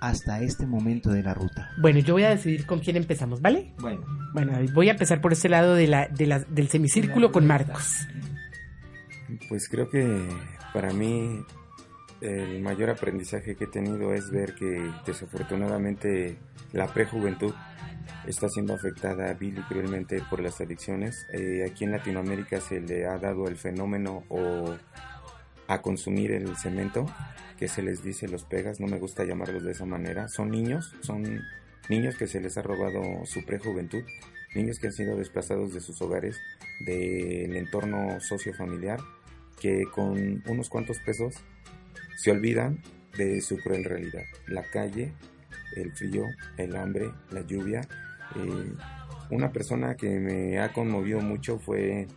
hasta 0.00 0.40
este 0.40 0.66
momento 0.66 1.10
de 1.10 1.22
la 1.22 1.34
ruta. 1.34 1.70
Bueno, 1.80 1.98
yo 1.98 2.14
voy 2.14 2.22
a 2.22 2.30
decidir 2.30 2.64
con 2.64 2.78
quién 2.78 2.96
empezamos, 2.96 3.42
¿vale? 3.42 3.74
Bueno, 3.80 4.00
Bueno, 4.32 4.52
voy 4.72 4.88
a 4.88 4.92
empezar 4.92 5.20
por 5.20 5.32
este 5.32 5.48
lado 5.50 5.74
de 5.74 5.88
la, 5.88 6.08
de 6.08 6.26
la- 6.26 6.38
del 6.38 6.68
semicírculo 6.68 7.30
con 7.32 7.46
Marcos. 7.46 8.06
Pues 9.48 9.68
creo 9.68 9.90
que 9.90 10.26
para 10.72 10.92
mí 10.94 11.40
el 12.20 12.60
mayor 12.60 12.90
aprendizaje 12.90 13.56
que 13.56 13.64
he 13.64 13.68
tenido 13.68 14.12
es 14.12 14.30
ver 14.30 14.54
que 14.54 14.90
desafortunadamente 15.06 16.38
la 16.72 16.92
prejuventud 16.92 17.54
está 18.26 18.48
siendo 18.48 18.74
afectada 18.74 19.32
vil 19.34 19.58
y 19.58 19.62
cruelmente 19.62 20.22
por 20.28 20.40
las 20.40 20.60
adicciones. 20.60 21.26
Eh, 21.32 21.66
aquí 21.70 21.84
en 21.84 21.92
Latinoamérica 21.92 22.60
se 22.60 22.80
le 22.80 23.06
ha 23.06 23.18
dado 23.18 23.48
el 23.48 23.56
fenómeno 23.56 24.24
o 24.28 24.76
a 25.66 25.82
consumir 25.82 26.32
el 26.32 26.56
cemento, 26.56 27.06
que 27.58 27.68
se 27.68 27.82
les 27.82 28.02
dice 28.02 28.28
los 28.28 28.44
pegas, 28.44 28.80
no 28.80 28.86
me 28.86 28.98
gusta 28.98 29.24
llamarlos 29.24 29.64
de 29.64 29.72
esa 29.72 29.84
manera. 29.84 30.28
Son 30.28 30.50
niños, 30.50 30.94
son 31.00 31.42
niños 31.88 32.16
que 32.16 32.26
se 32.26 32.40
les 32.40 32.56
ha 32.56 32.62
robado 32.62 33.02
su 33.26 33.44
prejuventud, 33.44 34.02
niños 34.54 34.78
que 34.78 34.86
han 34.86 34.92
sido 34.92 35.16
desplazados 35.16 35.74
de 35.74 35.80
sus 35.80 36.00
hogares, 36.00 36.40
del 36.86 37.56
entorno 37.56 38.20
sociofamiliar, 38.20 39.00
que 39.60 39.84
con 39.94 40.42
unos 40.46 40.68
cuantos 40.68 40.98
pesos 41.00 41.34
se 42.18 42.32
olvidan 42.32 42.82
de 43.16 43.40
su 43.40 43.58
cruel 43.58 43.84
realidad. 43.84 44.24
La 44.48 44.64
calle, 44.64 45.12
el 45.76 45.92
frío, 45.92 46.24
el 46.56 46.74
hambre, 46.74 47.12
la 47.30 47.42
lluvia. 47.42 47.80
Eh, 48.34 48.72
una 49.30 49.52
persona 49.52 49.94
que 49.94 50.18
me 50.18 50.58
ha 50.58 50.72
conmovido 50.72 51.20
mucho 51.20 51.60
fue 51.60 52.08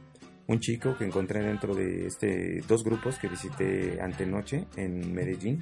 un 0.48 0.60
chico 0.60 0.98
que 0.98 1.06
encontré 1.06 1.42
dentro 1.44 1.76
de 1.76 2.08
este 2.08 2.62
dos 2.68 2.84
grupos 2.84 3.20
que 3.20 3.28
visité 3.28 4.02
antenoche 4.02 4.66
en 4.76 5.14
Medellín. 5.14 5.62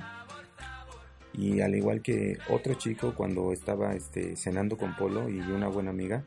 Y 1.34 1.60
al 1.60 1.76
igual 1.76 2.02
que 2.02 2.38
otro 2.50 2.76
chico 2.76 3.14
cuando 3.16 3.52
estaba 3.52 3.94
este, 3.94 4.38
cenando 4.38 4.78
con 4.78 4.96
Polo 4.96 5.30
y 5.30 5.40
una 5.40 5.68
buena 5.68 5.90
amiga, 5.90 6.24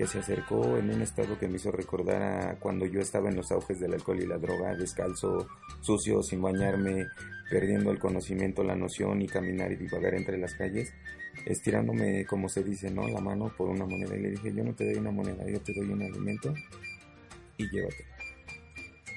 que 0.00 0.06
se 0.06 0.20
acercó 0.20 0.78
en 0.78 0.88
un 0.88 1.02
estado 1.02 1.38
que 1.38 1.46
me 1.46 1.56
hizo 1.56 1.70
recordar 1.70 2.22
a 2.22 2.54
cuando 2.58 2.86
yo 2.86 3.00
estaba 3.00 3.28
en 3.28 3.36
los 3.36 3.52
auges 3.52 3.80
del 3.80 3.92
alcohol 3.92 4.18
y 4.18 4.26
la 4.26 4.38
droga, 4.38 4.74
descalzo, 4.74 5.46
sucio, 5.82 6.22
sin 6.22 6.40
bañarme, 6.40 7.06
perdiendo 7.50 7.90
el 7.90 7.98
conocimiento, 7.98 8.64
la 8.64 8.74
noción 8.74 9.20
y 9.20 9.26
caminar 9.26 9.72
y 9.72 9.76
divagar 9.76 10.14
entre 10.14 10.38
las 10.38 10.54
calles, 10.54 10.94
estirándome, 11.44 12.24
como 12.24 12.48
se 12.48 12.64
dice, 12.64 12.90
¿no? 12.90 13.08
La 13.08 13.20
mano 13.20 13.52
por 13.54 13.68
una 13.68 13.84
moneda. 13.84 14.16
Y 14.16 14.20
le 14.20 14.30
dije, 14.30 14.54
yo 14.54 14.64
no 14.64 14.74
te 14.74 14.86
doy 14.86 14.94
una 14.94 15.10
moneda, 15.10 15.44
yo 15.46 15.60
te 15.60 15.74
doy 15.74 15.90
un 15.90 16.00
alimento 16.00 16.54
y 17.58 17.68
llévate. 17.68 18.06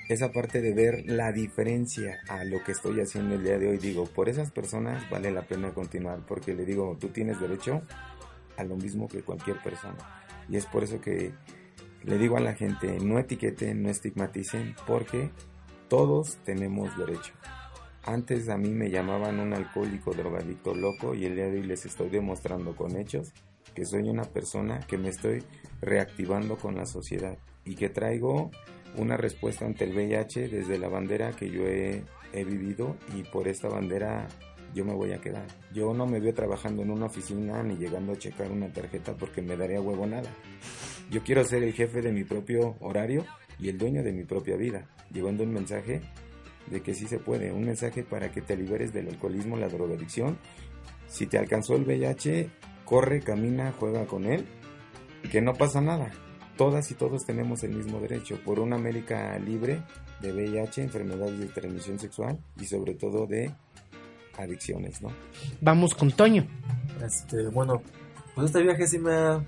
Esa 0.09 0.33
parte 0.33 0.59
de 0.59 0.73
ver 0.73 1.05
la 1.05 1.31
diferencia 1.31 2.19
a 2.27 2.43
lo 2.43 2.61
que 2.61 2.73
estoy 2.73 2.99
haciendo 2.99 3.35
el 3.35 3.43
día 3.45 3.57
de 3.57 3.69
hoy, 3.69 3.77
digo, 3.77 4.03
por 4.03 4.27
esas 4.27 4.51
personas 4.51 5.09
vale 5.09 5.31
la 5.31 5.43
pena 5.43 5.73
continuar, 5.73 6.25
porque 6.27 6.53
le 6.53 6.65
digo, 6.65 6.97
tú 6.99 7.07
tienes 7.07 7.39
derecho 7.39 7.83
a 8.57 8.65
lo 8.65 8.75
mismo 8.75 9.07
que 9.07 9.21
cualquier 9.21 9.63
persona. 9.63 10.22
Y 10.49 10.57
es 10.57 10.65
por 10.65 10.83
eso 10.83 10.99
que 10.99 11.33
le 12.03 12.17
digo 12.17 12.37
a 12.37 12.41
la 12.41 12.53
gente, 12.53 12.99
no 12.99 13.19
etiqueten, 13.19 13.81
no 13.81 13.89
estigmaticen, 13.89 14.75
porque 14.85 15.29
todos 15.87 16.37
tenemos 16.43 16.95
derecho. 16.97 17.33
Antes 18.03 18.49
a 18.49 18.57
mí 18.57 18.69
me 18.69 18.89
llamaban 18.89 19.39
un 19.39 19.53
alcohólico, 19.53 20.13
drogadicto, 20.13 20.75
loco, 20.75 21.15
y 21.15 21.25
el 21.25 21.35
día 21.35 21.45
de 21.45 21.59
hoy 21.59 21.63
les 21.63 21.85
estoy 21.85 22.09
demostrando 22.09 22.75
con 22.75 22.97
hechos 22.97 23.31
que 23.73 23.85
soy 23.85 24.09
una 24.09 24.23
persona 24.23 24.79
que 24.81 24.97
me 24.97 25.09
estoy 25.09 25.43
reactivando 25.81 26.57
con 26.57 26.75
la 26.75 26.85
sociedad 26.85 27.37
y 27.65 27.75
que 27.75 27.89
traigo 27.89 28.51
una 28.97 29.17
respuesta 29.17 29.65
ante 29.65 29.85
el 29.85 29.95
VIH 29.95 30.49
desde 30.49 30.77
la 30.77 30.87
bandera 30.87 31.31
que 31.31 31.49
yo 31.49 31.63
he, 31.63 32.03
he 32.33 32.43
vivido 32.43 32.95
y 33.15 33.23
por 33.23 33.47
esta 33.47 33.69
bandera 33.69 34.27
yo 34.73 34.85
me 34.85 34.93
voy 34.93 35.13
a 35.13 35.21
quedar. 35.21 35.45
Yo 35.73 35.93
no 35.93 36.05
me 36.05 36.19
veo 36.19 36.33
trabajando 36.33 36.81
en 36.81 36.91
una 36.91 37.05
oficina 37.05 37.61
ni 37.63 37.75
llegando 37.75 38.13
a 38.13 38.17
checar 38.17 38.51
una 38.51 38.71
tarjeta 38.71 39.15
porque 39.15 39.41
me 39.41 39.55
daría 39.55 39.81
huevo 39.81 40.05
nada. 40.05 40.29
Yo 41.09 41.21
quiero 41.23 41.43
ser 41.43 41.63
el 41.63 41.73
jefe 41.73 42.01
de 42.01 42.11
mi 42.11 42.23
propio 42.23 42.75
horario 42.79 43.25
y 43.59 43.69
el 43.69 43.77
dueño 43.77 44.03
de 44.03 44.11
mi 44.11 44.23
propia 44.23 44.55
vida, 44.55 44.87
llevando 45.11 45.43
un 45.43 45.53
mensaje 45.53 46.01
de 46.67 46.81
que 46.81 46.93
sí 46.93 47.07
se 47.07 47.19
puede, 47.19 47.51
un 47.51 47.65
mensaje 47.65 48.03
para 48.03 48.31
que 48.31 48.41
te 48.41 48.55
liberes 48.55 48.93
del 48.93 49.09
alcoholismo, 49.09 49.57
la 49.57 49.67
drogadicción. 49.67 50.37
Si 51.07 51.27
te 51.27 51.37
alcanzó 51.37 51.75
el 51.75 51.83
VIH, 51.83 52.49
corre, 52.85 53.19
camina, 53.21 53.73
juega 53.77 54.05
con 54.05 54.25
él, 54.25 54.45
que 55.31 55.41
no 55.41 55.53
pasa 55.53 55.81
nada. 55.81 56.11
Todas 56.57 56.89
y 56.91 56.95
todos 56.95 57.25
tenemos 57.25 57.63
el 57.63 57.75
mismo 57.75 57.99
derecho 57.99 58.39
por 58.43 58.59
una 58.59 58.75
América 58.75 59.37
libre 59.39 59.83
de 60.21 60.31
VIH, 60.31 60.83
enfermedades 60.83 61.39
de 61.39 61.47
transmisión 61.47 61.99
sexual 61.99 62.39
y 62.59 62.65
sobre 62.65 62.93
todo 62.93 63.25
de 63.25 63.51
adicciones, 64.37 65.01
¿no? 65.01 65.11
Vamos 65.61 65.95
con 65.95 66.11
Toño. 66.11 66.45
Este, 67.03 67.47
bueno, 67.47 67.81
pues 68.35 68.47
este 68.47 68.63
viaje 68.63 68.87
sí 68.87 68.99
me 68.99 69.13
ha 69.13 69.43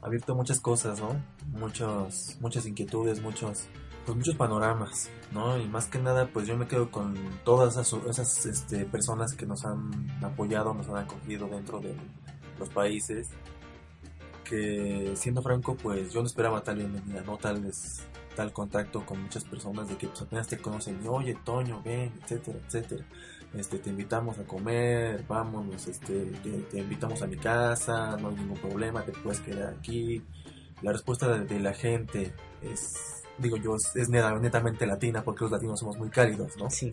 abierto 0.00 0.34
muchas 0.34 0.60
cosas, 0.60 1.00
¿no? 1.00 1.20
Muchos, 1.58 2.36
muchas 2.40 2.66
inquietudes, 2.66 3.22
muchos, 3.22 3.66
pues 4.04 4.16
muchos 4.16 4.34
panoramas, 4.34 5.10
¿no? 5.32 5.58
Y 5.58 5.66
más 5.68 5.86
que 5.86 5.98
nada, 5.98 6.28
pues 6.32 6.46
yo 6.46 6.56
me 6.56 6.66
quedo 6.66 6.90
con 6.90 7.14
todas 7.44 7.76
esas, 7.76 7.92
esas 8.08 8.46
este, 8.46 8.84
personas 8.84 9.34
que 9.34 9.46
nos 9.46 9.64
han 9.64 9.90
apoyado, 10.22 10.74
nos 10.74 10.88
han 10.88 10.96
acogido 10.96 11.48
dentro 11.48 11.80
de 11.80 11.94
los 12.58 12.68
países. 12.70 13.28
Que 14.44 15.12
siendo 15.14 15.40
franco, 15.40 15.76
pues 15.76 16.12
yo 16.12 16.20
no 16.20 16.26
esperaba 16.26 16.62
tal 16.62 16.76
bienvenida, 16.76 17.22
¿no? 17.22 17.38
Tal 17.38 17.60
vez 17.60 18.02
tal 18.34 18.52
contacto 18.52 19.04
con 19.04 19.22
muchas 19.22 19.44
personas 19.44 19.88
de 19.88 19.96
que 19.96 20.08
pues, 20.08 20.22
apenas 20.22 20.48
te 20.48 20.58
conocen 20.58 20.98
y 21.04 21.06
oye 21.06 21.36
Toño 21.44 21.82
ven 21.84 22.12
etcétera 22.22 22.58
etcétera 22.66 23.04
este 23.54 23.78
te 23.78 23.90
invitamos 23.90 24.38
a 24.38 24.44
comer 24.44 25.24
vámonos 25.28 25.86
este 25.86 26.26
te, 26.42 26.50
te 26.70 26.78
invitamos 26.78 27.20
a 27.22 27.26
mi 27.26 27.36
casa 27.36 28.16
no 28.16 28.28
hay 28.28 28.36
ningún 28.36 28.58
problema 28.58 29.02
te 29.04 29.12
puedes 29.12 29.40
quedar 29.40 29.74
aquí 29.78 30.22
la 30.82 30.92
respuesta 30.92 31.28
de, 31.28 31.44
de 31.44 31.60
la 31.60 31.74
gente 31.74 32.32
es 32.62 33.22
digo 33.38 33.56
yo 33.56 33.76
es, 33.76 33.94
es 33.96 34.08
neta- 34.08 34.38
netamente 34.40 34.86
latina 34.86 35.22
porque 35.22 35.44
los 35.44 35.52
latinos 35.52 35.78
somos 35.80 35.98
muy 35.98 36.08
cálidos 36.10 36.56
no 36.56 36.70
Sí. 36.70 36.92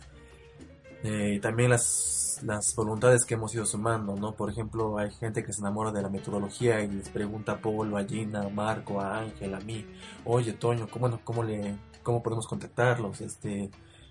eh, 1.04 1.36
y 1.36 1.40
también 1.40 1.70
las, 1.70 2.40
las 2.44 2.76
voluntades 2.76 3.24
que 3.26 3.36
hemos 3.36 3.54
ido 3.56 3.66
sumando, 3.66 4.16
¿no? 4.16 4.34
Por 4.34 4.50
ejemplo, 4.50 4.98
hay 4.98 5.12
gente 5.12 5.44
que 5.46 5.54
se 5.54 5.62
enamora 5.62 5.92
de 5.92 6.02
la 6.02 6.10
metodología 6.10 6.82
y 6.82 6.88
les 6.90 7.08
pregunta 7.10 7.54
a 7.54 7.62
Paul, 7.62 7.96
a 7.96 8.04
Gina, 8.06 8.42
a 8.44 8.50
Marco, 8.50 9.00
a 9.00 9.20
Ángel, 9.20 9.54
a 9.54 9.60
mí, 9.62 9.86
oye, 10.26 10.54
Toño, 10.54 10.88
¿cómo, 10.90 11.02
bueno, 11.08 11.22
cómo, 11.24 11.44
le, 11.44 11.76
¿cómo 12.04 12.22
podemos 12.22 12.48
contactarlos? 12.48 13.22
Este, 13.22 13.70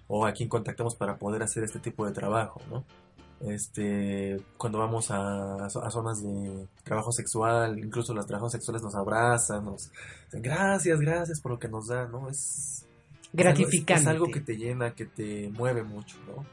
o 0.09 0.27
a 0.27 0.33
quién 0.33 0.49
contactamos 0.49 0.95
para 0.97 1.17
poder 1.19 1.43
hacer 1.43 1.65
este 1.65 1.79
tipo 1.79 2.07
de 2.07 2.13
trabajo, 2.13 2.61
¿no? 2.71 2.85
Este, 3.41 4.41
cuando 4.57 4.79
vamos 4.79 5.13
a, 5.13 5.67
a 5.67 5.91
zonas 5.91 6.23
de 6.23 6.67
trabajo 6.83 7.13
sexual, 7.13 7.79
incluso 7.79 8.13
los 8.13 8.27
trabajos 8.27 8.51
sexuales 8.51 8.83
nos 8.83 8.97
abrazan, 8.97 9.65
nos 9.65 9.93
dicen 10.25 10.43
gracias, 10.43 11.01
gracias 11.01 11.41
por 11.41 11.53
lo 11.53 11.59
que 11.59 11.69
nos 11.69 11.87
dan, 11.87 12.11
¿no? 12.11 12.29
Es, 12.29 12.85
Gratificante. 13.33 14.03
es 14.03 14.07
algo 14.09 14.31
que 14.31 14.41
te 14.41 14.57
llena, 14.57 14.95
que 14.95 15.05
te 15.05 15.51
mueve 15.51 15.85
mucho, 15.85 16.17
¿no? 16.27 16.45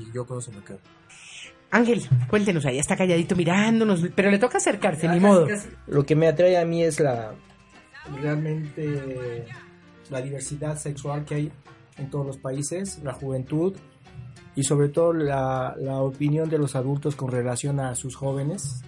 Y 0.00 0.10
yo 0.12 0.26
con 0.26 0.38
eso 0.38 0.50
me 0.52 0.62
quedo. 0.64 0.78
Ángel, 1.70 2.08
cuéntenos, 2.30 2.64
ahí 2.66 2.78
está 2.78 2.96
calladito 2.96 3.34
mirándonos, 3.34 4.00
pero 4.14 4.30
le 4.30 4.38
toca 4.38 4.58
acercarse, 4.58 5.08
ni 5.08 5.18
modo. 5.18 5.48
Lo 5.88 6.06
que 6.06 6.14
me 6.14 6.28
atrae 6.28 6.56
a 6.56 6.64
mí 6.64 6.84
es 6.84 7.00
la 7.00 7.34
realmente 8.20 9.46
la 10.10 10.20
diversidad 10.20 10.78
sexual 10.78 11.24
que 11.24 11.34
hay 11.34 11.52
en 11.98 12.10
todos 12.10 12.26
los 12.26 12.38
países, 12.38 13.00
la 13.02 13.12
juventud 13.12 13.74
y 14.56 14.62
sobre 14.62 14.88
todo 14.88 15.12
la, 15.12 15.74
la 15.78 16.00
opinión 16.00 16.48
de 16.48 16.58
los 16.58 16.76
adultos 16.76 17.16
con 17.16 17.30
relación 17.30 17.80
a 17.80 17.94
sus 17.94 18.14
jóvenes. 18.16 18.82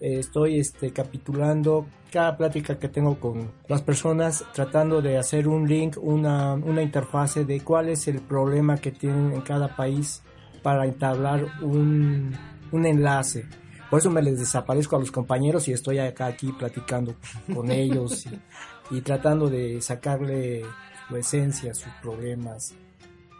Eh, 0.00 0.18
Estoy 0.18 0.58
este, 0.60 0.92
capitulando 0.92 1.86
cada 2.12 2.36
plática 2.36 2.78
que 2.78 2.88
tengo 2.88 3.18
con 3.18 3.50
las 3.66 3.82
personas, 3.82 4.44
tratando 4.54 5.02
de 5.02 5.18
hacer 5.18 5.48
un 5.48 5.66
link, 5.68 5.96
una, 6.00 6.54
una 6.54 6.82
interfase 6.82 7.44
de 7.44 7.60
cuál 7.60 7.88
es 7.88 8.08
el 8.08 8.20
problema 8.20 8.76
que 8.76 8.92
tienen 8.92 9.32
en 9.32 9.40
cada 9.42 9.74
país 9.74 10.22
para 10.62 10.84
entablar 10.84 11.46
un, 11.62 12.32
un 12.72 12.86
enlace. 12.86 13.46
Por 13.90 14.00
eso 14.00 14.10
me 14.10 14.22
les 14.22 14.38
desaparezco 14.38 14.96
a 14.96 14.98
los 14.98 15.10
compañeros 15.10 15.66
y 15.68 15.72
estoy 15.72 15.98
acá 15.98 16.26
aquí 16.26 16.52
platicando 16.52 17.14
con 17.54 17.70
ellos 17.70 18.26
y, 18.26 18.96
y 18.96 19.00
tratando 19.00 19.48
de 19.48 19.80
sacarle 19.80 20.62
su 21.08 21.16
esencia, 21.16 21.74
sus 21.74 21.92
problemas, 22.02 22.74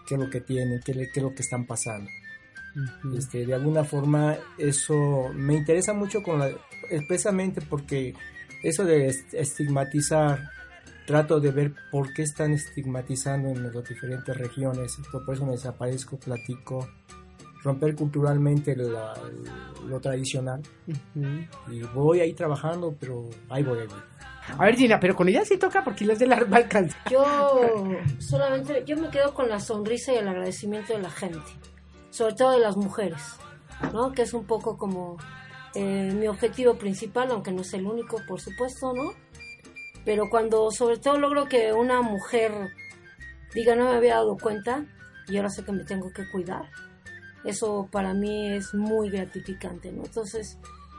qué 0.06 0.14
es 0.14 0.20
lo 0.20 0.30
que 0.30 0.40
tienen, 0.40 0.80
qué, 0.84 0.92
es 0.92 1.22
lo 1.22 1.34
que 1.34 1.42
están 1.42 1.66
pasando. 1.66 2.10
Este, 3.16 3.44
de 3.44 3.54
alguna 3.54 3.82
forma 3.84 4.36
eso 4.56 5.30
me 5.34 5.54
interesa 5.54 5.92
mucho 5.94 6.22
con 6.22 6.38
la, 6.38 6.50
expresamente 6.90 7.60
porque 7.62 8.14
eso 8.62 8.84
de 8.84 9.08
est- 9.08 9.34
estigmatizar 9.34 10.50
trato 11.06 11.40
de 11.40 11.50
ver 11.50 11.74
por 11.90 12.12
qué 12.12 12.22
están 12.22 12.52
estigmatizando 12.52 13.48
en 13.48 13.62
las 13.72 13.88
diferentes 13.88 14.36
regiones 14.36 14.96
por 15.24 15.34
eso 15.34 15.44
me 15.46 15.52
desaparezco 15.52 16.18
platico 16.18 16.86
romper 17.64 17.96
culturalmente 17.96 18.76
la- 18.76 19.14
lo 19.88 20.00
tradicional 20.00 20.60
y 21.70 21.80
voy 21.94 22.20
ahí 22.20 22.32
trabajando 22.34 22.94
pero 23.00 23.28
ahí 23.48 23.62
voy, 23.64 23.78
voy. 23.86 23.98
A 24.56 24.64
ver, 24.64 24.76
Gina, 24.76 24.98
pero 24.98 25.14
con 25.14 25.28
ella 25.28 25.44
sí 25.44 25.58
toca 25.58 25.84
porque 25.84 26.04
las 26.04 26.18
de 26.18 26.26
la 26.26 26.42
va 26.44 26.56
a 26.56 26.60
alcanzar. 26.60 27.00
Yo 27.10 27.24
solamente, 28.18 28.84
yo 28.86 28.96
me 28.96 29.10
quedo 29.10 29.34
con 29.34 29.48
la 29.48 29.60
sonrisa 29.60 30.12
y 30.12 30.16
el 30.16 30.28
agradecimiento 30.28 30.94
de 30.94 31.02
la 31.02 31.10
gente, 31.10 31.46
sobre 32.10 32.34
todo 32.34 32.52
de 32.52 32.60
las 32.60 32.76
mujeres, 32.76 33.20
¿no? 33.92 34.12
Que 34.12 34.22
es 34.22 34.32
un 34.32 34.46
poco 34.46 34.78
como 34.78 35.16
eh, 35.74 36.12
mi 36.14 36.26
objetivo 36.26 36.74
principal, 36.74 37.30
aunque 37.30 37.52
no 37.52 37.62
es 37.62 37.72
el 37.74 37.86
único, 37.86 38.20
por 38.26 38.40
supuesto, 38.40 38.92
¿no? 38.94 39.12
Pero 40.04 40.30
cuando 40.30 40.70
sobre 40.70 40.96
todo 40.96 41.18
logro 41.18 41.46
que 41.46 41.72
una 41.72 42.00
mujer 42.00 42.52
diga 43.54 43.76
no 43.76 43.84
me 43.84 43.96
había 43.96 44.14
dado 44.14 44.36
cuenta 44.36 44.86
y 45.26 45.36
ahora 45.36 45.50
sé 45.50 45.64
que 45.64 45.72
me 45.72 45.84
tengo 45.84 46.10
que 46.12 46.28
cuidar, 46.30 46.70
eso 47.44 47.88
para 47.90 48.14
mí 48.14 48.52
es 48.52 48.74
muy 48.74 49.10
gratificante, 49.10 49.92
¿no? 49.92 50.04
Entonces 50.04 50.58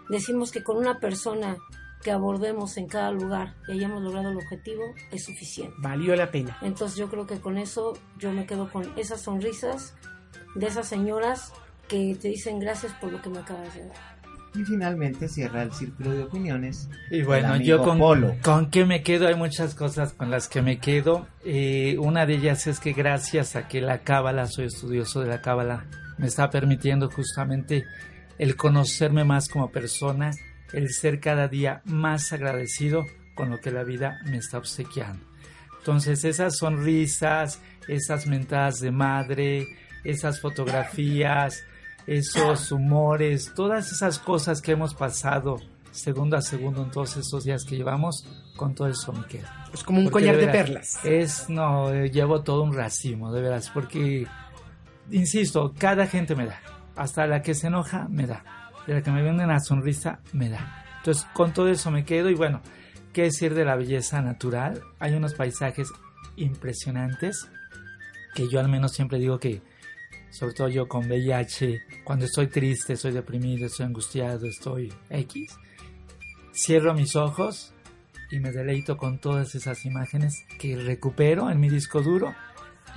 decimos 0.09 0.51
que 0.51 0.63
con 0.63 0.77
una 0.77 0.99
persona 0.99 1.57
que 2.03 2.11
abordemos 2.11 2.77
en 2.77 2.87
cada 2.87 3.11
lugar 3.11 3.55
y 3.67 3.73
hayamos 3.73 4.01
logrado 4.01 4.29
el 4.29 4.37
objetivo 4.37 4.83
es 5.11 5.25
suficiente. 5.25 5.75
Valió 5.79 6.15
la 6.15 6.31
pena. 6.31 6.57
Entonces 6.61 6.97
yo 6.97 7.09
creo 7.09 7.27
que 7.27 7.39
con 7.39 7.57
eso 7.57 7.97
yo 8.17 8.31
me 8.31 8.45
quedo 8.45 8.71
con 8.71 8.91
esas 8.97 9.21
sonrisas 9.21 9.95
de 10.55 10.67
esas 10.67 10.87
señoras 10.87 11.53
que 11.87 12.17
te 12.19 12.29
dicen 12.29 12.59
gracias 12.59 12.93
por 12.93 13.11
lo 13.11 13.21
que 13.21 13.29
me 13.29 13.39
acabas 13.39 13.73
de 13.75 13.87
dar. 13.87 14.19
Y 14.55 14.63
finalmente 14.63 15.27
cierra 15.27 15.61
el 15.61 15.71
círculo 15.71 16.11
de 16.11 16.23
opiniones. 16.23 16.89
Y 17.11 17.21
bueno, 17.21 17.57
yo 17.57 17.83
con, 17.83 17.99
Polo. 17.99 18.35
con 18.41 18.71
qué 18.71 18.83
me 18.83 19.03
quedo, 19.03 19.27
hay 19.27 19.35
muchas 19.35 19.75
cosas 19.75 20.13
con 20.13 20.31
las 20.31 20.47
que 20.47 20.63
me 20.63 20.79
quedo. 20.79 21.27
Eh, 21.45 21.97
una 21.99 22.25
de 22.25 22.35
ellas 22.35 22.65
es 22.65 22.79
que 22.79 22.93
gracias 22.93 23.55
a 23.55 23.67
que 23.67 23.79
la 23.79 23.99
cábala, 23.99 24.47
soy 24.47 24.65
estudioso 24.65 25.21
de 25.21 25.27
la 25.27 25.41
cábala, 25.41 25.85
me 26.17 26.25
está 26.25 26.49
permitiendo 26.49 27.11
justamente 27.11 27.85
el 28.39 28.55
conocerme 28.55 29.23
más 29.23 29.49
como 29.49 29.69
persona, 29.69 30.31
el 30.73 30.89
ser 30.89 31.19
cada 31.19 31.47
día 31.47 31.81
más 31.85 32.31
agradecido 32.33 33.05
con 33.35 33.49
lo 33.49 33.59
que 33.59 33.71
la 33.71 33.83
vida 33.83 34.19
me 34.25 34.37
está 34.37 34.57
obsequiando. 34.57 35.25
Entonces 35.79 36.23
esas 36.25 36.57
sonrisas, 36.57 37.61
esas 37.87 38.27
mentadas 38.27 38.79
de 38.79 38.91
madre, 38.91 39.67
esas 40.03 40.39
fotografías, 40.41 41.63
esos 42.05 42.71
humores, 42.71 43.53
todas 43.55 43.91
esas 43.91 44.19
cosas 44.19 44.61
que 44.61 44.73
hemos 44.73 44.93
pasado 44.93 45.57
segundo 45.91 46.37
a 46.37 46.41
segundo 46.41 46.83
en 46.83 46.91
todos 46.91 47.17
estos 47.17 47.43
días 47.43 47.65
que 47.65 47.75
llevamos, 47.75 48.25
con 48.55 48.75
todo 48.75 48.87
eso 48.87 49.11
me 49.13 49.25
quedo. 49.25 49.47
Es 49.73 49.83
como 49.83 49.99
un 49.99 50.05
Porque 50.05 50.25
collar 50.25 50.37
de 50.37 50.45
veras, 50.45 50.55
perlas. 50.55 51.05
Es, 51.05 51.49
no, 51.49 51.91
eh, 51.91 52.09
llevo 52.09 52.41
todo 52.41 52.63
un 52.63 52.73
racimo, 52.73 53.31
de 53.31 53.41
veras, 53.41 53.69
porque, 53.69 54.27
insisto, 55.11 55.73
cada 55.77 56.07
gente 56.07 56.35
me 56.35 56.45
da. 56.45 56.59
Hasta 56.95 57.27
la 57.27 57.41
que 57.41 57.53
se 57.53 57.67
enoja, 57.67 58.07
me 58.09 58.27
da. 58.27 58.43
De 58.87 58.93
la 58.93 59.01
que 59.01 59.11
me 59.11 59.21
vende 59.21 59.43
una 59.43 59.59
sonrisa, 59.59 60.19
me 60.33 60.49
da. 60.49 60.85
Entonces, 60.97 61.25
con 61.33 61.53
todo 61.53 61.69
eso 61.69 61.91
me 61.91 62.03
quedo 62.03 62.29
y 62.29 62.35
bueno, 62.35 62.61
¿qué 63.13 63.23
decir 63.23 63.53
de 63.53 63.65
la 63.65 63.75
belleza 63.75 64.21
natural? 64.21 64.81
Hay 64.99 65.13
unos 65.13 65.33
paisajes 65.33 65.91
impresionantes 66.35 67.49
que 68.33 68.47
yo 68.49 68.59
al 68.59 68.69
menos 68.69 68.93
siempre 68.93 69.19
digo 69.19 69.39
que, 69.39 69.61
sobre 70.29 70.53
todo 70.53 70.69
yo 70.69 70.87
con 70.87 71.07
VIH, 71.07 71.81
cuando 72.03 72.25
estoy 72.25 72.47
triste, 72.47 72.93
estoy 72.93 73.11
deprimido, 73.11 73.65
estoy 73.65 73.85
angustiado, 73.85 74.45
estoy 74.45 74.93
X, 75.09 75.57
cierro 76.53 76.93
mis 76.93 77.15
ojos 77.15 77.73
y 78.31 78.39
me 78.39 78.51
deleito 78.51 78.97
con 78.97 79.19
todas 79.19 79.55
esas 79.55 79.85
imágenes 79.85 80.45
que 80.59 80.75
recupero 80.75 81.49
en 81.49 81.59
mi 81.59 81.69
disco 81.69 82.01
duro 82.01 82.35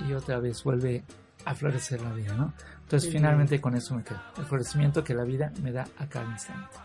y 0.07 0.13
otra 0.13 0.39
vez 0.39 0.63
vuelve 0.63 1.03
a 1.45 1.55
florecer 1.55 2.01
la 2.01 2.13
vida, 2.13 2.33
¿no? 2.35 2.53
Entonces 2.81 3.09
Qué 3.09 3.17
finalmente 3.17 3.59
con 3.61 3.75
eso 3.75 3.95
me 3.95 4.03
quedo, 4.03 4.21
el 4.37 4.45
florecimiento 4.45 5.03
que 5.03 5.13
la 5.13 5.23
vida 5.23 5.51
me 5.61 5.71
da 5.71 5.85
a 5.97 6.07
cada 6.07 6.29
instante. 6.31 6.77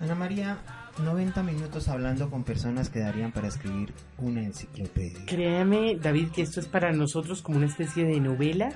Ana 0.00 0.14
María, 0.14 0.58
90 1.02 1.42
minutos 1.42 1.88
hablando 1.88 2.30
con 2.30 2.44
personas 2.44 2.90
que 2.90 3.00
darían 3.00 3.32
para 3.32 3.48
escribir 3.48 3.94
una 4.18 4.42
enciclopedia. 4.42 5.24
Créame, 5.26 5.96
David, 5.96 6.28
que 6.30 6.42
esto 6.42 6.60
es 6.60 6.68
para 6.68 6.92
nosotros 6.92 7.40
como 7.40 7.56
una 7.56 7.66
especie 7.66 8.04
de 8.04 8.20
novela. 8.20 8.70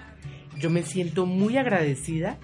Yo 0.59 0.71
me 0.71 0.83
siento 0.83 1.27
muy 1.27 1.59
agradecida 1.59 2.39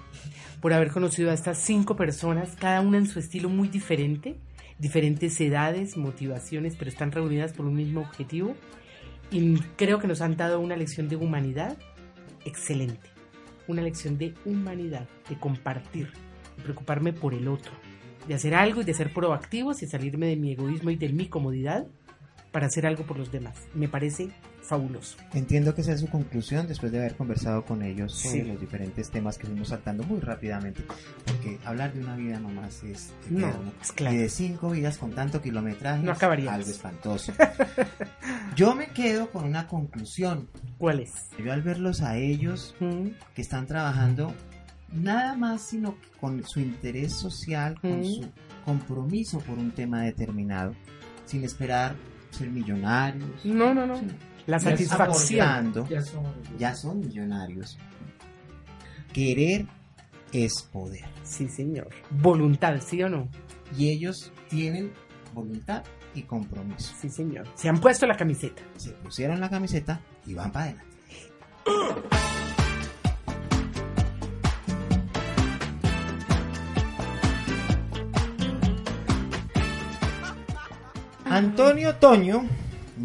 por 0.61 0.73
haber 0.73 0.91
conocido 0.91 1.31
a 1.31 1.33
estas 1.33 1.59
cinco 1.59 1.95
personas, 1.95 2.55
cada 2.55 2.81
una 2.81 2.97
en 2.97 3.07
su 3.07 3.19
estilo 3.19 3.49
muy 3.49 3.67
diferente, 3.67 4.35
diferentes 4.79 5.39
edades, 5.41 5.97
motivaciones, 5.97 6.75
pero 6.77 6.89
están 6.89 7.11
reunidas 7.11 7.53
por 7.53 7.65
un 7.65 7.75
mismo 7.75 8.01
objetivo. 8.01 8.55
Y 9.31 9.59
creo 9.75 9.99
que 9.99 10.07
nos 10.07 10.21
han 10.21 10.37
dado 10.37 10.59
una 10.59 10.75
lección 10.75 11.09
de 11.09 11.15
humanidad 11.15 11.77
excelente. 12.47 13.09
Una 13.67 13.81
lección 13.81 14.17
de 14.17 14.33
humanidad, 14.45 15.07
de 15.29 15.37
compartir, 15.37 16.11
de 16.55 16.63
preocuparme 16.63 17.13
por 17.13 17.33
el 17.33 17.47
otro, 17.47 17.71
de 18.27 18.33
hacer 18.33 18.55
algo 18.55 18.81
y 18.81 18.85
de 18.85 18.93
ser 18.93 19.13
proactivos 19.13 19.83
y 19.83 19.87
salirme 19.87 20.27
de 20.27 20.35
mi 20.35 20.51
egoísmo 20.53 20.89
y 20.89 20.95
de 20.95 21.09
mi 21.09 21.27
comodidad 21.27 21.87
para 22.51 22.67
hacer 22.67 22.85
algo 22.85 23.05
por 23.05 23.17
los 23.17 23.31
demás. 23.31 23.67
Me 23.73 23.87
parece 23.87 24.29
fabuloso. 24.67 25.17
Entiendo 25.33 25.73
que 25.73 25.81
esa 25.81 25.93
es 25.93 26.01
su 26.01 26.07
conclusión 26.09 26.67
después 26.67 26.91
de 26.91 26.99
haber 26.99 27.15
conversado 27.15 27.65
con 27.65 27.81
ellos 27.81 28.13
sobre 28.13 28.43
Sí. 28.43 28.47
los 28.51 28.59
diferentes 28.59 29.09
temas 29.09 29.37
que 29.37 29.47
fuimos 29.47 29.69
saltando 29.69 30.03
muy 30.03 30.19
rápidamente. 30.19 30.83
Porque 31.25 31.57
hablar 31.65 31.93
de 31.93 32.01
una 32.01 32.15
vida 32.15 32.39
nomás 32.39 32.83
es 32.83 33.13
No, 33.29 33.51
es 33.81 33.91
claro. 33.91 34.15
Y 34.15 34.19
de 34.19 34.29
cinco 34.29 34.69
vidas 34.71 34.97
con 34.97 35.11
tanto 35.11 35.41
kilometraje 35.41 36.03
No 36.03 36.11
acabaríamos. 36.11 36.53
algo 36.55 36.69
espantoso. 36.69 37.33
Yo 38.55 38.75
me 38.75 38.87
quedo 38.87 39.29
con 39.31 39.45
una 39.45 39.67
conclusión. 39.67 40.49
¿Cuál 40.77 40.99
es? 41.01 41.13
Yo 41.43 41.51
al 41.53 41.61
verlos 41.61 42.01
a 42.01 42.17
ellos 42.17 42.75
Mm, 42.79 43.07
que 43.35 43.41
están 43.41 43.67
trabajando 43.67 44.33
nada 44.91 45.35
más 45.35 45.61
sino 45.61 45.99
que 45.99 46.07
con 46.19 46.43
su 46.45 46.59
interés 46.59 47.13
social, 47.13 47.79
con 47.79 48.01
Mm. 48.01 48.05
su 48.05 48.29
compromiso 48.65 49.39
por 49.39 49.57
un 49.57 49.71
tema 49.71 50.01
determinado, 50.01 50.73
sin 51.25 51.43
esperar 51.43 51.95
ser 52.31 52.49
millonarios. 52.49 53.45
No, 53.45 53.73
no, 53.73 53.85
no. 53.87 53.97
sino 53.97 54.13
La 54.47 54.59
satisfacción. 54.59 55.73
Ya 55.89 56.01
somos- 56.01 56.33
ya 56.57 56.75
son 56.75 56.99
millonarios. 56.99 57.77
Querer 59.13 59.65
es 60.31 60.63
poder. 60.71 61.05
Sí, 61.23 61.47
señor. 61.47 61.89
Voluntad, 62.09 62.79
¿sí 62.81 63.01
o 63.03 63.09
no? 63.09 63.27
Y 63.77 63.89
ellos 63.89 64.31
tienen 64.49 64.91
voluntad 65.33 65.83
y 66.15 66.23
compromiso. 66.23 66.93
Sí, 66.99 67.09
señor. 67.09 67.47
Se 67.55 67.69
han 67.69 67.79
puesto 67.79 68.05
la 68.07 68.15
camiseta. 68.17 68.61
Se 68.77 68.91
pusieron 68.91 69.39
la 69.39 69.49
camiseta 69.49 69.99
y 70.25 70.33
van 70.33 70.51
para 70.51 70.65
adelante. 70.65 70.87
Antonio 81.25 81.95
Toño, 81.95 82.45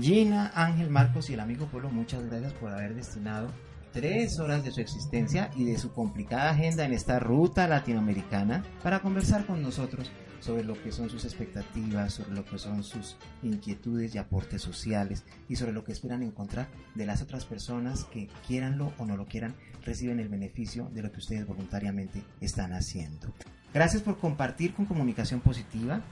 Gina, 0.01 0.51
Ángel 0.55 0.89
Marcos 0.89 1.29
y 1.29 1.35
el 1.35 1.41
amigo 1.41 1.67
Pueblo, 1.67 1.91
muchas 1.91 2.25
gracias 2.25 2.53
por 2.55 2.73
haber 2.73 2.95
destinado 2.95 3.49
tres 3.93 4.39
horas 4.39 4.65
de 4.65 4.73
su 4.73 4.81
existencia 4.81 5.51
y 5.55 5.65
de 5.65 5.77
su 5.77 5.93
complicada 5.93 6.51
agenda 6.51 6.85
en 6.85 6.95
esta 6.95 7.19
ruta 7.19 7.69
latinoamericana 7.69 8.65
para 8.83 9.01
conversar 9.01 9.45
con 9.45 9.63
nosotros 9.63 10.11
sobre 10.41 10.65
lo 10.65 10.83
que 10.83 10.93
son 10.93 11.11
sus 11.11 11.25
expectativas, 11.25 12.15
sobre 12.15 12.33
lo 12.33 12.45
que 12.45 12.59
son 12.59 12.83
sus 12.83 13.17
inquietudes 13.43 14.15
y 14.15 14.19
aportes 14.19 14.63
sociales 14.63 15.25
y 15.49 15.57
sobre 15.57 15.73
lo 15.73 15.85
que 15.85 15.93
esperan 15.93 16.23
encontrar 16.23 16.69
de 16.95 17.07
las 17.07 17.21
otras 17.21 17.45
personas 17.45 18.05
que 18.05 18.29
quieranlo 18.47 18.93
o 18.99 19.05
no 19.05 19.17
lo 19.17 19.27
quieran, 19.27 19.55
reciben 19.85 20.21
el 20.21 20.29
beneficio 20.29 20.91
de 20.95 21.03
lo 21.03 21.13
que 21.13 21.19
ustedes 21.19 21.47
voluntariamente 21.47 22.25
están 22.41 22.73
haciendo. 22.73 23.33
Gracias 23.75 24.03
por 24.03 24.19
compartir 24.19 24.75
con 24.75 24.87
comunicación 24.87 25.41
positiva 25.41 26.03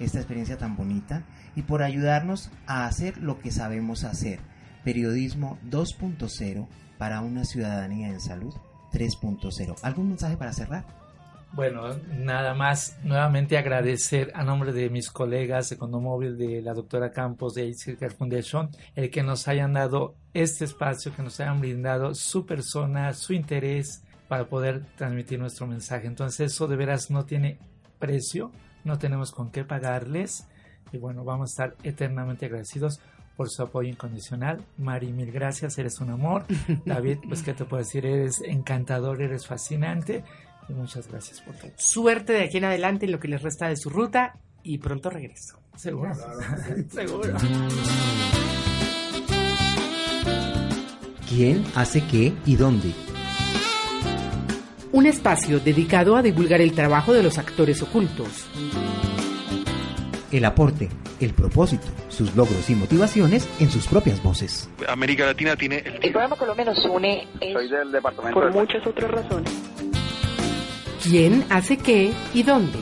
esta 0.00 0.18
experiencia 0.18 0.58
tan 0.58 0.76
bonita 0.76 1.24
y 1.54 1.62
por 1.62 1.82
ayudarnos 1.82 2.50
a 2.66 2.86
hacer 2.86 3.18
lo 3.18 3.38
que 3.38 3.50
sabemos 3.50 4.04
hacer. 4.04 4.40
Periodismo 4.84 5.58
2.0 5.68 6.66
para 6.98 7.20
una 7.20 7.44
ciudadanía 7.44 8.08
en 8.08 8.20
salud 8.20 8.54
3.0. 8.92 9.76
¿Algún 9.82 10.08
mensaje 10.08 10.36
para 10.36 10.52
cerrar? 10.52 10.84
Bueno, 11.52 11.96
nada 12.16 12.54
más 12.54 12.96
nuevamente 13.02 13.58
agradecer 13.58 14.30
a 14.34 14.44
nombre 14.44 14.72
de 14.72 14.88
mis 14.88 15.10
colegas 15.10 15.68
de 15.68 15.76
Condomóvil, 15.76 16.38
de 16.38 16.62
la 16.62 16.74
doctora 16.74 17.10
Campos 17.10 17.54
de 17.54 17.74
Care 17.98 18.14
Foundation, 18.14 18.70
el 18.94 19.10
que 19.10 19.24
nos 19.24 19.48
hayan 19.48 19.72
dado 19.72 20.14
este 20.32 20.64
espacio, 20.64 21.12
que 21.14 21.24
nos 21.24 21.40
hayan 21.40 21.60
brindado 21.60 22.14
su 22.14 22.46
persona, 22.46 23.12
su 23.14 23.32
interés 23.32 24.04
para 24.28 24.48
poder 24.48 24.84
transmitir 24.96 25.40
nuestro 25.40 25.66
mensaje. 25.66 26.06
Entonces 26.06 26.52
eso 26.52 26.68
de 26.68 26.76
veras 26.76 27.10
no 27.10 27.24
tiene 27.24 27.58
precio, 27.98 28.52
no 28.84 28.98
tenemos 28.98 29.32
con 29.32 29.50
qué 29.50 29.64
pagarles 29.64 30.46
y 30.92 30.98
bueno, 30.98 31.24
vamos 31.24 31.50
a 31.50 31.64
estar 31.64 31.76
eternamente 31.82 32.46
agradecidos 32.46 33.00
por 33.36 33.48
su 33.48 33.62
apoyo 33.62 33.88
incondicional. 33.88 34.64
Mari, 34.76 35.12
mil 35.12 35.32
gracias, 35.32 35.78
eres 35.78 36.00
un 36.00 36.10
amor. 36.10 36.44
David, 36.84 37.18
pues 37.26 37.42
qué 37.42 37.54
te 37.54 37.64
puedo 37.64 37.82
decir, 37.82 38.04
eres 38.04 38.42
encantador, 38.44 39.22
eres 39.22 39.46
fascinante 39.46 40.24
y 40.68 40.72
muchas 40.72 41.08
gracias 41.08 41.40
por 41.40 41.54
todo. 41.54 41.70
Suerte 41.76 42.32
de 42.34 42.44
aquí 42.44 42.58
en 42.58 42.64
adelante 42.64 43.06
en 43.06 43.12
lo 43.12 43.20
que 43.20 43.28
les 43.28 43.42
resta 43.42 43.68
de 43.68 43.76
su 43.76 43.90
ruta 43.90 44.38
y 44.62 44.78
pronto 44.78 45.10
regreso. 45.10 45.58
Seguro. 45.76 46.12
Seguro. 46.90 47.34
¿Quién 51.28 51.64
hace 51.76 52.04
qué 52.06 52.34
y 52.44 52.56
dónde? 52.56 52.92
Un 54.92 55.06
espacio 55.06 55.60
dedicado 55.60 56.16
a 56.16 56.22
divulgar 56.22 56.60
el 56.60 56.72
trabajo 56.72 57.12
de 57.12 57.22
los 57.22 57.38
actores 57.38 57.80
ocultos. 57.82 58.46
El 60.32 60.44
aporte, 60.44 60.88
el 61.20 61.32
propósito, 61.32 61.86
sus 62.08 62.34
logros 62.36 62.68
y 62.70 62.74
motivaciones 62.74 63.48
en 63.60 63.70
sus 63.70 63.86
propias 63.86 64.22
voces. 64.22 64.68
América 64.88 65.26
Latina 65.26 65.56
tiene 65.56 65.78
el 65.78 65.94
El 66.04 66.12
programa 66.12 66.36
Colombia 66.36 66.64
nos 66.64 66.84
une 66.84 67.26
es 67.40 67.52
Soy 67.52 67.68
del 67.68 67.92
departamento 67.92 68.40
por 68.40 68.52
de- 68.52 68.58
muchas 68.60 68.86
otras 68.86 69.10
razones. 69.10 69.52
¿Quién 71.02 71.44
hace 71.50 71.78
qué 71.78 72.12
y 72.34 72.42
dónde? 72.42 72.78